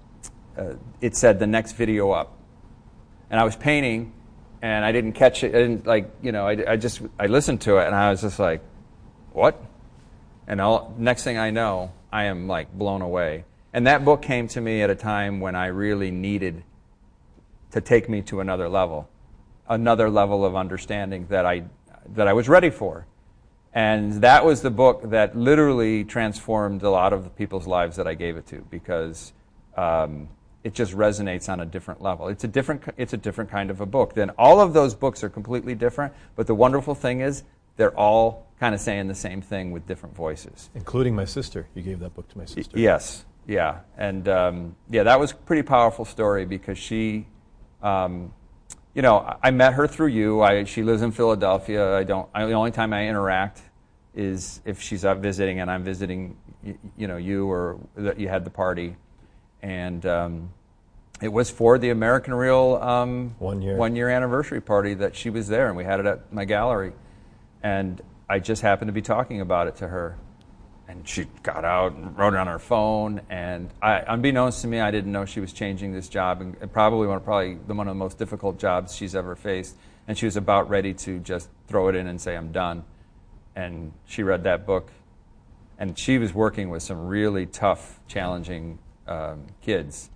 uh, 0.56 0.74
it 1.00 1.16
said 1.16 1.38
the 1.38 1.46
next 1.46 1.72
video 1.72 2.10
up, 2.10 2.36
and 3.30 3.40
I 3.40 3.44
was 3.44 3.56
painting, 3.56 4.12
and 4.60 4.84
I 4.84 4.92
didn't 4.92 5.12
catch 5.12 5.44
it. 5.44 5.54
I 5.54 5.58
didn't 5.58 5.86
like 5.86 6.10
you 6.22 6.32
know. 6.32 6.46
I, 6.46 6.72
I 6.72 6.76
just 6.76 7.02
I 7.18 7.26
listened 7.26 7.60
to 7.62 7.78
it, 7.78 7.86
and 7.86 7.94
I 7.94 8.10
was 8.10 8.20
just 8.20 8.38
like, 8.38 8.62
what? 9.32 9.60
And 10.46 10.60
all, 10.60 10.94
next 10.98 11.24
thing 11.24 11.38
I 11.38 11.50
know, 11.50 11.92
I 12.12 12.24
am 12.24 12.48
like 12.48 12.72
blown 12.72 13.02
away. 13.02 13.44
And 13.72 13.86
that 13.86 14.04
book 14.04 14.22
came 14.22 14.48
to 14.48 14.60
me 14.60 14.82
at 14.82 14.90
a 14.90 14.94
time 14.94 15.40
when 15.40 15.54
I 15.54 15.66
really 15.66 16.10
needed 16.10 16.62
to 17.70 17.80
take 17.80 18.08
me 18.08 18.22
to 18.22 18.40
another 18.40 18.68
level, 18.68 19.08
another 19.68 20.10
level 20.10 20.44
of 20.44 20.54
understanding 20.54 21.26
that 21.30 21.46
I, 21.46 21.64
that 22.14 22.28
I 22.28 22.34
was 22.34 22.48
ready 22.48 22.70
for. 22.70 23.06
And 23.74 24.14
that 24.22 24.44
was 24.44 24.60
the 24.60 24.70
book 24.70 25.10
that 25.10 25.36
literally 25.36 26.04
transformed 26.04 26.82
a 26.82 26.90
lot 26.90 27.12
of 27.12 27.24
the 27.24 27.30
people's 27.30 27.66
lives 27.66 27.96
that 27.96 28.06
I 28.06 28.14
gave 28.14 28.36
it 28.36 28.46
to 28.48 28.66
because 28.70 29.32
um, 29.76 30.28
it 30.62 30.74
just 30.74 30.92
resonates 30.92 31.48
on 31.48 31.60
a 31.60 31.66
different 31.66 32.02
level. 32.02 32.28
It's 32.28 32.44
a 32.44 32.48
different, 32.48 32.82
it's 32.96 33.12
a 33.12 33.16
different 33.16 33.50
kind 33.50 33.70
of 33.70 33.80
a 33.80 33.86
book. 33.86 34.14
Then 34.14 34.30
all 34.30 34.60
of 34.60 34.74
those 34.74 34.94
books 34.94 35.24
are 35.24 35.30
completely 35.30 35.74
different, 35.74 36.12
but 36.36 36.46
the 36.46 36.54
wonderful 36.54 36.94
thing 36.94 37.20
is 37.20 37.44
they're 37.76 37.96
all 37.98 38.46
kind 38.60 38.74
of 38.74 38.80
saying 38.80 39.08
the 39.08 39.14
same 39.14 39.40
thing 39.40 39.72
with 39.72 39.86
different 39.86 40.14
voices. 40.14 40.70
Including 40.74 41.16
my 41.16 41.24
sister. 41.24 41.66
You 41.74 41.82
gave 41.82 41.98
that 42.00 42.14
book 42.14 42.28
to 42.28 42.38
my 42.38 42.44
sister. 42.44 42.78
yes, 42.78 43.24
yeah. 43.46 43.80
And 43.96 44.28
um, 44.28 44.76
yeah, 44.90 45.02
that 45.04 45.18
was 45.18 45.32
a 45.32 45.34
pretty 45.34 45.62
powerful 45.62 46.04
story 46.04 46.44
because 46.44 46.78
she, 46.78 47.26
um, 47.82 48.32
you 48.94 49.02
know, 49.02 49.36
I 49.42 49.50
met 49.50 49.74
her 49.74 49.86
through 49.86 50.08
you. 50.08 50.42
I, 50.42 50.64
she 50.64 50.82
lives 50.82 51.02
in 51.02 51.12
Philadelphia. 51.12 51.96
I 51.96 52.04
don't, 52.04 52.28
I, 52.34 52.44
the 52.46 52.52
only 52.52 52.70
time 52.70 52.92
I 52.92 53.08
interact 53.08 53.62
is 54.14 54.60
if 54.64 54.80
she's 54.82 55.04
out 55.04 55.18
visiting 55.18 55.60
and 55.60 55.70
I'm 55.70 55.82
visiting, 55.82 56.36
you, 56.62 56.78
you 56.96 57.08
know, 57.08 57.16
you 57.16 57.50
or 57.50 57.78
that 57.96 58.20
you 58.20 58.28
had 58.28 58.44
the 58.44 58.50
party. 58.50 58.96
And 59.62 60.04
um, 60.04 60.50
it 61.22 61.32
was 61.32 61.50
for 61.50 61.78
the 61.78 61.90
American 61.90 62.34
Real 62.34 62.78
um, 62.82 63.34
one 63.38 63.62
year 63.62 63.76
one 63.76 63.96
year 63.96 64.08
anniversary 64.08 64.60
party 64.60 64.94
that 64.94 65.14
she 65.14 65.30
was 65.30 65.46
there, 65.46 65.68
and 65.68 65.76
we 65.76 65.84
had 65.84 66.00
it 66.00 66.06
at 66.06 66.32
my 66.32 66.44
gallery. 66.44 66.92
And 67.62 68.02
I 68.28 68.40
just 68.40 68.60
happened 68.60 68.88
to 68.88 68.92
be 68.92 69.02
talking 69.02 69.40
about 69.40 69.68
it 69.68 69.76
to 69.76 69.88
her. 69.88 70.18
And 70.88 71.08
she 71.08 71.26
got 71.42 71.64
out 71.64 71.92
and 71.92 72.16
wrote 72.18 72.34
it 72.34 72.38
on 72.38 72.46
her 72.48 72.58
phone. 72.58 73.22
And 73.30 73.70
I, 73.80 74.02
unbeknownst 74.06 74.62
to 74.62 74.68
me, 74.68 74.80
I 74.80 74.90
didn't 74.90 75.12
know 75.12 75.24
she 75.24 75.40
was 75.40 75.52
changing 75.52 75.92
this 75.92 76.08
job, 76.08 76.40
and, 76.40 76.72
probably 76.72 77.06
one 77.06 77.16
of 77.16 77.24
probably 77.24 77.54
one 77.54 77.88
of 77.88 77.92
the 77.92 77.98
most 77.98 78.18
difficult 78.18 78.58
jobs 78.58 78.94
she's 78.94 79.14
ever 79.14 79.34
faced. 79.34 79.76
And 80.06 80.18
she 80.18 80.26
was 80.26 80.36
about 80.36 80.68
ready 80.68 80.92
to 80.94 81.18
just 81.20 81.48
throw 81.68 81.88
it 81.88 81.94
in 81.94 82.06
and 82.08 82.20
say, 82.20 82.36
"I'm 82.36 82.52
done." 82.52 82.84
And 83.54 83.92
she 84.06 84.22
read 84.22 84.44
that 84.44 84.66
book, 84.66 84.90
and 85.78 85.98
she 85.98 86.18
was 86.18 86.34
working 86.34 86.68
with 86.68 86.82
some 86.82 87.06
really 87.06 87.46
tough, 87.46 88.00
challenging 88.08 88.78
um, 89.06 89.46
kids, 89.62 90.10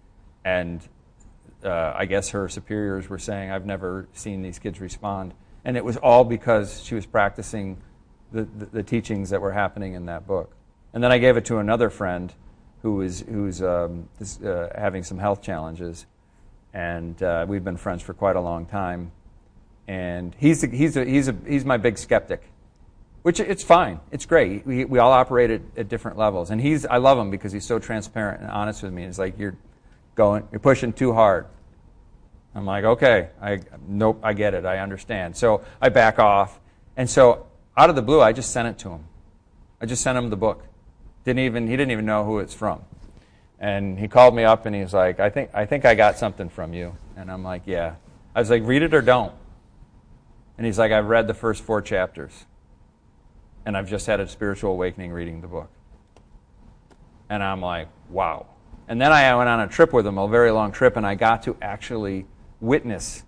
and 0.44 0.86
uh, 1.64 1.92
I 1.96 2.06
guess 2.06 2.30
her 2.30 2.48
superiors 2.48 3.08
were 3.08 3.18
saying, 3.18 3.50
I've 3.50 3.66
never 3.66 4.08
seen 4.12 4.42
these 4.42 4.58
kids 4.58 4.80
respond. 4.80 5.34
And 5.64 5.76
it 5.76 5.84
was 5.84 5.96
all 5.96 6.24
because 6.24 6.82
she 6.82 6.94
was 6.94 7.06
practicing 7.06 7.78
the, 8.33 8.43
the, 8.43 8.83
teachings 8.83 9.31
that 9.31 9.41
were 9.41 9.53
happening 9.53 9.95
in 9.95 10.07
that 10.07 10.27
book. 10.27 10.53
And 10.93 11.03
then 11.03 11.12
I 11.12 11.18
gave 11.18 11.37
it 11.37 11.45
to 11.47 11.59
another 11.59 11.91
friend 11.91 12.33
who 12.83 12.97
was 12.97 13.20
who's 13.20 13.62
um, 13.62 14.09
this, 14.18 14.41
uh, 14.41 14.72
having 14.77 15.03
some 15.03 15.18
health 15.18 15.43
challenges, 15.43 16.07
and 16.72 17.20
uh, 17.22 17.45
we've 17.49 17.64
been 17.64 17.77
friends 17.77 18.03
for 18.03 18.14
quite 18.14 18.37
a 18.37 18.41
long 18.41 18.66
time. 18.66 19.12
And 19.89 20.35
he's 20.39 20.64
a, 20.64 20.68
he's 20.68 20.97
a, 20.97 21.05
he's 21.05 21.29
a, 21.29 21.37
he's 21.47 21.64
my 21.64 21.77
big 21.77 21.97
skeptic, 21.97 22.43
which 23.22 23.41
it's 23.41 23.62
fine. 23.62 24.01
It's 24.11 24.27
great. 24.27 24.66
We, 24.66 24.85
we 24.85 24.99
all 24.99 25.12
operate 25.12 25.51
at, 25.51 25.62
at 25.77 25.89
different 25.89 26.18
levels, 26.18 26.51
and 26.51 26.61
he's 26.61 26.85
I 26.87 26.99
love 26.99 27.18
him 27.18 27.31
because 27.31 27.53
he's 27.53 27.64
so 27.64 27.79
transparent 27.79 28.43
and 28.43 28.51
honest 28.51 28.83
with 28.83 28.93
me. 28.93 29.05
It's 29.05 29.18
like 29.18 29.39
you're 29.39 29.57
going 30.14 30.47
you're 30.51 30.61
pushing 30.61 30.93
too 30.93 31.12
hard. 31.12 31.47
I'm 32.55 32.64
like, 32.64 32.85
okay, 32.85 33.29
I 33.41 33.61
nope, 33.87 34.20
I 34.22 34.33
get 34.33 34.55
it, 34.55 34.64
I 34.64 34.79
understand. 34.79 35.37
So 35.37 35.62
I 35.81 35.89
back 35.91 36.18
off, 36.18 36.59
and 36.97 37.09
so 37.09 37.45
out 37.77 37.91
of 37.91 37.97
the 37.97 38.03
blue, 38.03 38.20
I 38.20 38.33
just 38.33 38.51
sent 38.51 38.68
it 38.68 38.79
to 38.81 38.91
him. 38.91 39.05
I 39.81 39.87
just 39.87 40.03
sent 40.03 40.16
him 40.16 40.31
the 40.31 40.37
book. 40.37 40.64
Didn't 41.24 41.41
even 41.41 41.66
he 41.66 41.77
didn't 41.77 41.91
even 41.91 42.07
know 42.07 42.24
who 42.24 42.39
it's 42.39 42.55
from. 42.55 42.83
And 43.59 43.99
he 43.99 44.09
called 44.09 44.35
me 44.35 44.45
up 44.45 44.66
and 44.66 44.74
he's 44.74 44.95
like, 44.95 45.20
I 45.20 45.31
think 45.31 45.51
I 45.53 45.66
think 45.66 45.85
I 45.85 45.95
got 45.95 46.18
something 46.18 46.49
from 46.49 46.72
you. 46.72 46.97
And 47.16 47.31
I'm 47.31 47.43
like, 47.43 47.62
Yeah. 47.66 47.97
I 48.35 48.41
was 48.41 48.51
like, 48.51 48.62
read 48.64 48.83
it 48.83 48.93
or 48.93 49.01
don't. 49.01 49.33
And 50.59 50.66
he's 50.66 50.79
like, 50.79 50.93
I've 50.93 51.07
read 51.07 51.27
the 51.27 51.35
first 51.35 51.62
four 51.62 51.83
chapters. 51.83 52.47
And 53.64 53.77
I've 53.77 53.89
just 53.89 54.07
had 54.07 54.20
a 54.20 54.29
spiritual 54.29 54.72
awakening 54.72 55.12
reading 55.12 55.41
the 55.41 55.49
book. 55.49 55.70
And 57.29 57.43
I'm 57.43 57.61
like, 57.61 57.89
wow. 58.11 58.47
And 58.89 59.01
then 59.01 59.11
I 59.11 59.35
went 59.35 59.49
on 59.49 59.61
a 59.61 59.66
trip 59.66 59.93
with 59.93 60.07
him, 60.07 60.18
a 60.18 60.29
very 60.29 60.51
long 60.51 60.70
trip, 60.70 60.97
and 60.97 61.07
I 61.07 61.14
got 61.14 61.43
to 61.45 61.57
actually 61.61 62.27
witness 62.61 63.24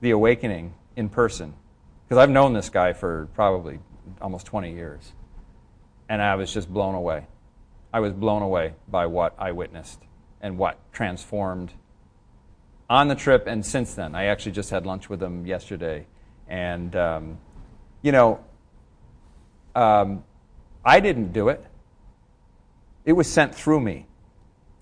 the 0.00 0.10
awakening 0.10 0.74
in 0.96 1.08
person. 1.08 1.54
Because 2.14 2.22
I've 2.22 2.30
known 2.30 2.52
this 2.52 2.70
guy 2.70 2.92
for 2.92 3.28
probably 3.34 3.80
almost 4.20 4.46
20 4.46 4.72
years 4.72 5.14
and 6.08 6.22
I 6.22 6.36
was 6.36 6.54
just 6.54 6.72
blown 6.72 6.94
away. 6.94 7.26
I 7.92 7.98
was 7.98 8.12
blown 8.12 8.40
away 8.40 8.74
by 8.86 9.06
what 9.06 9.34
I 9.36 9.50
witnessed 9.50 9.98
and 10.40 10.56
what 10.56 10.78
transformed 10.92 11.72
on 12.88 13.08
the 13.08 13.16
trip 13.16 13.48
and 13.48 13.66
since 13.66 13.94
then. 13.94 14.14
I 14.14 14.26
actually 14.26 14.52
just 14.52 14.70
had 14.70 14.86
lunch 14.86 15.10
with 15.10 15.20
him 15.20 15.44
yesterday. 15.44 16.06
And, 16.46 16.94
um, 16.94 17.38
you 18.00 18.12
know, 18.12 18.44
um, 19.74 20.22
I 20.84 21.00
didn't 21.00 21.32
do 21.32 21.48
it, 21.48 21.66
it 23.04 23.14
was 23.14 23.28
sent 23.28 23.56
through 23.56 23.80
me. 23.80 24.06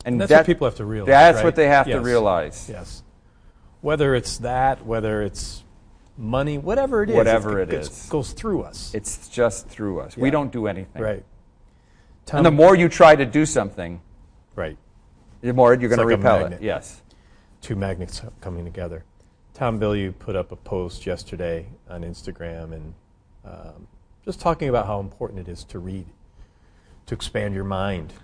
And, 0.05 0.21
that's 0.21 0.29
that, 0.29 0.41
what 0.41 0.47
people 0.47 0.67
have 0.67 0.77
to 0.77 0.85
realize. 0.85 1.07
That's 1.07 1.37
right? 1.37 1.45
what 1.45 1.57
they 1.57 1.69
have 1.69 1.89
yes. 1.89 1.97
to 1.97 2.03
realize. 2.03 2.69
Yes. 2.69 3.03
Whether 3.81 4.15
it's 4.15 4.37
that, 4.37 4.85
whether 4.85 5.23
it's 5.23 5.65
money, 6.23 6.57
whatever 6.57 7.03
it 7.03 7.11
is. 7.11 7.17
Whatever 7.17 7.61
it, 7.61 7.73
it 7.73 7.81
is. 7.81 8.07
goes 8.09 8.33
through 8.33 8.63
us. 8.63 8.95
It's 8.95 9.29
just 9.29 9.69
through 9.69 10.01
us. 10.01 10.17
Yeah. 10.17 10.23
We 10.23 10.31
don't 10.31 10.53
do 10.53 10.67
anything. 10.69 11.03
Right. 11.03 11.25
Tom, 12.25 12.39
and 12.39 12.47
the 12.47 12.53
more 12.53 12.77
you 12.77 12.89
try 12.89 13.17
to 13.17 13.27
do 13.27 13.45
something, 13.45 14.01
right, 14.55 14.79
the 15.41 15.53
more 15.53 15.75
you're 15.75 15.89
going 15.89 15.99
to 15.99 16.07
repel 16.07 16.47
it. 16.47 16.63
Yes. 16.63 17.03
Two 17.61 17.75
magnets 17.75 18.23
coming 18.41 18.65
together. 18.65 19.05
Tom 19.55 19.79
Bilyeu 19.79 20.17
put 20.19 20.37
up 20.37 20.53
a 20.53 20.57
post 20.57 21.05
yesterday 21.05 21.67
on 21.91 22.03
Instagram 22.03 22.73
and 22.73 22.95
um, 23.45 23.89
just 24.25 24.41
talking 24.41 24.69
about 24.69 24.87
how 24.87 25.01
important 25.01 25.41
it 25.41 25.51
is 25.51 25.65
to 25.65 25.79
read, 25.79 26.07
to 27.07 27.15
expand 27.15 27.55
your 27.55 27.65
mind, 27.65 28.15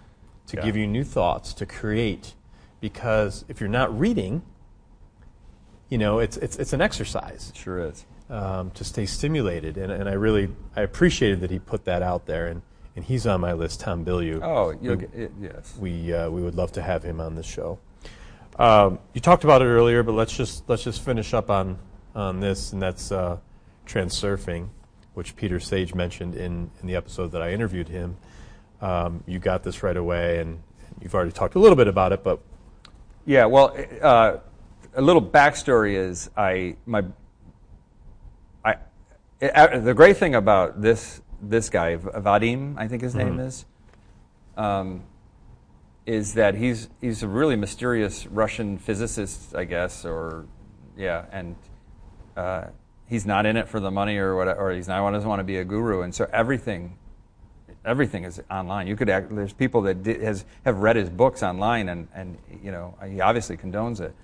to 0.47 0.57
yeah. 0.57 0.65
give 0.65 0.77
you 0.77 0.87
new 0.87 1.05
thoughts, 1.05 1.53
to 1.55 1.67
create. 1.67 2.35
Because 2.81 3.45
if 3.49 3.61
you're 3.61 3.69
not 3.69 3.97
reading, 3.99 4.43
you 5.89 5.99
know, 5.99 6.19
it's, 6.19 6.37
it's, 6.37 6.57
it's 6.57 6.73
an 6.73 6.81
exercise. 6.81 7.51
It 7.55 7.57
sure 7.57 7.81
is. 7.81 8.05
Um, 8.31 8.71
to 8.73 8.85
stay 8.85 9.07
stimulated. 9.07 9.79
And, 9.79 9.91
and 9.91 10.09
I 10.09 10.13
really 10.13 10.51
I 10.77 10.83
appreciated 10.83 11.41
that 11.41 11.51
he 11.51 11.59
put 11.59 11.85
that 11.87 12.03
out 12.03 12.27
there. 12.27 12.47
And, 12.49 12.63
and 12.95 13.05
he's 13.05 13.27
on 13.27 13.41
my 13.41 13.53
list, 13.53 13.81
Tom 13.81 14.05
Bilyeu. 14.05 14.41
Oh, 14.43 14.75
we, 14.77 14.97
get, 14.97 15.33
yes. 15.41 15.75
We, 15.79 16.13
uh, 16.13 16.29
we 16.31 16.43
would 16.43 16.55
love 16.57 16.73
to 16.73 16.83
have 16.83 17.03
him 17.05 17.21
on 17.21 17.37
the 17.37 17.43
show. 17.43 17.79
Um, 18.59 18.99
you 19.15 19.21
talked 19.21 19.45
about 19.45 19.63
it 19.63 19.67
earlier, 19.67 20.03
but 20.03 20.13
let's 20.13 20.37
just, 20.37 20.69
let's 20.69 20.83
just 20.83 21.01
finish 21.01 21.33
up 21.33 21.49
on, 21.49 21.79
on 22.17 22.41
this, 22.41 22.73
and 22.73 22.83
that's 22.83 23.13
uh, 23.13 23.39
transurfing, 23.87 24.69
which 25.15 25.37
Peter 25.37 25.61
Sage 25.61 25.95
mentioned 25.95 26.35
in, 26.35 26.71
in 26.81 26.89
the 26.89 26.97
episode 26.97 27.31
that 27.33 27.41
I 27.41 27.53
interviewed 27.53 27.89
him. 27.89 28.17
Um, 28.81 29.23
you 29.27 29.39
got 29.39 29.63
this 29.63 29.85
right 29.85 29.97
away, 29.97 30.41
and 30.41 30.61
you've 31.01 31.15
already 31.15 31.31
talked 31.31 31.55
a 31.55 31.61
little 31.61 31.77
bit 31.77 31.87
about 31.87 32.13
it, 32.13 32.25
but. 32.25 32.41
Yeah, 33.25 33.47
well, 33.47 33.77
uh, 34.03 34.39
a 34.95 35.03
little 35.03 35.23
backstory 35.23 35.95
is 35.95 36.31
I 36.37 36.77
my 36.87 37.05
I 38.65 38.77
it, 39.41 39.85
the 39.85 39.95
great 39.95 40.17
thing 40.17 40.35
about 40.35 40.81
this 40.81 41.21
this 41.41 41.71
guy 41.71 41.97
Vadim 41.97 42.77
I 42.79 42.89
think 42.89 43.03
his 43.03 43.15
mm-hmm. 43.15 43.37
name 43.37 43.41
is 43.41 43.65
um, 44.57 45.05
is 46.07 46.35
that 46.35 46.55
he's 46.55 46.89
he's 47.01 47.23
a 47.23 47.29
really 47.29 47.57
mysterious 47.57 48.27
Russian 48.27 48.79
physicist 48.79 49.55
I 49.55 49.65
guess 49.65 50.05
or 50.05 50.47
yeah 50.97 51.27
and 51.33 51.57
uh, 52.37 52.67
he's 53.07 53.27
not 53.27 53.47
in 53.47 53.57
it 53.57 53.69
for 53.69 53.81
the 53.81 53.91
money 53.91 54.17
or 54.17 54.37
what 54.37 54.49
or 54.49 54.73
he's 54.73 54.89
not 54.89 55.11
doesn't 55.11 55.29
want 55.29 55.41
to 55.41 55.45
be 55.45 55.59
a 55.59 55.65
guru 55.65 56.03
and 56.03 56.15
so 56.15 56.29
everything 56.33 56.99
everything 57.85 58.25
is 58.25 58.41
online. 58.51 58.87
You 58.87 58.97
could 58.97 59.09
act, 59.09 59.35
there's 59.35 59.53
people 59.53 59.83
that 59.83 60.03
did, 60.03 60.21
has 60.21 60.45
have 60.65 60.79
read 60.79 60.97
his 60.97 61.09
books 61.09 61.43
online 61.43 61.89
and 61.89 62.09
and 62.15 62.39
you 62.63 62.71
know 62.71 62.95
he 63.07 63.21
obviously 63.21 63.57
condones 63.57 64.01
it. 64.01 64.15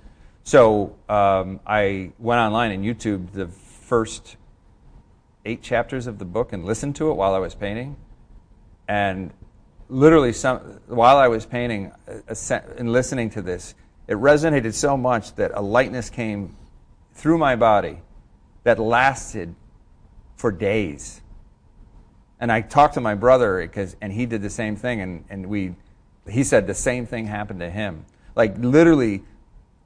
So 0.44 0.94
um, 1.08 1.60
I 1.66 2.12
went 2.18 2.38
online 2.38 2.70
and 2.70 2.84
YouTube 2.84 3.32
the 3.32 3.48
first 3.48 4.36
eight 5.46 5.62
chapters 5.62 6.06
of 6.06 6.18
the 6.18 6.26
book 6.26 6.52
and 6.52 6.66
listened 6.66 6.96
to 6.96 7.10
it 7.10 7.14
while 7.14 7.34
I 7.34 7.38
was 7.38 7.54
painting. 7.54 7.96
And 8.86 9.32
literally, 9.88 10.34
some, 10.34 10.58
while 10.86 11.16
I 11.16 11.28
was 11.28 11.46
painting 11.46 11.92
and 12.46 12.92
listening 12.92 13.30
to 13.30 13.42
this, 13.42 13.74
it 14.06 14.16
resonated 14.16 14.74
so 14.74 14.98
much 14.98 15.34
that 15.36 15.50
a 15.54 15.62
lightness 15.62 16.10
came 16.10 16.54
through 17.14 17.38
my 17.38 17.56
body 17.56 18.02
that 18.64 18.78
lasted 18.78 19.54
for 20.36 20.52
days. 20.52 21.22
And 22.38 22.52
I 22.52 22.60
talked 22.60 22.94
to 22.94 23.00
my 23.00 23.14
brother 23.14 23.62
because, 23.62 23.96
and 24.02 24.12
he 24.12 24.26
did 24.26 24.42
the 24.42 24.50
same 24.50 24.76
thing, 24.76 25.00
and, 25.00 25.24
and 25.30 25.46
we, 25.46 25.74
he 26.28 26.44
said 26.44 26.66
the 26.66 26.74
same 26.74 27.06
thing 27.06 27.26
happened 27.26 27.60
to 27.60 27.70
him. 27.70 28.04
Like 28.36 28.58
literally, 28.58 29.22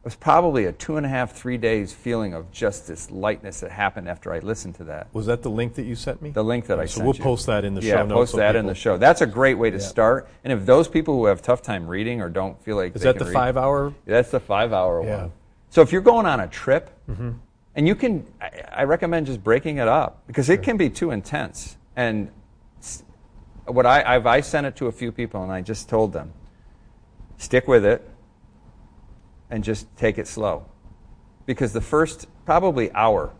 was 0.04 0.14
probably 0.14 0.64
a 0.66 0.72
two 0.72 0.96
and 0.96 1.04
a 1.04 1.08
half, 1.08 1.32
three 1.32 1.56
days 1.56 1.92
feeling 1.92 2.32
of 2.32 2.50
just 2.52 2.86
this 2.86 3.10
lightness 3.10 3.60
that 3.60 3.70
happened 3.70 4.08
after 4.08 4.32
I 4.32 4.38
listened 4.38 4.76
to 4.76 4.84
that. 4.84 5.08
Was 5.12 5.26
that 5.26 5.42
the 5.42 5.50
link 5.50 5.74
that 5.74 5.84
you 5.84 5.96
sent 5.96 6.22
me? 6.22 6.30
The 6.30 6.44
link 6.44 6.66
that 6.66 6.78
I 6.78 6.82
sent 6.82 6.90
so 6.90 6.94
sent 6.96 7.06
we'll 7.06 7.16
you. 7.16 7.22
post 7.22 7.46
that 7.46 7.64
in 7.64 7.74
the 7.74 7.82
yeah, 7.82 7.94
show 7.94 8.06
notes. 8.06 8.10
Yeah, 8.10 8.14
post 8.14 8.36
that 8.36 8.56
in 8.56 8.66
the 8.66 8.74
show. 8.74 8.96
That's 8.96 9.20
a 9.20 9.26
great 9.26 9.54
way 9.54 9.70
to 9.70 9.78
yeah. 9.78 9.82
start. 9.82 10.28
And 10.44 10.52
if 10.52 10.64
those 10.64 10.88
people 10.88 11.14
who 11.14 11.26
have 11.26 11.42
tough 11.42 11.62
time 11.62 11.86
reading 11.86 12.20
or 12.20 12.28
don't 12.28 12.60
feel 12.62 12.76
like 12.76 12.94
is 12.94 13.02
that 13.02 13.18
the 13.18 13.24
read, 13.26 13.34
five 13.34 13.56
hour? 13.56 13.92
That's 14.06 14.30
the 14.30 14.40
five 14.40 14.72
hour 14.72 15.02
yeah. 15.04 15.22
one. 15.22 15.32
So 15.70 15.82
if 15.82 15.92
you're 15.92 16.00
going 16.00 16.26
on 16.26 16.40
a 16.40 16.48
trip, 16.48 16.90
mm-hmm. 17.08 17.32
and 17.74 17.88
you 17.88 17.94
can, 17.94 18.26
I, 18.40 18.62
I, 18.72 18.84
recommend 18.84 19.26
just 19.26 19.44
breaking 19.44 19.76
it 19.78 19.88
up 19.88 20.26
because 20.26 20.46
sure. 20.46 20.54
it 20.54 20.62
can 20.62 20.76
be 20.76 20.88
too 20.88 21.10
intense. 21.10 21.76
And 21.96 22.30
what 23.66 23.84
I 23.84 24.02
I've 24.02 24.26
I 24.26 24.40
sent 24.40 24.66
it 24.66 24.76
to 24.76 24.86
a 24.86 24.92
few 24.92 25.12
people, 25.12 25.42
and 25.42 25.52
I 25.52 25.60
just 25.60 25.88
told 25.88 26.12
them, 26.12 26.32
stick 27.36 27.68
with 27.68 27.84
it, 27.84 28.08
and 29.50 29.64
just 29.64 29.86
take 29.96 30.18
it 30.18 30.26
slow 30.26 30.66
because 31.46 31.72
the 31.72 31.80
first 31.80 32.26
probably 32.44 32.92
hour, 32.92 33.32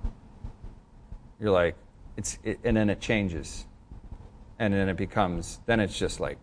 you're 1.39 1.51
like, 1.51 1.77
it's, 2.17 2.39
it, 2.43 2.59
and 2.65 2.77
then 2.77 2.91
it 2.91 3.01
changes, 3.01 3.67
and 4.59 4.73
then 4.73 4.89
it 4.89 4.97
becomes, 4.97 5.61
then 5.67 5.79
it's 5.79 5.97
just 5.97 6.19
like, 6.19 6.39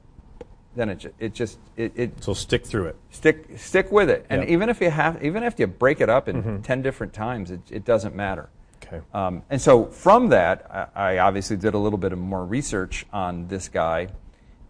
then 0.76 0.90
it, 0.90 1.14
it 1.20 1.34
just 1.34 1.58
it, 1.76 1.94
it 1.96 2.24
so 2.24 2.34
stick 2.34 2.66
through 2.66 2.88
it. 2.88 2.96
Stick 3.10 3.48
stick 3.58 3.92
with 3.92 4.10
it, 4.10 4.26
and 4.30 4.42
yep. 4.42 4.52
even 4.52 4.70
if 4.70 4.82
you 4.82 4.90
have, 4.90 5.24
even 5.24 5.44
if 5.44 5.58
you 5.58 5.68
break 5.68 6.02
it 6.02 6.10
up 6.10 6.28
in 6.28 6.44
mm-hmm. 6.44 6.62
ten 6.62 6.82
different 6.82 7.14
times, 7.14 7.50
it, 7.50 7.62
it 7.72 7.86
doesn't 7.86 8.14
matter. 8.14 8.50
Okay. 8.84 9.02
Um, 9.14 9.42
and 9.50 9.60
so 9.60 9.86
from 9.86 10.30
that, 10.30 10.92
I, 10.96 11.14
I 11.14 11.18
obviously 11.20 11.58
did 11.58 11.74
a 11.74 11.78
little 11.78 11.98
bit 11.98 12.12
of 12.12 12.20
more 12.20 12.46
research 12.46 13.06
on 13.12 13.48
this 13.48 13.70
guy, 13.70 14.10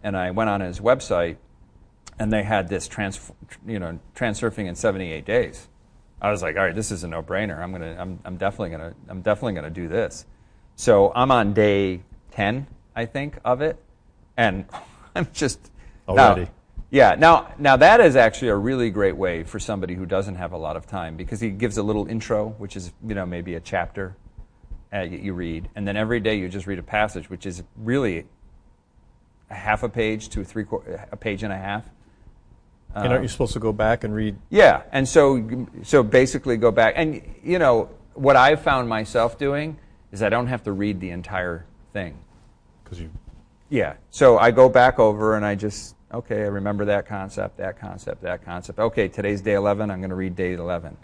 and 0.02 0.16
I 0.16 0.30
went 0.30 0.48
on 0.48 0.60
his 0.60 0.80
website, 0.80 1.36
and 2.18 2.32
they 2.32 2.42
had 2.42 2.68
this 2.68 2.88
trans, 2.88 3.32
you 3.66 3.78
know, 3.78 3.98
transurfing 4.14 4.66
in 4.66 4.74
78 4.74 5.24
days. 5.24 5.68
I 6.20 6.30
was 6.30 6.42
like, 6.42 6.56
all 6.56 6.64
right, 6.64 6.74
this 6.74 6.90
is 6.90 7.04
a 7.04 7.08
no-brainer. 7.08 7.58
I'm 7.58 7.72
gonna, 7.72 7.96
I'm, 7.98 8.18
I'm 8.24 8.36
definitely 8.36 8.70
gonna, 8.70 8.94
I'm 9.08 9.20
definitely 9.20 9.52
gonna 9.52 9.70
do 9.70 9.86
this. 9.86 10.24
So 10.76 11.12
I'm 11.14 11.30
on 11.30 11.52
day 11.52 12.02
ten, 12.30 12.66
I 12.94 13.06
think, 13.06 13.38
of 13.44 13.60
it, 13.60 13.82
and 14.36 14.64
I'm 15.14 15.28
just 15.32 15.70
already. 16.08 16.42
Now, 16.42 16.50
yeah. 16.90 17.14
Now, 17.18 17.54
now 17.58 17.76
that 17.76 18.00
is 18.00 18.16
actually 18.16 18.48
a 18.48 18.56
really 18.56 18.90
great 18.90 19.16
way 19.16 19.42
for 19.44 19.58
somebody 19.58 19.94
who 19.94 20.06
doesn't 20.06 20.36
have 20.36 20.52
a 20.52 20.56
lot 20.56 20.76
of 20.76 20.86
time 20.86 21.16
because 21.16 21.40
he 21.40 21.50
gives 21.50 21.76
a 21.76 21.82
little 21.82 22.06
intro, 22.06 22.48
which 22.58 22.76
is 22.76 22.92
you 23.06 23.14
know 23.14 23.26
maybe 23.26 23.54
a 23.54 23.60
chapter 23.60 24.16
uh, 24.94 25.00
you 25.00 25.34
read, 25.34 25.68
and 25.76 25.86
then 25.86 25.96
every 25.96 26.20
day 26.20 26.36
you 26.38 26.48
just 26.48 26.66
read 26.66 26.78
a 26.78 26.82
passage, 26.82 27.28
which 27.28 27.44
is 27.44 27.62
really 27.76 28.26
a 29.50 29.54
half 29.54 29.82
a 29.82 29.88
page 29.88 30.30
to 30.30 30.40
a 30.40 30.44
three 30.44 30.64
a 31.12 31.16
page 31.16 31.42
and 31.42 31.52
a 31.52 31.58
half 31.58 31.84
and 33.04 33.12
aren't 33.12 33.22
you 33.22 33.28
supposed 33.28 33.52
to 33.52 33.60
go 33.60 33.72
back 33.72 34.04
and 34.04 34.14
read? 34.14 34.36
Yeah, 34.50 34.82
and 34.92 35.08
so 35.08 35.66
so 35.82 36.02
basically 36.02 36.56
go 36.56 36.70
back 36.70 36.94
and 36.96 37.22
you 37.42 37.58
know 37.58 37.90
what 38.14 38.36
I've 38.36 38.62
found 38.62 38.88
myself 38.88 39.38
doing 39.38 39.78
is 40.12 40.22
I 40.22 40.28
don't 40.28 40.46
have 40.46 40.62
to 40.64 40.72
read 40.72 41.00
the 41.00 41.10
entire 41.10 41.66
thing. 41.92 42.18
Because 42.82 43.00
you 43.00 43.10
Yeah, 43.68 43.94
so 44.10 44.38
I 44.38 44.50
go 44.50 44.68
back 44.68 44.98
over 44.98 45.36
and 45.36 45.44
I 45.44 45.54
just 45.54 45.94
okay, 46.12 46.42
I 46.42 46.46
remember 46.46 46.86
that 46.86 47.06
concept, 47.06 47.58
that 47.58 47.78
concept, 47.78 48.22
that 48.22 48.44
concept. 48.44 48.78
Okay, 48.78 49.08
today's 49.08 49.42
day 49.42 49.54
11. 49.54 49.90
I'm 49.90 50.00
going 50.00 50.10
to 50.10 50.16
read 50.16 50.36
day 50.36 50.54
11. 50.54 50.96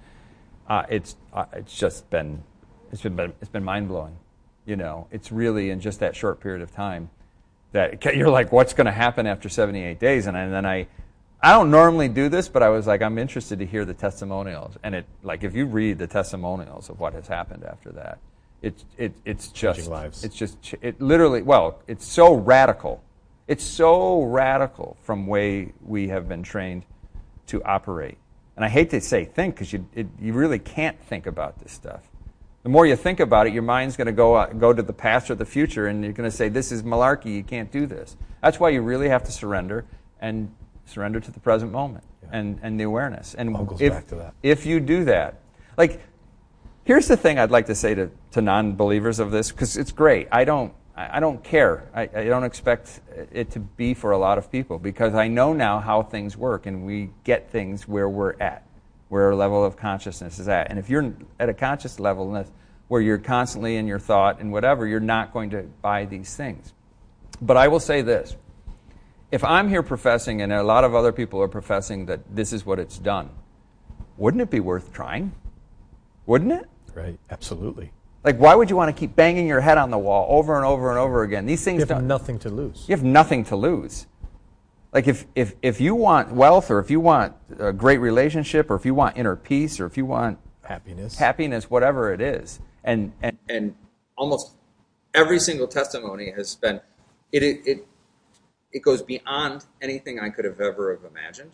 Uh, 0.68 0.84
it's 0.88 1.16
uh, 1.32 1.45
it's 1.53 1.76
just 1.76 2.09
been 2.11 2.43
it's 2.93 3.03
been 3.03 3.18
it's 3.40 3.51
been 3.51 3.64
mind 3.64 3.88
blowing. 3.88 4.16
You 4.64 4.76
know, 4.76 5.09
it's 5.11 5.32
really 5.32 5.70
in 5.70 5.80
just 5.80 6.01
that 6.01 6.14
short 6.14 6.40
period 6.40 6.62
of 6.62 6.72
time 6.72 7.11
that 7.72 8.05
you're 8.16 8.30
like, 8.30 8.53
what's 8.53 8.72
going 8.74 8.86
to 8.86 8.93
happen 8.93 9.26
after 9.26 9.49
78 9.49 9.99
days? 9.99 10.26
And, 10.26 10.36
and 10.36 10.53
then 10.53 10.64
I, 10.64 10.86
I 11.43 11.51
don't 11.53 11.72
normally 11.72 12.09
do 12.09 12.28
this, 12.28 12.49
but 12.49 12.62
I 12.62 12.68
was 12.68 12.86
like, 12.86 13.03
I'm 13.03 13.18
interested 13.18 13.59
to 13.59 13.66
hear 13.66 13.84
the 13.84 13.95
testimonials. 13.95 14.76
And 14.84 14.95
it, 14.95 15.07
like, 15.24 15.43
if 15.43 15.57
you 15.57 15.66
read 15.66 15.99
the 15.99 16.07
testimonials 16.07 16.88
of 16.88 17.01
what 17.01 17.14
has 17.14 17.26
happened 17.26 17.64
after 17.64 17.90
that, 17.93 18.18
it, 18.62 18.84
it, 18.97 19.12
it's 19.24 19.49
just, 19.49 19.88
lives. 19.88 20.22
it's 20.22 20.36
just, 20.36 20.57
it 20.80 21.01
literally, 21.01 21.43
well, 21.43 21.80
it's 21.88 22.07
so 22.07 22.32
radical. 22.34 23.03
It's 23.49 23.64
so 23.64 24.22
radical 24.22 24.97
from 25.03 25.26
way 25.26 25.72
we 25.84 26.09
have 26.09 26.28
been 26.28 26.45
trained 26.45 26.84
to 27.49 27.61
operate. 27.64 28.18
And 28.55 28.64
I 28.64 28.68
hate 28.68 28.90
to 28.90 29.01
say 29.01 29.24
think 29.24 29.57
because 29.57 29.72
you, 29.72 29.88
it, 29.95 30.07
you 30.20 30.32
really 30.34 30.61
can't 30.61 31.01
think 31.07 31.26
about 31.26 31.59
this 31.59 31.72
stuff. 31.72 32.03
The 32.62 32.68
more 32.68 32.86
you 32.86 32.95
think 32.95 33.18
about 33.18 33.49
it, 33.49 33.53
your 33.53 33.64
mind's 33.64 33.97
going 33.97 34.07
to 34.07 34.12
go, 34.12 34.34
uh, 34.36 34.47
go 34.53 34.72
to 34.72 34.82
the 34.82 34.93
past 34.93 35.28
or 35.28 35.34
the 35.34 35.45
future, 35.45 35.88
and 35.88 36.05
you're 36.05 36.12
going 36.12 36.30
to 36.30 36.36
say, 36.36 36.49
This 36.49 36.70
is 36.70 36.84
malarkey, 36.84 37.34
you 37.34 37.43
can't 37.43 37.72
do 37.72 37.86
this. 37.86 38.16
That's 38.40 38.61
why 38.61 38.68
you 38.68 38.82
really 38.82 39.09
have 39.09 39.24
to 39.24 39.32
surrender 39.32 39.84
and 40.20 40.55
surrender 40.85 41.20
to 41.20 41.30
the 41.30 41.41
present 41.41 41.72
moment 41.72 42.05
and, 42.30 42.59
and 42.62 42.78
the 42.78 42.85
awareness. 42.85 43.35
And 43.35 43.57
if, 43.80 43.93
back 43.93 44.07
to 44.09 44.14
that. 44.16 44.35
if 44.43 44.66
you 44.66 44.80
do 44.80 45.05
that, 45.05 45.41
like, 45.76 46.03
here's 46.85 47.09
the 47.09 47.16
thing 47.16 47.39
I'd 47.39 47.51
like 47.51 47.66
to 47.66 47.74
say 47.74 47.95
to, 47.95 48.11
to 48.33 48.43
non 48.43 48.74
believers 48.74 49.18
of 49.18 49.30
this, 49.30 49.51
because 49.51 49.76
it's 49.76 49.93
great. 49.93 50.28
I 50.33 50.45
don't, 50.45 50.72
I 50.97 51.16
I 51.16 51.20
don't 51.20 51.43
care. 51.43 51.89
I, 51.95 52.03
I 52.03 52.24
don't 52.24 52.45
expect 52.45 53.01
it 53.33 53.51
to 53.53 53.61
be 53.61 53.95
for 53.95 54.12
a 54.12 54.18
lot 54.18 54.39
of 54.39 54.51
people 54.51 54.78
because 54.78 55.14
I 55.14 55.28
know 55.28 55.53
now 55.53 55.80
how 55.80 56.03
things 56.03 56.37
work 56.37 56.66
and 56.66 56.85
we 56.85 57.11
get 57.24 57.51
things 57.51 57.89
where 57.89 58.09
we're 58.09 58.35
at, 58.41 58.66
where 59.09 59.24
our 59.24 59.35
level 59.35 59.64
of 59.64 59.76
consciousness 59.76 60.39
is 60.39 60.49
at. 60.49 60.70
And 60.70 60.78
if 60.78 60.91
you're 60.91 61.14
at 61.41 61.49
a 61.49 61.55
conscious 61.55 61.99
level 61.99 62.45
where 62.89 63.01
you're 63.01 63.18
constantly 63.18 63.76
in 63.76 63.87
your 63.87 63.99
thought 63.99 64.41
and 64.41 64.53
whatever, 64.53 64.87
you're 64.87 65.01
not 65.01 65.33
going 65.33 65.49
to 65.51 65.62
buy 65.80 66.05
these 66.05 66.37
things. 66.37 66.74
But 67.41 67.57
I 67.57 67.68
will 67.68 67.80
say 67.80 68.03
this 68.03 68.37
if 69.33 69.43
I'm 69.43 69.68
here 69.68 69.83
professing 69.83 70.43
and 70.43 70.53
a 70.53 70.62
lot 70.62 70.85
of 70.85 70.95
other 70.95 71.11
people 71.11 71.41
are 71.43 71.49
professing 71.49 72.07
that 72.07 72.20
this 72.37 72.53
is 72.53 72.64
what 72.64 72.78
it's 72.78 72.99
done, 72.99 73.30
wouldn't 74.18 74.43
it 74.43 74.51
be 74.51 74.61
worth 74.61 74.93
trying? 74.93 75.33
Wouldn't 76.26 76.53
it? 76.53 76.68
right, 76.95 77.18
absolutely. 77.30 77.91
Like, 78.22 78.37
why 78.37 78.55
would 78.55 78.68
you 78.70 78.76
want 78.76 78.95
to 78.95 79.01
keep 79.01 79.16
banging 79.16 79.49
your 79.49 79.61
head 79.62 79.78
on 79.78 79.91
the 79.91 79.99
wall 79.99 80.26
over 80.28 80.57
and 80.57 80.64
over 80.64 80.91
and 80.91 80.99
over 80.99 81.22
again? 81.22 81.47
These 81.47 81.64
things 81.64 81.80
You 81.80 81.87
have 81.87 81.89
don't. 81.99 82.07
nothing 82.07 82.39
to 82.41 82.51
lose. 82.51 82.85
You 82.87 82.95
have 82.95 83.03
nothing 83.03 83.45
to 83.47 83.57
lose. 83.57 84.07
Like, 84.93 85.09
if, 85.09 85.24
if, 85.35 85.55
if 85.62 85.80
you 85.80 85.95
want 85.95 86.30
wealth, 86.33 86.70
or 86.70 86.78
if 86.78 86.91
you 86.91 87.01
want 87.01 87.35
a 87.59 87.72
great 87.72 87.99
relationship, 87.99 88.70
or 88.70 88.76
if 88.76 88.85
you 88.85 88.95
want 88.95 89.16
inner 89.16 89.35
peace, 89.35 89.80
or 89.80 89.87
if 89.87 89.97
you 89.97 90.05
want 90.05 90.39
Happiness. 90.62 91.16
happiness, 91.16 91.70
whatever 91.70 92.12
it 92.12 92.20
is, 92.20 92.61
and, 92.85 93.12
and, 93.22 93.39
and 93.49 93.74
almost 94.16 94.53
every 95.14 95.41
single 95.41 95.66
testimony 95.66 96.30
has 96.37 96.55
been, 96.55 96.80
it, 97.33 97.43
it, 97.43 97.61
it, 97.66 97.87
it 98.73 98.83
goes 98.83 99.03
beyond 99.03 99.66
anything 99.81 100.18
I 100.18 100.31
could 100.31 100.45
have 100.45 100.61
ever 100.61 100.95
have 100.95 101.05
imagined. 101.11 101.53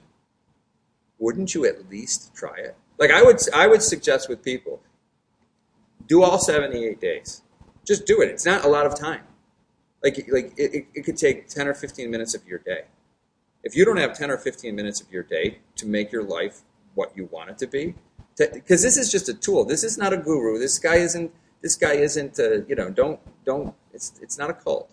Wouldn't 1.19 1.55
you 1.55 1.66
at 1.66 1.89
least 1.91 2.35
try 2.35 2.57
it? 2.57 2.77
Like, 2.99 3.11
I 3.11 3.23
would, 3.23 3.39
I 3.55 3.66
would 3.66 3.83
suggest 3.83 4.29
with 4.29 4.43
people, 4.43 4.81
do 6.07 6.23
all 6.23 6.39
78 6.39 7.01
days. 7.01 7.43
Just 7.87 8.07
do 8.07 8.21
it. 8.23 8.29
It's 8.29 8.47
not 8.47 8.64
a 8.64 8.69
lot 8.69 8.87
of 8.87 8.99
time. 8.99 9.23
Like, 10.03 10.29
like 10.33 10.55
it, 10.57 10.87
it, 10.95 11.03
could 11.03 11.16
take 11.16 11.49
10 11.49 11.66
or 11.66 11.75
15 11.75 12.11
minutes 12.11 12.35
of 12.35 12.47
your 12.47 12.59
day. 12.59 12.83
If 13.64 13.75
you 13.77 13.85
don't 13.85 13.97
have 13.97 14.16
10 14.16 14.31
or 14.31 14.39
15 14.39 14.75
minutes 14.75 15.01
of 15.01 15.11
your 15.11 15.25
day 15.25 15.59
to 15.77 15.87
make 15.87 16.12
your 16.12 16.23
life 16.23 16.61
what 16.95 17.16
you 17.16 17.29
want 17.33 17.51
it 17.51 17.59
to 17.59 17.66
be, 17.66 17.95
because 18.37 18.83
this 18.83 18.97
is 18.97 19.11
just 19.11 19.29
a 19.29 19.35
tool. 19.35 19.64
This 19.64 19.83
is 19.83 19.99
not 19.99 20.12
a 20.12 20.16
guru. 20.16 20.59
This 20.59 20.79
guy 20.79 20.97
isn't. 20.97 21.33
This 21.61 21.75
guy 21.75 21.95
isn't. 21.95 22.39
Uh, 22.39 22.62
you 22.69 22.77
know, 22.77 22.89
don't 22.91 23.19
don't. 23.45 23.75
It's 23.93 24.12
it's 24.23 24.39
not 24.39 24.51
a 24.51 24.55
cult. 24.55 24.93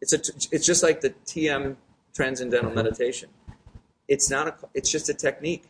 It's 0.00 0.12
a. 0.12 0.18
It's 0.52 0.66
just 0.66 0.82
like 0.82 1.00
the 1.00 1.10
TM 1.26 1.76
Transcendental 2.14 2.70
mm-hmm. 2.70 2.76
Meditation. 2.76 3.30
It's 4.06 4.30
not 4.30 4.48
a. 4.48 4.54
It's 4.74 4.90
just 4.90 5.08
a 5.08 5.14
technique. 5.14 5.64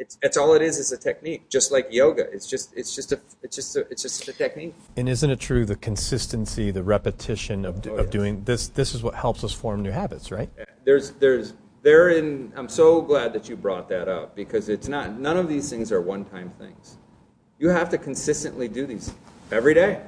It's, 0.00 0.16
it's 0.22 0.36
all 0.36 0.54
it 0.54 0.62
is 0.62 0.78
is 0.78 0.92
a 0.92 0.96
technique, 0.96 1.48
just 1.48 1.72
like 1.72 1.88
yoga. 1.90 2.30
It's 2.32 2.48
just 2.48 2.72
it's 2.76 2.94
just 2.94 3.10
a 3.10 3.20
it's 3.42 3.56
just 3.56 3.76
a, 3.76 3.80
it's 3.90 4.02
just 4.02 4.28
a 4.28 4.32
technique. 4.32 4.74
And 4.96 5.08
isn't 5.08 5.28
it 5.28 5.40
true 5.40 5.64
the 5.64 5.74
consistency, 5.74 6.70
the 6.70 6.84
repetition 6.84 7.64
of, 7.64 7.84
Oh, 7.88 7.94
of 7.94 8.06
yes. 8.06 8.12
doing 8.12 8.44
this? 8.44 8.68
This 8.68 8.94
is 8.94 9.02
what 9.02 9.14
helps 9.14 9.42
us 9.42 9.52
form 9.52 9.82
new 9.82 9.90
habits, 9.90 10.30
right? 10.30 10.50
There's 10.84 11.10
there's 11.12 11.54
therein. 11.82 12.52
I'm 12.56 12.68
so 12.68 13.00
glad 13.02 13.32
that 13.32 13.48
you 13.48 13.56
brought 13.56 13.88
that 13.88 14.08
up 14.08 14.36
because 14.36 14.68
it's 14.68 14.86
not. 14.86 15.18
None 15.18 15.36
of 15.36 15.48
these 15.48 15.68
things 15.68 15.90
are 15.90 16.00
one-time 16.00 16.52
things. 16.58 16.96
You 17.58 17.68
have 17.70 17.88
to 17.90 17.98
consistently 17.98 18.68
do 18.68 18.86
these 18.86 19.12
every 19.50 19.74
day. 19.74 20.00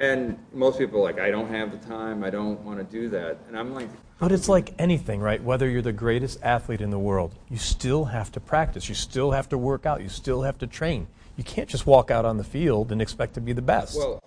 And 0.00 0.38
most 0.52 0.78
people 0.78 1.00
are 1.00 1.04
like, 1.04 1.20
I 1.20 1.30
don't 1.30 1.48
have 1.48 1.70
the 1.70 1.86
time. 1.86 2.24
I 2.24 2.30
don't 2.30 2.60
want 2.60 2.78
to 2.78 2.84
do 2.84 3.08
that. 3.10 3.38
And 3.46 3.56
I'm 3.56 3.72
like, 3.74 3.88
But 4.18 4.32
it's 4.32 4.48
like 4.48 4.74
anything, 4.78 5.20
right? 5.20 5.42
Whether 5.42 5.68
you're 5.68 5.82
the 5.82 5.92
greatest 5.92 6.42
athlete 6.42 6.80
in 6.80 6.90
the 6.90 6.98
world, 6.98 7.34
you 7.48 7.58
still 7.58 8.06
have 8.06 8.32
to 8.32 8.40
practice. 8.40 8.88
You 8.88 8.94
still 8.94 9.30
have 9.30 9.48
to 9.50 9.58
work 9.58 9.86
out. 9.86 10.02
You 10.02 10.08
still 10.08 10.42
have 10.42 10.58
to 10.58 10.66
train. 10.66 11.06
You 11.36 11.44
can't 11.44 11.68
just 11.68 11.86
walk 11.86 12.10
out 12.10 12.24
on 12.24 12.36
the 12.36 12.44
field 12.44 12.92
and 12.92 13.00
expect 13.00 13.34
to 13.34 13.40
be 13.40 13.52
the 13.52 13.62
best. 13.62 13.96
Well, 13.96 14.20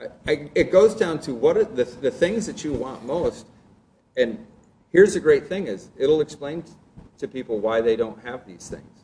I, 0.00 0.06
I, 0.30 0.50
it 0.54 0.70
goes 0.70 0.94
down 0.94 1.20
to 1.20 1.34
what 1.34 1.56
are 1.56 1.64
the, 1.64 1.84
the 1.84 2.10
things 2.10 2.46
that 2.46 2.64
you 2.64 2.72
want 2.72 3.04
most. 3.04 3.46
And 4.16 4.44
here's 4.92 5.14
the 5.14 5.20
great 5.20 5.48
thing 5.48 5.66
is 5.66 5.90
it'll 5.96 6.20
explain 6.20 6.64
to 7.18 7.28
people 7.28 7.58
why 7.58 7.80
they 7.80 7.96
don't 7.96 8.22
have 8.24 8.46
these 8.46 8.68
things. 8.68 8.95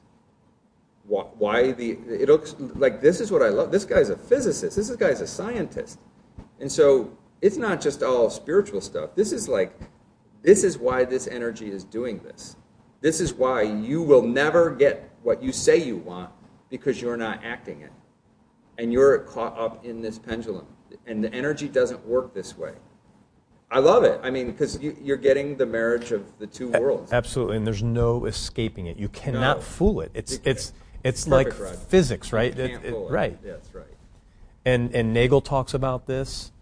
Why, 1.05 1.23
why 1.39 1.73
the 1.73 1.93
it 2.09 2.29
looks 2.29 2.55
like 2.59 3.01
this 3.01 3.21
is 3.21 3.31
what 3.33 3.43
I 3.43 3.49
love. 3.49 3.73
This 3.73 3.85
guy's 3.85 4.09
a 4.11 4.17
physicist. 4.17 4.77
This 4.77 4.91
guy's 4.97 5.21
a 5.21 5.27
scientist, 5.27 5.99
and 6.61 6.71
so 6.71 7.17
it's 7.41 7.57
not 7.57 7.81
just 7.81 8.03
all 8.03 8.31
spiritual 8.31 8.81
stuff. 8.81 9.15
This 9.15 9.33
is 9.33 9.49
like 9.49 9.79
this 10.43 10.65
is 10.65 10.79
why 10.79 11.05
this 11.05 11.27
energy 11.27 11.71
is 11.71 11.85
doing 11.85 12.19
this. 12.21 12.57
This 13.01 13.21
is 13.21 13.35
why 13.35 13.63
you 13.63 14.01
will 14.03 14.23
never 14.23 14.71
get 14.71 15.11
what 15.23 15.43
you 15.43 15.53
say 15.53 15.77
you 15.77 15.97
want 15.97 16.31
because 16.71 17.01
you're 17.01 17.17
not 17.17 17.45
acting 17.45 17.81
it 17.81 17.93
and 18.79 18.93
you're 18.93 19.19
caught 19.21 19.59
up 19.59 19.85
in 19.85 20.01
this 20.01 20.19
pendulum 20.19 20.67
and 21.07 21.23
the 21.23 21.33
energy 21.33 21.69
doesn't 21.69 22.05
work 22.07 22.35
this 22.35 22.57
way 22.57 22.73
i 23.71 23.79
love 23.79 24.03
it 24.05 24.19
i 24.23 24.31
mean 24.31 24.51
because 24.51 24.81
you, 24.81 24.97
you're 25.01 25.17
getting 25.17 25.57
the 25.57 25.67
marriage 25.67 26.11
of 26.13 26.25
the 26.39 26.47
two 26.47 26.71
worlds 26.71 27.13
Absolutely, 27.13 27.57
and 27.57 27.67
there's 27.67 27.83
no 27.83 28.25
escaping 28.25 28.87
it. 28.87 28.97
You 28.97 29.09
cannot 29.09 29.59
No. 29.59 29.63
fool 29.63 30.01
it. 30.01 30.11
It's 30.15 30.39
can't. 30.39 30.73
It's 31.05 31.27
like 31.27 31.59
Rod. 31.59 31.77
physics, 31.77 32.33
right? 32.33 32.57
It- 32.59 32.85
it- 32.85 32.95
right. 33.11 33.39
yeah, 33.45 33.53
that's 33.53 33.75
right 33.75 33.87
And 34.65 34.95
and 34.95 35.13
Nagel 35.13 35.41
talks 35.41 35.75
about 35.75 36.07
this. 36.07 36.53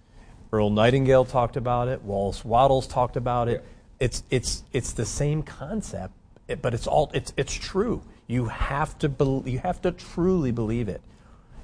Earl 0.53 0.70
Nightingale 0.70 1.24
talked 1.26 1.57
about 1.57 1.88
it. 1.88 2.03
Wallace 2.03 2.45
Wattles 2.45 2.86
talked 2.86 3.16
about 3.16 3.49
it. 3.49 3.62
It's 4.01 4.22
it's 4.30 4.64
it's 4.72 4.93
the 4.93 5.05
same 5.05 5.43
concept, 5.43 6.14
but 6.62 6.72
it's 6.72 6.86
all 6.86 7.11
it's 7.12 7.32
it's 7.36 7.53
true. 7.53 8.03
You 8.26 8.47
have 8.47 8.99
to 9.01 9.09
bel 9.09 9.43
you 9.45 9.59
have 9.59 9.82
to 9.82 9.93
truly 9.93 10.51
believe 10.51 10.88
it, 10.88 11.03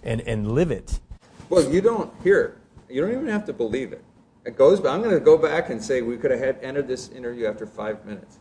and 0.03 0.21
and 0.23 0.53
live 0.53 0.71
it. 0.71 1.01
well 1.49 1.65
you 1.73 1.81
don't 1.81 2.13
here 2.23 2.57
you 2.91 3.01
don't 3.01 3.13
even 3.13 3.29
have 3.29 3.45
to 3.47 3.53
believe 3.53 3.93
it 3.93 4.03
it 4.45 4.57
goes 4.59 4.79
i'm 4.85 5.01
going 5.01 5.15
to 5.15 5.21
go 5.21 5.37
back 5.39 5.71
and 5.71 5.83
say 5.83 6.03
we 6.03 6.17
could 6.17 6.31
have 6.33 6.41
had 6.41 6.59
ended 6.61 6.87
this 6.89 7.09
interview 7.11 7.47
after 7.47 7.67
five 7.67 8.05
minutes 8.05 8.39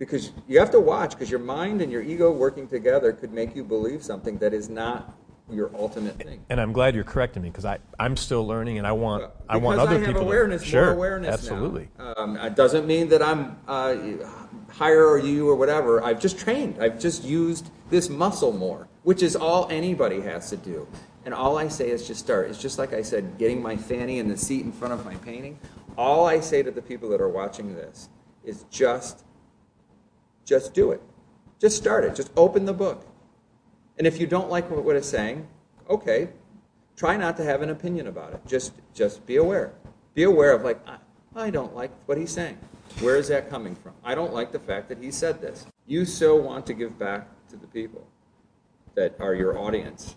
because 0.00 0.32
you 0.48 0.58
have 0.58 0.70
to 0.72 0.80
watch 0.80 1.10
because 1.10 1.30
your 1.30 1.38
mind 1.38 1.80
and 1.82 1.92
your 1.92 2.02
ego 2.02 2.32
working 2.32 2.66
together 2.66 3.12
could 3.12 3.32
make 3.32 3.54
you 3.54 3.62
believe 3.62 4.02
something 4.02 4.38
that 4.38 4.52
is 4.52 4.68
not 4.68 5.14
your 5.52 5.70
ultimate 5.76 6.16
thing 6.16 6.44
And 6.48 6.60
I'm 6.60 6.72
glad 6.72 6.94
you're 6.94 7.04
correcting 7.04 7.42
me 7.42 7.50
because 7.50 7.64
I 7.64 7.78
I'm 7.98 8.16
still 8.16 8.46
learning, 8.46 8.78
and 8.78 8.86
I 8.86 8.92
want 8.92 9.30
I 9.48 9.56
want 9.58 9.76
Because 9.76 9.88
other 9.88 9.98
have 9.98 10.06
people 10.06 10.22
awareness, 10.22 10.62
to 10.62 10.68
sure 10.68 10.86
more 10.86 10.94
awareness 10.94 11.34
absolutely. 11.34 11.88
Um, 11.98 12.36
it 12.36 12.56
doesn't 12.56 12.86
mean 12.86 13.08
that 13.10 13.22
I'm 13.22 13.58
uh, 13.68 13.96
higher 14.70 15.06
or 15.06 15.18
you 15.18 15.48
or 15.48 15.54
whatever. 15.54 16.02
I've 16.02 16.20
just 16.20 16.38
trained. 16.38 16.82
I've 16.82 16.98
just 16.98 17.24
used 17.24 17.70
this 17.90 18.08
muscle 18.08 18.52
more, 18.52 18.88
which 19.02 19.22
is 19.22 19.36
all 19.36 19.68
anybody 19.70 20.20
has 20.22 20.50
to 20.50 20.56
do. 20.56 20.88
And 21.24 21.34
all 21.34 21.58
I 21.58 21.68
say 21.68 21.90
is 21.90 22.06
just 22.06 22.20
start. 22.20 22.48
It's 22.48 22.62
just 22.62 22.78
like 22.78 22.94
I 22.94 23.02
said, 23.02 23.36
getting 23.36 23.60
my 23.60 23.76
fanny 23.76 24.20
in 24.20 24.28
the 24.28 24.38
seat 24.38 24.64
in 24.64 24.72
front 24.72 24.94
of 24.94 25.04
my 25.04 25.14
painting. 25.16 25.58
All 25.98 26.26
I 26.26 26.40
say 26.40 26.62
to 26.62 26.70
the 26.70 26.80
people 26.80 27.10
that 27.10 27.20
are 27.20 27.28
watching 27.28 27.74
this 27.74 28.08
is 28.42 28.64
just, 28.70 29.24
just 30.50 30.74
do 30.74 30.90
it. 30.90 31.00
Just 31.60 31.76
start 31.76 32.02
it. 32.04 32.16
Just 32.16 32.32
open 32.36 32.64
the 32.64 32.72
book. 32.72 33.06
And 33.98 34.06
if 34.06 34.18
you 34.18 34.26
don't 34.26 34.50
like 34.50 34.68
what, 34.68 34.96
it's 34.96 35.08
saying, 35.08 35.46
okay, 35.88 36.28
try 36.96 37.16
not 37.16 37.36
to 37.36 37.44
have 37.44 37.62
an 37.62 37.70
opinion 37.70 38.08
about 38.08 38.32
it. 38.32 38.40
Just 38.46 38.72
just 38.92 39.24
be 39.26 39.36
aware. 39.36 39.72
Be 40.14 40.24
aware 40.24 40.52
of 40.52 40.64
like 40.64 40.80
I, 40.88 40.96
I 41.36 41.50
don't 41.50 41.72
like 41.76 41.92
what 42.06 42.18
he's 42.18 42.32
saying. 42.32 42.58
Where 42.98 43.16
is 43.16 43.28
that 43.28 43.48
coming 43.48 43.76
from? 43.76 43.92
I 44.02 44.16
don't 44.16 44.34
like 44.34 44.50
the 44.50 44.58
fact 44.58 44.88
that 44.88 44.98
he 44.98 45.12
said 45.12 45.40
this. 45.40 45.66
You 45.86 46.04
so 46.04 46.34
want 46.34 46.66
to 46.66 46.74
give 46.74 46.98
back 46.98 47.28
to 47.50 47.56
the 47.56 47.68
people 47.68 48.04
that 48.96 49.14
are 49.20 49.34
your 49.34 49.56
audience, 49.56 50.16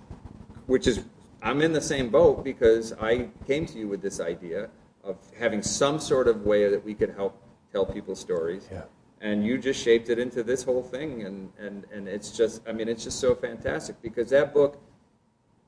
which 0.66 0.88
is, 0.88 1.04
I'm 1.44 1.62
in 1.62 1.74
the 1.74 1.82
same 1.82 2.10
boat 2.10 2.44
because 2.44 2.92
I 2.94 3.30
came 3.46 3.68
to 3.68 3.78
you 3.78 3.88
with 3.88 4.02
this 4.02 4.20
idea 4.20 4.70
of 5.04 5.18
having 5.38 5.62
some 5.62 6.00
sort 6.00 6.28
of 6.28 6.42
way 6.42 6.68
that 6.70 6.84
we 6.84 6.96
could 6.96 7.12
help 7.12 7.40
tell 7.72 7.86
people 7.86 8.16
stories. 8.16 8.68
Yeah. 8.72 8.86
And 9.24 9.44
you 9.44 9.58
just 9.58 9.82
shaped 9.82 10.10
it 10.10 10.20
into 10.20 10.44
this 10.44 10.64
whole 10.64 10.84
thing, 10.84 11.24
and, 11.24 11.50
and, 11.58 11.86
and 11.92 12.08
it's 12.08 12.30
just, 12.30 12.62
I 12.68 12.74
mean, 12.74 12.88
it's 12.88 13.06
just 13.06 13.20
so 13.20 13.34
fantastic 13.34 14.00
because 14.02 14.30
that 14.30 14.54
book, 14.54 14.78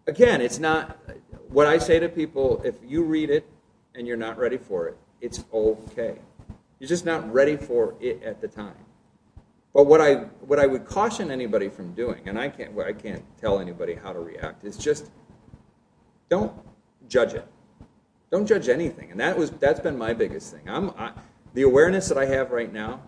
again, 0.08 0.42
it's 0.42 0.60
not, 0.60 1.00
what 1.48 1.66
I 1.66 1.80
say 1.80 1.98
to 1.98 2.10
people, 2.10 2.62
if 2.64 2.76
you 2.86 3.04
read 3.04 3.30
it 3.30 3.48
and 3.96 4.06
you're 4.06 4.18
not 4.18 4.38
ready 4.38 4.58
for 4.58 4.90
it, 4.90 4.98
it's 5.22 5.44
okay. 5.54 6.20
You're 6.80 6.90
just 6.90 7.06
not 7.06 7.32
ready 7.34 7.56
for 7.56 7.96
it 8.00 8.22
at 8.24 8.42
the 8.42 8.48
time. 8.48 8.76
But 9.74 9.88
what 9.88 10.00
I 10.00 10.14
what 10.48 10.58
I 10.58 10.68
would 10.68 10.86
caution 10.86 11.30
anybody 11.32 11.68
from 11.68 11.94
doing, 11.94 12.30
and 12.30 12.40
I 12.40 12.48
can't 12.48 12.80
I 12.80 12.94
can't 12.94 13.24
tell 13.42 13.60
anybody 13.60 13.94
how 13.94 14.14
to 14.14 14.20
react, 14.20 14.64
is 14.64 14.78
just 14.78 15.12
don't 16.30 16.54
judge 17.10 17.34
it. 17.34 17.46
Don't 18.32 18.48
judge 18.48 18.70
anything, 18.70 19.12
and 19.12 19.20
that 19.20 19.38
was 19.38 19.52
that's 19.52 19.82
been 19.82 19.98
my 19.98 20.14
biggest 20.14 20.54
thing. 20.54 20.62
I'm 20.70 20.92
I, 20.92 21.12
the 21.54 21.64
awareness 21.64 22.08
that 22.08 22.18
I 22.18 22.26
have 22.26 22.52
right 22.52 22.72
now. 22.72 23.02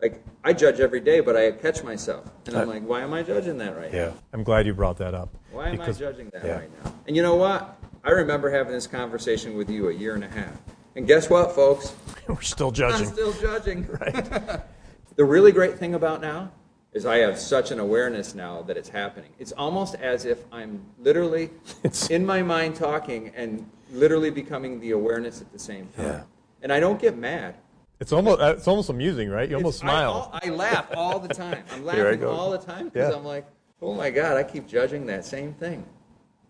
Like 0.00 0.22
I 0.44 0.52
judge 0.52 0.80
every 0.80 1.00
day, 1.00 1.20
but 1.20 1.36
I 1.36 1.50
catch 1.52 1.82
myself, 1.82 2.30
and 2.46 2.56
I'm 2.56 2.68
uh, 2.68 2.72
like, 2.72 2.82
why 2.84 3.00
am 3.00 3.12
I 3.12 3.22
judging 3.22 3.58
that 3.58 3.76
right 3.76 3.92
now? 3.92 3.98
Yeah. 3.98 4.12
I'm 4.32 4.44
glad 4.44 4.66
you 4.66 4.74
brought 4.74 4.96
that 4.98 5.14
up. 5.14 5.34
Why 5.50 5.70
am 5.70 5.80
I 5.80 5.90
judging 5.90 6.30
that 6.30 6.44
yeah. 6.44 6.58
right 6.58 6.84
now? 6.84 6.92
And 7.06 7.16
you 7.16 7.22
know 7.22 7.34
what? 7.34 7.76
I 8.04 8.10
remember 8.10 8.50
having 8.50 8.72
this 8.72 8.86
conversation 8.86 9.56
with 9.56 9.68
you 9.68 9.88
a 9.88 9.92
year 9.92 10.14
and 10.14 10.22
a 10.22 10.28
half. 10.28 10.52
And 10.94 11.06
guess 11.06 11.28
what, 11.28 11.52
folks? 11.52 11.94
We're 12.28 12.40
still 12.42 12.68
I'm 12.68 12.74
judging. 12.74 13.06
still 13.08 13.32
judging. 13.32 13.86
Right. 14.00 14.60
The 15.16 15.24
really 15.24 15.50
great 15.50 15.76
thing 15.78 15.96
about 15.96 16.20
now 16.20 16.52
is 16.92 17.04
I 17.04 17.16
have 17.16 17.40
such 17.40 17.72
an 17.72 17.80
awareness 17.80 18.36
now 18.36 18.62
that 18.62 18.76
it's 18.76 18.88
happening. 18.88 19.30
It's 19.40 19.50
almost 19.50 19.96
as 19.96 20.24
if 20.24 20.44
I'm 20.52 20.80
literally 21.00 21.50
It's- 21.82 22.08
in 22.08 22.24
my 22.24 22.40
mind 22.40 22.76
talking 22.76 23.32
and 23.34 23.68
literally 23.90 24.30
becoming 24.30 24.78
the 24.78 24.92
awareness 24.92 25.40
at 25.40 25.52
the 25.52 25.58
same 25.58 25.88
time. 25.96 26.06
Yeah. 26.06 26.22
And 26.62 26.72
I 26.72 26.78
don't 26.78 27.00
get 27.00 27.18
mad. 27.18 27.56
It's 28.00 28.12
almost 28.12 28.40
it's 28.40 28.68
almost 28.68 28.90
amusing, 28.90 29.28
right? 29.28 29.48
You 29.48 29.56
almost 29.56 29.82
It's- 29.82 29.90
I- 29.90 30.00
smile. 30.02 30.30
I, 30.42 30.48
laugh 30.50 30.86
all 30.94 31.18
the 31.18 31.28
time. 31.34 31.64
I'm 31.72 31.84
laughing 31.84 32.24
all 32.24 32.50
the 32.50 32.58
time 32.58 32.88
because 32.88 33.10
Yeah. 33.10 33.16
I'm 33.18 33.24
like, 33.24 33.46
oh 33.82 33.94
my 33.94 34.10
God, 34.10 34.36
I 34.36 34.44
keep 34.44 34.68
judging 34.68 35.06
that 35.06 35.24
same 35.24 35.52
thing. 35.54 35.84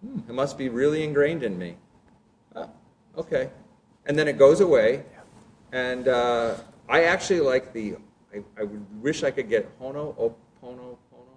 Hmm, 0.05 0.19
it 0.29 0.35
must 0.35 0.59
be 0.59 0.69
really 0.69 1.03
ingrained 1.05 1.43
in 1.43 1.59
me. 1.59 1.77
Oh, 2.55 2.69
okay. 3.17 3.51
And 4.07 4.19
then 4.19 4.29
it 4.29 4.39
goes 4.39 4.61
away. 4.61 5.05
And 5.73 6.09
uh, 6.09 6.57
I 6.89 7.05
actually 7.05 7.41
like 7.41 7.73
the, 7.73 7.97
I, 8.35 8.39
I 8.61 8.65
wish 9.01 9.23
I 9.23 9.31
could 9.31 9.49
get 9.49 9.79
Hono 9.81 10.15
Opono 10.17 10.97
Pono. 11.13 11.37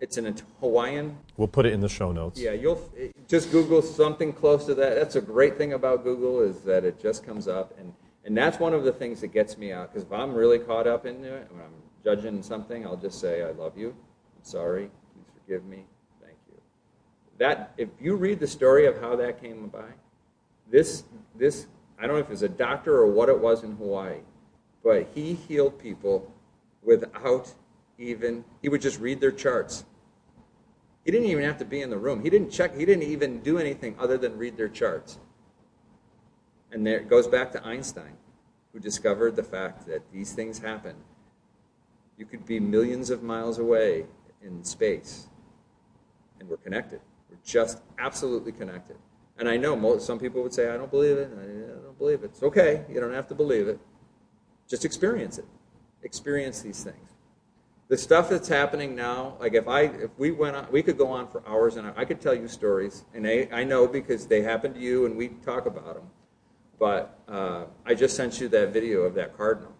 It's 0.00 0.16
in 0.18 0.26
a 0.26 0.34
Hawaiian 0.60 1.16
We'll 1.36 1.46
put 1.48 1.64
it 1.66 1.72
in 1.72 1.80
the 1.80 1.88
show 1.88 2.10
notes. 2.12 2.40
yeah, 2.40 2.52
you'll 2.52 2.80
just 3.28 3.50
Google 3.52 3.82
something 3.82 4.32
close 4.32 4.66
to 4.66 4.74
that. 4.76 4.94
That's 4.96 5.16
a 5.16 5.20
great 5.20 5.56
thing 5.58 5.74
about 5.74 6.02
Google 6.04 6.40
is 6.40 6.60
that 6.62 6.84
it 6.84 7.00
just 7.00 7.24
comes 7.24 7.46
up, 7.46 7.72
and 7.78 7.92
and 8.24 8.36
that's 8.36 8.58
one 8.58 8.72
of 8.72 8.84
the 8.84 8.92
things 8.92 9.20
that 9.20 9.28
gets 9.28 9.58
me 9.58 9.72
out. 9.72 9.92
Because 9.92 10.06
if 10.06 10.12
I'm 10.12 10.34
really 10.34 10.58
caught 10.58 10.86
up 10.86 11.06
into 11.06 11.34
it, 11.34 11.48
when 11.50 11.62
I'm 11.62 11.74
judging 12.04 12.42
something, 12.42 12.86
I'll 12.86 12.96
just 12.96 13.18
say, 13.20 13.42
"I 13.42 13.50
love 13.50 13.76
you. 13.76 13.88
I'm 13.90 14.44
sorry. 14.44 14.90
Please 15.14 15.26
forgive 15.34 15.64
me. 15.64 15.86
Thank 16.20 16.36
you." 16.48 16.60
That 17.38 17.72
if 17.76 17.88
you 18.00 18.16
read 18.16 18.40
the 18.40 18.46
story 18.46 18.86
of 18.86 19.00
how 19.00 19.16
that 19.16 19.40
came 19.40 19.68
by, 19.68 19.92
this 20.70 21.04
this 21.34 21.66
I 21.98 22.06
don't 22.06 22.16
know 22.16 22.20
if 22.20 22.26
it 22.26 22.30
was 22.30 22.42
a 22.42 22.48
doctor 22.48 22.96
or 22.96 23.06
what 23.06 23.28
it 23.28 23.38
was 23.38 23.62
in 23.62 23.76
Hawaii, 23.76 24.20
but 24.82 25.08
he 25.14 25.34
healed 25.34 25.78
people 25.78 26.32
without 26.82 27.54
even 27.98 28.44
he 28.60 28.68
would 28.68 28.80
just 28.80 29.00
read 29.00 29.20
their 29.20 29.30
charts. 29.30 29.84
He 31.04 31.10
didn't 31.10 31.26
even 31.28 31.44
have 31.44 31.58
to 31.58 31.64
be 31.64 31.80
in 31.80 31.90
the 31.90 31.98
room. 31.98 32.22
He 32.22 32.30
didn't 32.30 32.50
check. 32.50 32.76
He 32.76 32.84
didn't 32.84 33.04
even 33.04 33.40
do 33.40 33.58
anything 33.58 33.96
other 33.98 34.16
than 34.16 34.38
read 34.38 34.56
their 34.56 34.68
charts. 34.68 35.18
And 36.72 36.86
there 36.86 36.98
it 36.98 37.08
goes 37.08 37.28
back 37.28 37.52
to 37.52 37.64
Einstein, 37.64 38.16
who 38.72 38.80
discovered 38.80 39.36
the 39.36 39.42
fact 39.42 39.86
that 39.86 40.10
these 40.12 40.32
things 40.32 40.58
happen. 40.58 40.96
You 42.16 42.26
could 42.26 42.44
be 42.46 42.58
millions 42.58 43.10
of 43.10 43.22
miles 43.22 43.58
away 43.58 44.06
in 44.42 44.64
space, 44.64 45.28
and 46.40 46.48
we're 46.48 46.56
connected. 46.56 47.00
We're 47.30 47.36
just 47.44 47.78
absolutely 47.98 48.52
connected. 48.52 48.96
And 49.38 49.48
I 49.48 49.56
know 49.56 49.76
most, 49.76 50.06
some 50.06 50.18
people 50.18 50.42
would 50.42 50.52
say, 50.52 50.70
"I 50.70 50.76
don't 50.76 50.90
believe 50.90 51.16
it. 51.18 51.30
I 51.32 51.82
don't 51.82 51.98
believe 51.98 52.24
it." 52.24 52.30
It's 52.32 52.42
okay. 52.42 52.84
You 52.88 53.00
don't 53.00 53.12
have 53.12 53.28
to 53.28 53.34
believe 53.34 53.68
it. 53.68 53.78
Just 54.68 54.84
experience 54.84 55.38
it. 55.38 55.46
Experience 56.02 56.62
these 56.62 56.82
things 56.82 57.12
the 57.92 57.98
stuff 57.98 58.30
that's 58.30 58.48
happening 58.48 58.94
now, 58.94 59.36
like 59.38 59.52
if 59.52 59.68
I 59.68 59.82
if 59.82 60.08
we 60.16 60.30
went 60.30 60.56
on, 60.56 60.66
we 60.72 60.82
could 60.82 60.96
go 60.96 61.08
on 61.08 61.28
for 61.28 61.46
hours 61.46 61.76
and 61.76 61.92
I 61.94 62.06
could 62.06 62.22
tell 62.22 62.34
you 62.34 62.48
stories, 62.48 63.04
and 63.12 63.26
I, 63.26 63.46
I 63.52 63.64
know 63.64 63.86
because 63.86 64.26
they 64.26 64.40
happen 64.40 64.72
to 64.72 64.80
you 64.80 65.04
and 65.04 65.14
we 65.14 65.28
talk 65.28 65.66
about 65.66 65.96
them. 65.96 66.04
But 66.82 67.16
uh, 67.28 67.66
I 67.86 67.94
just 67.94 68.16
sent 68.16 68.40
you 68.40 68.48
that 68.48 68.72
video 68.72 69.02
of 69.02 69.14
that 69.14 69.36
cardinal. 69.36 69.72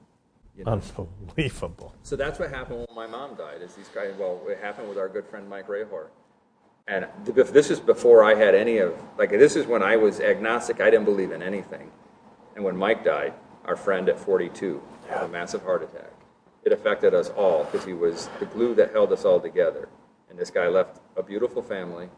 Unbelievable. 0.65 1.93
So 2.05 2.15
that's 2.15 2.39
what 2.39 2.49
happened 2.51 2.87
when 2.87 2.95
my 2.95 3.09
mom 3.09 3.35
died. 3.35 3.61
Is 3.61 3.75
these 3.75 3.89
guys? 3.89 4.15
Well, 4.17 4.41
it 4.47 4.59
happened 4.59 4.89
with 4.89 4.99
our 4.99 5.09
good 5.09 5.27
friend 5.27 5.51
Mike 5.51 5.67
Rahor. 5.67 6.11
And 6.87 7.09
this 7.25 7.73
is 7.73 7.81
before 7.81 8.23
I 8.23 8.37
had 8.37 8.55
any 8.55 8.79
of 8.79 8.95
like 9.19 9.31
this 9.31 9.57
is 9.57 9.67
when 9.67 9.83
I 9.83 9.97
was 9.97 10.21
agnostic. 10.21 10.81
I 10.81 10.91
didn't 10.91 11.07
believe 11.07 11.33
in 11.33 11.43
anything. 11.43 11.91
And 12.55 12.65
when 12.65 12.77
Mike 12.77 13.05
died, 13.05 13.35
our 13.65 13.75
friend 13.75 14.09
at 14.09 14.17
42, 14.17 14.81
had 15.09 15.25
a 15.25 15.29
massive 15.29 15.65
heart 15.65 15.83
attack. 15.83 16.13
It 16.63 16.71
affected 16.71 17.15
us 17.15 17.31
all 17.31 17.65
because 17.65 17.85
he 17.85 17.95
was 17.95 18.29
the 18.39 18.47
glue 18.47 18.77
that 18.77 18.93
held 18.93 19.13
us 19.13 19.25
all 19.25 19.41
together. 19.41 19.89
And 20.31 20.39
this 20.39 20.51
guy 20.51 20.69
left 20.69 21.01
a 21.17 21.23
beautiful 21.25 21.63
family, 21.63 22.09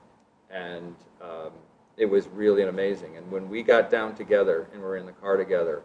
and 0.50 0.94
um, 1.22 1.52
it 1.96 2.06
was 2.06 2.28
really 2.28 2.62
amazing. 2.62 3.16
And 3.16 3.30
when 3.30 3.48
we 3.48 3.62
got 3.62 3.90
down 3.90 4.14
together 4.14 4.68
and 4.72 4.82
were 4.82 4.96
in 4.96 5.06
the 5.06 5.12
car 5.12 5.36
together, 5.36 5.82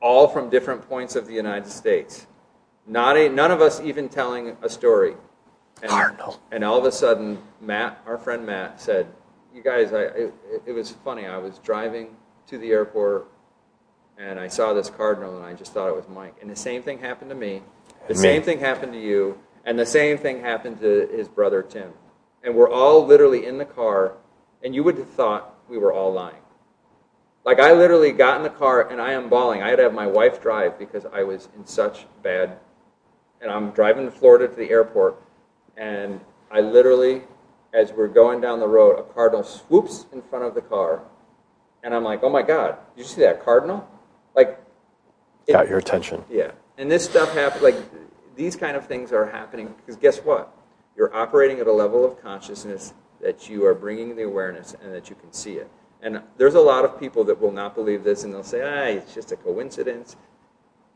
all 0.00 0.28
from 0.28 0.50
different 0.50 0.88
points 0.88 1.16
of 1.16 1.26
the 1.26 1.34
United 1.34 1.70
States, 1.70 2.26
not 2.86 3.16
a, 3.16 3.28
none 3.28 3.50
of 3.50 3.60
us 3.60 3.80
even 3.80 4.08
telling 4.08 4.56
a 4.62 4.68
story. 4.68 5.14
And, 5.82 5.90
Cardinal. 5.90 6.40
and 6.50 6.64
all 6.64 6.78
of 6.78 6.84
a 6.84 6.92
sudden, 6.92 7.38
Matt, 7.60 8.02
our 8.06 8.18
friend 8.18 8.44
Matt, 8.44 8.80
said, 8.80 9.06
"You 9.54 9.62
guys, 9.62 9.92
I, 9.92 10.02
it, 10.02 10.34
it 10.66 10.72
was 10.72 10.90
funny. 11.04 11.26
I 11.26 11.38
was 11.38 11.58
driving 11.58 12.16
to 12.48 12.58
the 12.58 12.70
airport, 12.70 13.28
and 14.18 14.40
I 14.40 14.48
saw 14.48 14.72
this 14.72 14.90
cardinal, 14.90 15.36
and 15.36 15.46
I 15.46 15.54
just 15.54 15.72
thought 15.72 15.88
it 15.88 15.94
was 15.94 16.08
Mike. 16.08 16.34
And 16.40 16.50
the 16.50 16.56
same 16.56 16.82
thing 16.82 16.98
happened 16.98 17.30
to 17.30 17.36
me. 17.36 17.62
The 18.08 18.14
Me. 18.14 18.20
same 18.20 18.42
thing 18.42 18.58
happened 18.58 18.92
to 18.92 19.00
you, 19.00 19.38
and 19.64 19.78
the 19.78 19.86
same 19.86 20.18
thing 20.18 20.40
happened 20.40 20.80
to 20.80 21.08
his 21.12 21.28
brother 21.28 21.62
Tim. 21.62 21.92
And 22.42 22.56
we're 22.56 22.70
all 22.70 23.06
literally 23.06 23.46
in 23.46 23.58
the 23.58 23.64
car, 23.64 24.14
and 24.62 24.74
you 24.74 24.82
would 24.84 24.98
have 24.98 25.10
thought 25.10 25.54
we 25.68 25.78
were 25.78 25.92
all 25.92 26.12
lying. 26.12 26.42
Like 27.44 27.60
I 27.60 27.72
literally 27.72 28.12
got 28.12 28.36
in 28.36 28.42
the 28.42 28.50
car 28.50 28.88
and 28.90 29.00
I 29.00 29.12
am 29.12 29.28
bawling. 29.28 29.62
I 29.62 29.68
had 29.70 29.76
to 29.76 29.84
have 29.84 29.94
my 29.94 30.06
wife 30.06 30.42
drive 30.42 30.78
because 30.78 31.06
I 31.06 31.22
was 31.22 31.48
in 31.56 31.66
such 31.66 32.06
bad. 32.22 32.58
And 33.40 33.50
I'm 33.50 33.70
driving 33.70 34.04
to 34.04 34.10
Florida 34.10 34.48
to 34.48 34.54
the 34.54 34.68
airport, 34.70 35.14
and 35.76 36.20
I 36.50 36.60
literally, 36.60 37.22
as 37.72 37.92
we're 37.92 38.08
going 38.08 38.40
down 38.40 38.58
the 38.58 38.66
road, 38.66 38.98
a 38.98 39.02
cardinal 39.04 39.44
swoops 39.44 40.06
in 40.12 40.22
front 40.22 40.44
of 40.44 40.54
the 40.56 40.60
car, 40.60 41.02
and 41.84 41.94
I'm 41.94 42.02
like, 42.02 42.24
"Oh 42.24 42.28
my 42.30 42.42
God! 42.42 42.76
Did 42.96 43.02
you 43.02 43.08
see 43.08 43.20
that 43.20 43.44
cardinal?" 43.44 43.88
Like, 44.34 44.58
it- 45.46 45.52
Got 45.52 45.68
your 45.68 45.78
attention. 45.78 46.24
yeah, 46.28 46.50
and 46.78 46.90
this 46.90 47.04
stuff 47.04 47.32
happens. 47.32 47.62
like 47.62 47.76
these 48.34 48.56
kind 48.56 48.76
of 48.76 48.88
things 48.88 49.12
are 49.12 49.26
happening 49.26 49.72
because 49.76 49.94
guess 49.94 50.18
what? 50.18 50.52
You're 50.96 51.14
operating 51.14 51.60
at 51.60 51.68
a 51.68 51.72
level 51.72 52.04
of 52.04 52.20
consciousness 52.20 52.92
that 53.20 53.48
you 53.48 53.64
are 53.66 53.74
bringing 53.74 54.16
the 54.16 54.22
awareness 54.22 54.74
and 54.82 54.94
that 54.94 55.10
you 55.10 55.16
can 55.16 55.32
see 55.32 55.54
it. 55.54 55.70
And 56.02 56.22
there's 56.36 56.54
a 56.54 56.60
lot 56.60 56.84
of 56.84 56.98
people 57.00 57.24
that 57.24 57.40
will 57.40 57.52
not 57.52 57.74
believe 57.74 58.04
this 58.04 58.22
and 58.24 58.32
they'll 58.32 58.44
say, 58.44 58.62
"Ah, 58.62 58.96
it's 58.96 59.14
just 59.14 59.32
a 59.32 59.36
coincidence." 59.36 60.16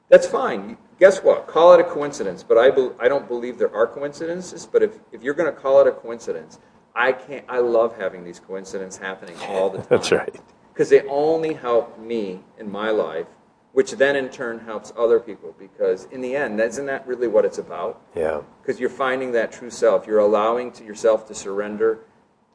That's 0.09 0.27
fine. 0.27 0.77
Guess 0.99 1.23
what? 1.23 1.47
Call 1.47 1.73
it 1.73 1.81
a 1.81 1.85
coincidence, 1.85 2.43
but 2.43 2.59
I, 2.59 2.71
bel 2.71 2.95
I 3.01 3.09
don't 3.09 3.27
believe 3.27 3.59
there 3.59 3.75
are 3.75 3.87
coincidences. 3.87 4.67
But 4.67 4.83
if, 4.83 5.01
if 5.11 5.23
you're 5.23 5.35
going 5.35 5.53
to 5.53 5.59
call 5.59 5.81
it 5.81 5.87
a 5.87 5.93
coincidence, 5.93 6.59
I 6.95 7.13
can't. 7.13 7.45
I 7.49 7.59
love 7.59 7.97
having 7.97 8.23
these 8.23 8.39
coincidences 8.39 9.01
happening 9.01 9.37
all 9.49 9.71
the 9.71 9.79
time 9.79 9.87
That's 9.89 10.13
right. 10.13 10.37
because 10.73 10.91
they 10.91 11.01
only 11.09 11.55
help 11.55 11.99
me 11.99 12.41
in 12.59 12.71
my 12.71 12.91
life, 12.91 13.27
which 13.73 13.93
then 13.93 14.15
in 14.15 14.29
turn 14.29 14.61
helps 14.61 14.93
other 14.99 15.19
people. 15.19 15.55
Because 15.59 16.05
in 16.13 16.21
the 16.21 16.37
end, 16.37 16.61
isn't 16.61 16.87
that 16.87 17.07
really 17.07 17.27
what 17.27 17.45
it's 17.45 17.59
about? 17.59 18.03
Yeah. 18.15 18.43
Because 18.61 18.79
you're 18.79 18.91
finding 18.91 19.33
that 19.33 19.51
true 19.51 19.71
self. 19.71 20.07
You're 20.07 20.19
allowing 20.19 20.73
to 20.73 20.85
yourself 20.85 21.27
to 21.29 21.35
surrender 21.35 22.01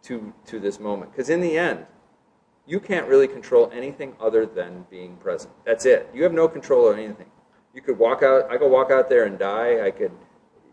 to 0.07 0.33
to 0.47 0.59
this 0.59 0.79
moment. 0.79 1.11
Because 1.11 1.29
in 1.29 1.41
the 1.41 1.57
end, 1.57 1.85
you 2.65 2.79
can't 2.79 3.07
really 3.07 3.27
control 3.27 3.69
anything 3.73 4.13
other 4.19 4.45
than 4.45 4.85
being 4.89 5.15
present. 5.17 5.53
That's 5.65 5.85
it. 5.85 6.09
You 6.13 6.23
have 6.23 6.33
no 6.33 6.47
control 6.47 6.85
over 6.85 6.99
anything. 6.99 7.29
You 7.73 7.81
could 7.81 7.97
walk 7.97 8.23
out. 8.23 8.51
I 8.51 8.57
could 8.57 8.71
walk 8.71 8.91
out 8.91 9.09
there 9.09 9.25
and 9.25 9.37
die. 9.37 9.85
I 9.85 9.91
could, 9.91 10.11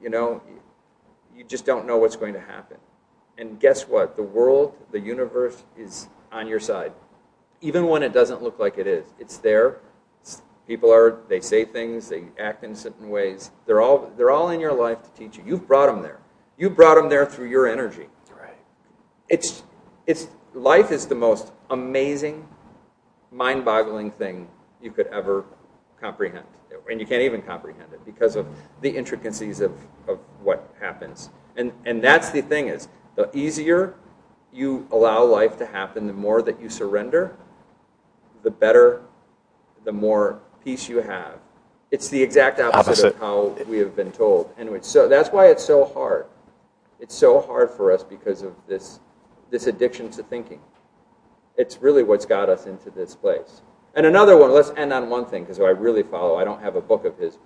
you 0.03 0.11
know, 0.11 0.43
you 1.37 1.45
just 1.45 1.65
don't 1.65 1.87
know 1.87 1.99
what's 1.99 2.17
going 2.17 2.35
to 2.35 2.41
happen. 2.41 2.79
And 3.37 3.59
guess 3.61 3.89
what? 3.89 4.17
The 4.17 4.23
world, 4.23 4.75
the 4.93 5.01
universe 5.01 5.65
is 5.77 6.09
on 6.33 6.47
your 6.47 6.61
side 6.61 6.93
even 7.65 7.87
when 7.87 8.03
it 8.03 8.13
doesn't 8.13 8.43
look 8.43 8.59
like 8.59 8.77
it 8.77 8.87
is. 8.87 9.07
It's 9.19 9.39
there. 9.39 9.79
People 10.67 10.93
are 10.93 11.19
they 11.29 11.41
say 11.41 11.65
things, 11.65 12.09
they 12.09 12.25
act 12.39 12.63
in 12.63 12.75
certain 12.75 13.11
ways. 13.11 13.51
They're 13.67 13.81
all 13.81 14.11
they're 14.17 14.31
all 14.31 14.51
in 14.51 14.61
your 14.61 14.73
life 14.73 15.03
to 15.03 15.11
teach 15.11 15.37
you. 15.37 15.45
You've 15.47 15.67
brought 15.67 15.87
them 15.87 16.03
there. 16.03 16.21
You 16.57 16.71
brought 16.71 16.95
them 16.95 17.09
there 17.09 17.27
through 17.27 17.49
your 17.49 17.67
energy. 17.67 18.07
It's 19.29 19.63
it's 20.07 20.29
life 20.53 20.91
is 20.91 21.07
the 21.07 21.15
most 21.15 21.53
amazing, 21.71 22.47
mind-boggling 23.33 24.13
thing 24.13 24.49
you 24.83 24.91
could 24.91 25.07
ever 25.09 25.45
comprehend, 26.01 26.47
and 26.91 27.01
you 27.01 27.07
can't 27.07 27.23
even 27.23 27.41
comprehend 27.43 27.93
it 27.93 28.05
because 28.05 28.37
of 28.37 28.47
the 28.83 28.91
intricacies 28.91 29.61
of, 29.61 29.73
of 30.07 30.19
what 30.43 30.75
happens. 30.81 31.31
And 31.57 31.73
and 31.87 32.03
that's 32.03 32.31
the 32.31 32.43
thing 32.43 32.69
is 32.69 32.89
the 33.17 33.35
easier 33.37 33.95
you 34.53 34.87
allow 34.93 35.25
life 35.25 35.57
to 35.59 35.67
happen, 35.67 36.07
the 36.07 36.13
more 36.13 36.43
that 36.43 36.61
you 36.61 36.69
surrender, 36.69 37.37
the 38.43 38.51
better, 38.51 39.03
the 39.85 39.93
more 39.93 40.41
peace 40.63 40.89
you 40.89 40.99
have. 40.99 41.39
It's 41.91 42.09
the 42.09 42.23
exact 42.23 42.61
opposite, 42.61 43.15
of 43.15 43.19
how 43.19 43.57
we 43.69 43.79
have 43.79 43.97
been 43.97 44.13
told, 44.13 44.53
and 44.59 44.85
so 44.85 45.09
that's 45.09 45.31
why 45.31 45.47
it's 45.47 45.65
so 45.65 45.87
hard. 45.87 46.27
It's 47.01 47.15
so 47.15 47.41
hard 47.41 47.71
for 47.71 47.93
us 47.93 48.03
because 48.05 48.43
of 48.43 48.55
this 48.67 49.01
this 49.55 49.69
addiction 49.69 50.11
to 50.11 50.21
thinking. 50.25 50.59
It's 51.57 51.81
really 51.81 52.03
what's 52.03 52.27
got 52.27 52.49
us 52.49 52.67
into 52.67 52.91
this 52.91 53.15
place. 53.15 53.63
And 53.95 54.05
another 54.05 54.37
one. 54.37 54.51
Let's 54.51 54.73
end 54.77 54.93
on 54.93 55.09
one 55.09 55.27
thing 55.27 55.45
because 55.45 55.61
I 55.61 55.69
really 55.69 56.03
follow. 56.03 56.35
I 56.35 56.43
don't 56.43 56.61
have 56.61 56.75
a 56.75 56.81
book 56.81 57.05
of 57.05 57.17
his, 57.17 57.39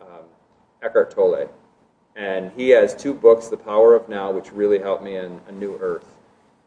um, 0.00 0.26
Eckhart 0.80 1.10
Tolle, 1.10 1.48
and 2.14 2.52
he 2.56 2.68
has 2.68 2.94
two 2.94 3.12
books, 3.12 3.48
The 3.48 3.56
Power 3.56 3.96
of 3.96 4.08
Now, 4.08 4.30
which 4.30 4.52
really 4.52 4.78
helped 4.78 5.02
me 5.02 5.16
in 5.16 5.40
A 5.48 5.52
New 5.52 5.76
Earth. 5.80 6.06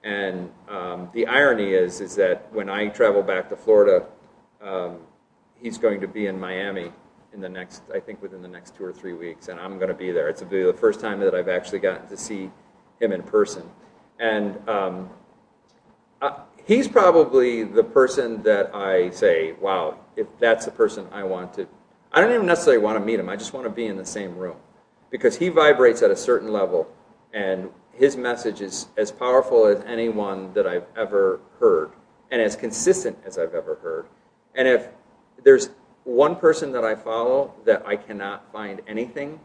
And 0.03 0.51
um, 0.67 1.09
the 1.13 1.25
irony 1.27 1.71
is, 1.71 2.01
is 2.01 2.13
that 2.17 2.51
when 2.51 2.67
I 2.67 2.89
travel 2.89 3.23
back 3.23 3.47
to 3.49 3.55
Florida, 3.55 4.05
um, 4.61 4.97
he's 5.55 5.77
going 5.77 6.01
to 6.01 6.09
be 6.09 6.27
in 6.27 6.37
Miami 6.37 6.91
in 7.33 7.39
the 7.39 7.47
next, 7.47 7.83
I 7.95 8.01
think, 8.01 8.21
within 8.21 8.41
the 8.41 8.49
next 8.49 8.75
two 8.75 8.83
or 8.83 8.91
three 8.91 9.13
weeks, 9.13 9.47
and 9.47 9.61
I'm 9.61 9.77
going 9.77 9.87
to 9.87 9.93
be 9.93 10.11
there. 10.11 10.27
It's 10.27 10.43
be 10.43 10.61
the 10.61 10.73
first 10.73 10.99
time 10.99 11.21
that 11.21 11.33
I've 11.33 11.47
actually 11.47 11.79
gotten 11.79 12.05
to 12.09 12.17
see 12.17 12.51
him 12.99 13.13
in 13.13 13.23
person, 13.23 13.63
and 14.19 14.69
um, 14.69 15.09
uh, 16.21 16.41
he's 16.65 16.87
probably 16.87 17.63
the 17.63 17.83
person 17.83 18.43
that 18.43 18.73
I 18.75 19.09
say, 19.11 19.53
"Wow, 19.53 19.97
if 20.15 20.27
that's 20.39 20.65
the 20.65 20.71
person 20.71 21.07
I 21.11 21.23
want 21.23 21.53
to." 21.55 21.67
I 22.11 22.21
don't 22.21 22.33
even 22.33 22.45
necessarily 22.45 22.83
want 22.83 22.97
to 22.97 23.05
meet 23.05 23.19
him. 23.19 23.29
I 23.29 23.35
just 23.35 23.53
want 23.53 23.65
to 23.65 23.69
be 23.69 23.85
in 23.85 23.97
the 23.97 24.05
same 24.05 24.35
room 24.35 24.57
because 25.09 25.37
he 25.37 25.49
vibrates 25.49 26.01
at 26.01 26.11
a 26.11 26.15
certain 26.15 26.51
level, 26.51 26.87
and 27.33 27.69
his 27.93 28.17
message 28.17 28.61
is 28.61 28.87
as 28.97 29.11
powerful 29.11 29.65
as 29.65 29.83
anyone 29.85 30.53
that 30.53 30.65
I've 30.65 30.87
ever 30.97 31.39
heard, 31.59 31.91
and 32.31 32.41
as 32.41 32.55
consistent 32.55 33.17
as 33.25 33.37
I've 33.37 33.53
ever 33.53 33.75
heard. 33.75 34.05
And 34.55 34.67
if 34.67 34.89
there's 35.43 35.69
one 36.03 36.35
person 36.35 36.71
that 36.71 36.83
I 36.83 36.95
follow 36.95 37.53
that 37.65 37.85
I 37.85 37.95
cannot 37.95 38.51
find 38.51 38.81
anything, 38.87 39.39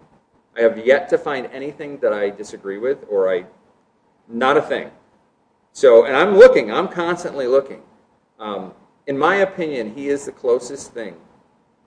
I 0.56 0.62
have 0.62 0.78
yet 0.78 1.08
to 1.10 1.18
find 1.18 1.46
anything 1.46 1.98
that 1.98 2.12
I 2.12 2.30
disagree 2.30 2.78
with, 2.78 3.04
or 3.10 3.28
I, 3.28 3.44
not 4.28 4.56
a 4.56 4.62
thing. 4.62 4.90
So, 5.72 6.04
and 6.04 6.16
I'm 6.16 6.36
looking, 6.36 6.70
I'm 6.70 6.88
constantly 6.88 7.46
looking. 7.46 7.82
Um, 8.38 8.72
in 9.06 9.18
my 9.18 9.36
opinion, 9.36 9.94
he 9.94 10.08
is 10.08 10.24
the 10.24 10.32
closest 10.32 10.92
thing 10.92 11.16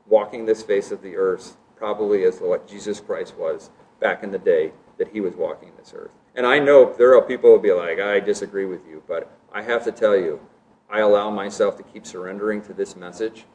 walking 0.06 0.46
this 0.46 0.64
face 0.64 0.92
of 0.92 1.02
the 1.02 1.16
earth, 1.16 1.58
probably 1.76 2.24
as 2.24 2.40
what 2.40 2.68
Jesus 2.68 3.00
Christ 3.00 3.36
was 3.38 3.70
back 4.00 4.24
in 4.24 4.32
the 4.32 4.40
day 4.40 4.72
that 4.98 5.10
he 5.10 5.22
was 5.22 5.36
walking 5.36 5.72
this 5.78 5.94
earth. 5.96 6.12
And 6.36 6.46
I 6.46 6.60
know 6.60 6.94
there 6.98 7.16
are 7.16 7.22
people 7.22 7.50
who 7.50 7.56
will 7.56 7.62
be 7.62 7.74
like, 7.74 8.00
I 8.00 8.20
disagree 8.20 8.66
with 8.66 8.86
you, 8.88 9.04
but 9.08 9.32
I 9.52 9.62
have 9.64 9.84
to 9.86 9.92
tell 9.92 10.16
you, 10.16 10.40
I 10.90 11.00
allow 11.00 11.30
myself 11.30 11.78
to 11.78 11.84
keep 11.84 12.06
surrendering 12.06 12.62
to 12.64 12.74
this 12.74 12.96
message, 12.96 13.46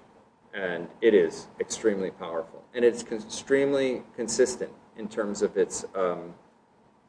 and 0.52 0.88
it 1.00 1.14
is 1.14 1.46
extremely 1.60 2.10
powerful. 2.10 2.62
And 2.74 2.84
it's 2.84 3.02
extremely 3.04 4.02
consistent 4.16 4.72
in 4.96 5.08
terms 5.08 5.42
of 5.42 5.56
its, 5.56 5.84
um, 5.94 6.34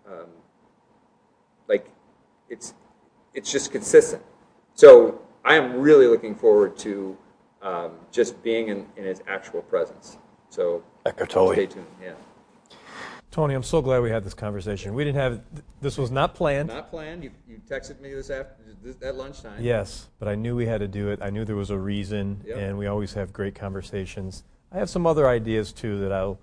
um, 0.08 0.30
like, 1.68 1.90
it's, 2.50 2.74
it's 3.34 3.52
just 3.52 3.72
consistent. 3.72 4.22
So 4.76 5.22
I 5.46 5.56
am 5.56 5.80
really 5.80 6.08
looking 6.08 6.36
forward 6.36 6.78
to 6.80 7.18
um, 7.62 7.92
just 8.12 8.42
being 8.44 8.68
in, 8.70 8.86
in 8.98 9.06
his 9.06 9.22
actual 9.28 9.62
presence. 9.62 10.18
So 10.50 10.84
Eckhart 11.06 11.30
Tolle. 11.30 11.54
stay 11.54 11.66
tuned. 11.66 11.88
Yeah. 12.02 12.14
Tony, 13.32 13.56
I'm 13.56 13.64
so 13.64 13.82
glad 13.82 14.04
we 14.04 14.12
had 14.12 14.24
this 14.24 14.36
conversation. 14.36 14.94
We 14.94 15.04
didn't 15.04 15.20
have 15.20 15.42
this 15.82 15.98
was 15.98 16.12
not 16.12 16.36
planned. 16.36 16.70
Not 16.70 16.92
planned. 16.92 17.24
You, 17.24 17.32
you 17.48 17.60
texted 17.68 18.00
me 18.00 18.14
this 18.14 18.30
after 18.30 18.54
this, 18.84 18.96
at 19.02 19.16
lunchtime. 19.16 19.60
Yes, 19.60 20.10
but 20.20 20.28
I 20.28 20.36
knew 20.36 20.56
we 20.56 20.68
had 20.68 20.82
to 20.82 20.88
do 20.88 21.10
it. 21.10 21.20
I 21.20 21.32
knew 21.32 21.44
there 21.44 21.56
was 21.56 21.72
a 21.72 21.78
reason, 21.78 22.42
Yep. 22.46 22.58
and 22.58 22.78
we 22.78 22.86
always 22.86 23.14
have 23.16 23.34
great 23.34 23.56
conversations. 23.56 24.44
I 24.72 24.78
have 24.78 24.88
some 24.88 25.08
other 25.08 25.28
ideas 25.28 25.72
too 25.72 26.00
that 26.02 26.12
I'll. 26.12 26.38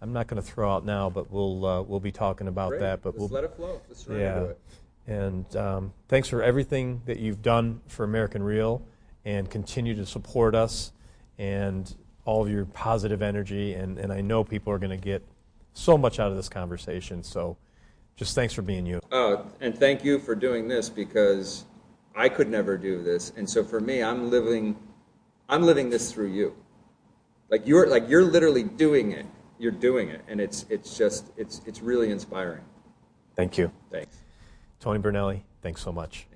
I'm 0.00 0.12
not 0.12 0.26
going 0.26 0.40
to 0.40 0.46
throw 0.46 0.72
out 0.72 0.84
now, 0.84 1.08
but 1.10 1.30
we'll 1.30 1.64
uh, 1.64 1.82
we'll 1.82 2.00
be 2.00 2.12
talking 2.12 2.48
about 2.48 2.70
Great. 2.70 2.80
that. 2.80 3.02
But 3.02 3.10
Let's 3.10 3.18
we'll 3.18 3.28
let 3.28 3.44
it 3.44 3.54
flow. 3.54 3.80
Let's 3.88 4.06
yeah. 4.08 4.42
it. 4.42 4.60
And 5.06 5.56
um, 5.56 5.92
thanks 6.08 6.28
for 6.28 6.42
everything 6.42 7.02
that 7.06 7.18
you've 7.18 7.42
done 7.42 7.80
for 7.86 8.04
American 8.04 8.42
Real, 8.42 8.82
and 9.24 9.48
continue 9.48 9.94
to 9.94 10.04
support 10.04 10.54
us, 10.54 10.92
and 11.38 11.94
all 12.24 12.42
of 12.42 12.50
your 12.50 12.66
positive 12.66 13.22
energy. 13.22 13.74
And, 13.74 13.98
and 13.98 14.12
I 14.12 14.20
know 14.20 14.44
people 14.44 14.72
are 14.72 14.78
going 14.78 14.90
to 14.90 15.02
get 15.02 15.24
so 15.72 15.96
much 15.96 16.18
out 16.18 16.30
of 16.30 16.36
this 16.36 16.48
conversation. 16.48 17.22
So, 17.22 17.56
just 18.16 18.34
thanks 18.34 18.52
for 18.52 18.62
being 18.62 18.84
you. 18.84 19.00
Uh, 19.12 19.42
and 19.60 19.76
thank 19.78 20.04
you 20.04 20.18
for 20.18 20.34
doing 20.34 20.68
this 20.68 20.88
because 20.88 21.64
I 22.14 22.28
could 22.28 22.48
never 22.48 22.76
do 22.78 23.02
this. 23.02 23.32
And 23.36 23.48
so 23.48 23.62
for 23.62 23.78
me, 23.78 24.02
I'm 24.02 24.30
living, 24.30 24.76
I'm 25.48 25.62
living 25.62 25.90
this 25.90 26.10
through 26.10 26.32
you. 26.32 26.56
Like 27.50 27.66
you're, 27.66 27.86
like 27.86 28.08
you're 28.08 28.24
literally 28.24 28.62
doing 28.62 29.12
it. 29.12 29.26
You're 29.58 29.72
doing 29.72 30.08
it, 30.10 30.22
and 30.28 30.40
it's, 30.40 30.66
it's 30.68 30.96
just, 30.96 31.32
it's, 31.36 31.60
it's 31.66 31.80
really 31.80 32.10
inspiring. 32.10 32.62
Thank 33.34 33.58
you, 33.58 33.70
Thanks. 33.90 34.16
Tony 34.80 34.98
Brunelli. 34.98 35.42
Thanks 35.62 35.82
so 35.82 35.92
much. 35.92 36.26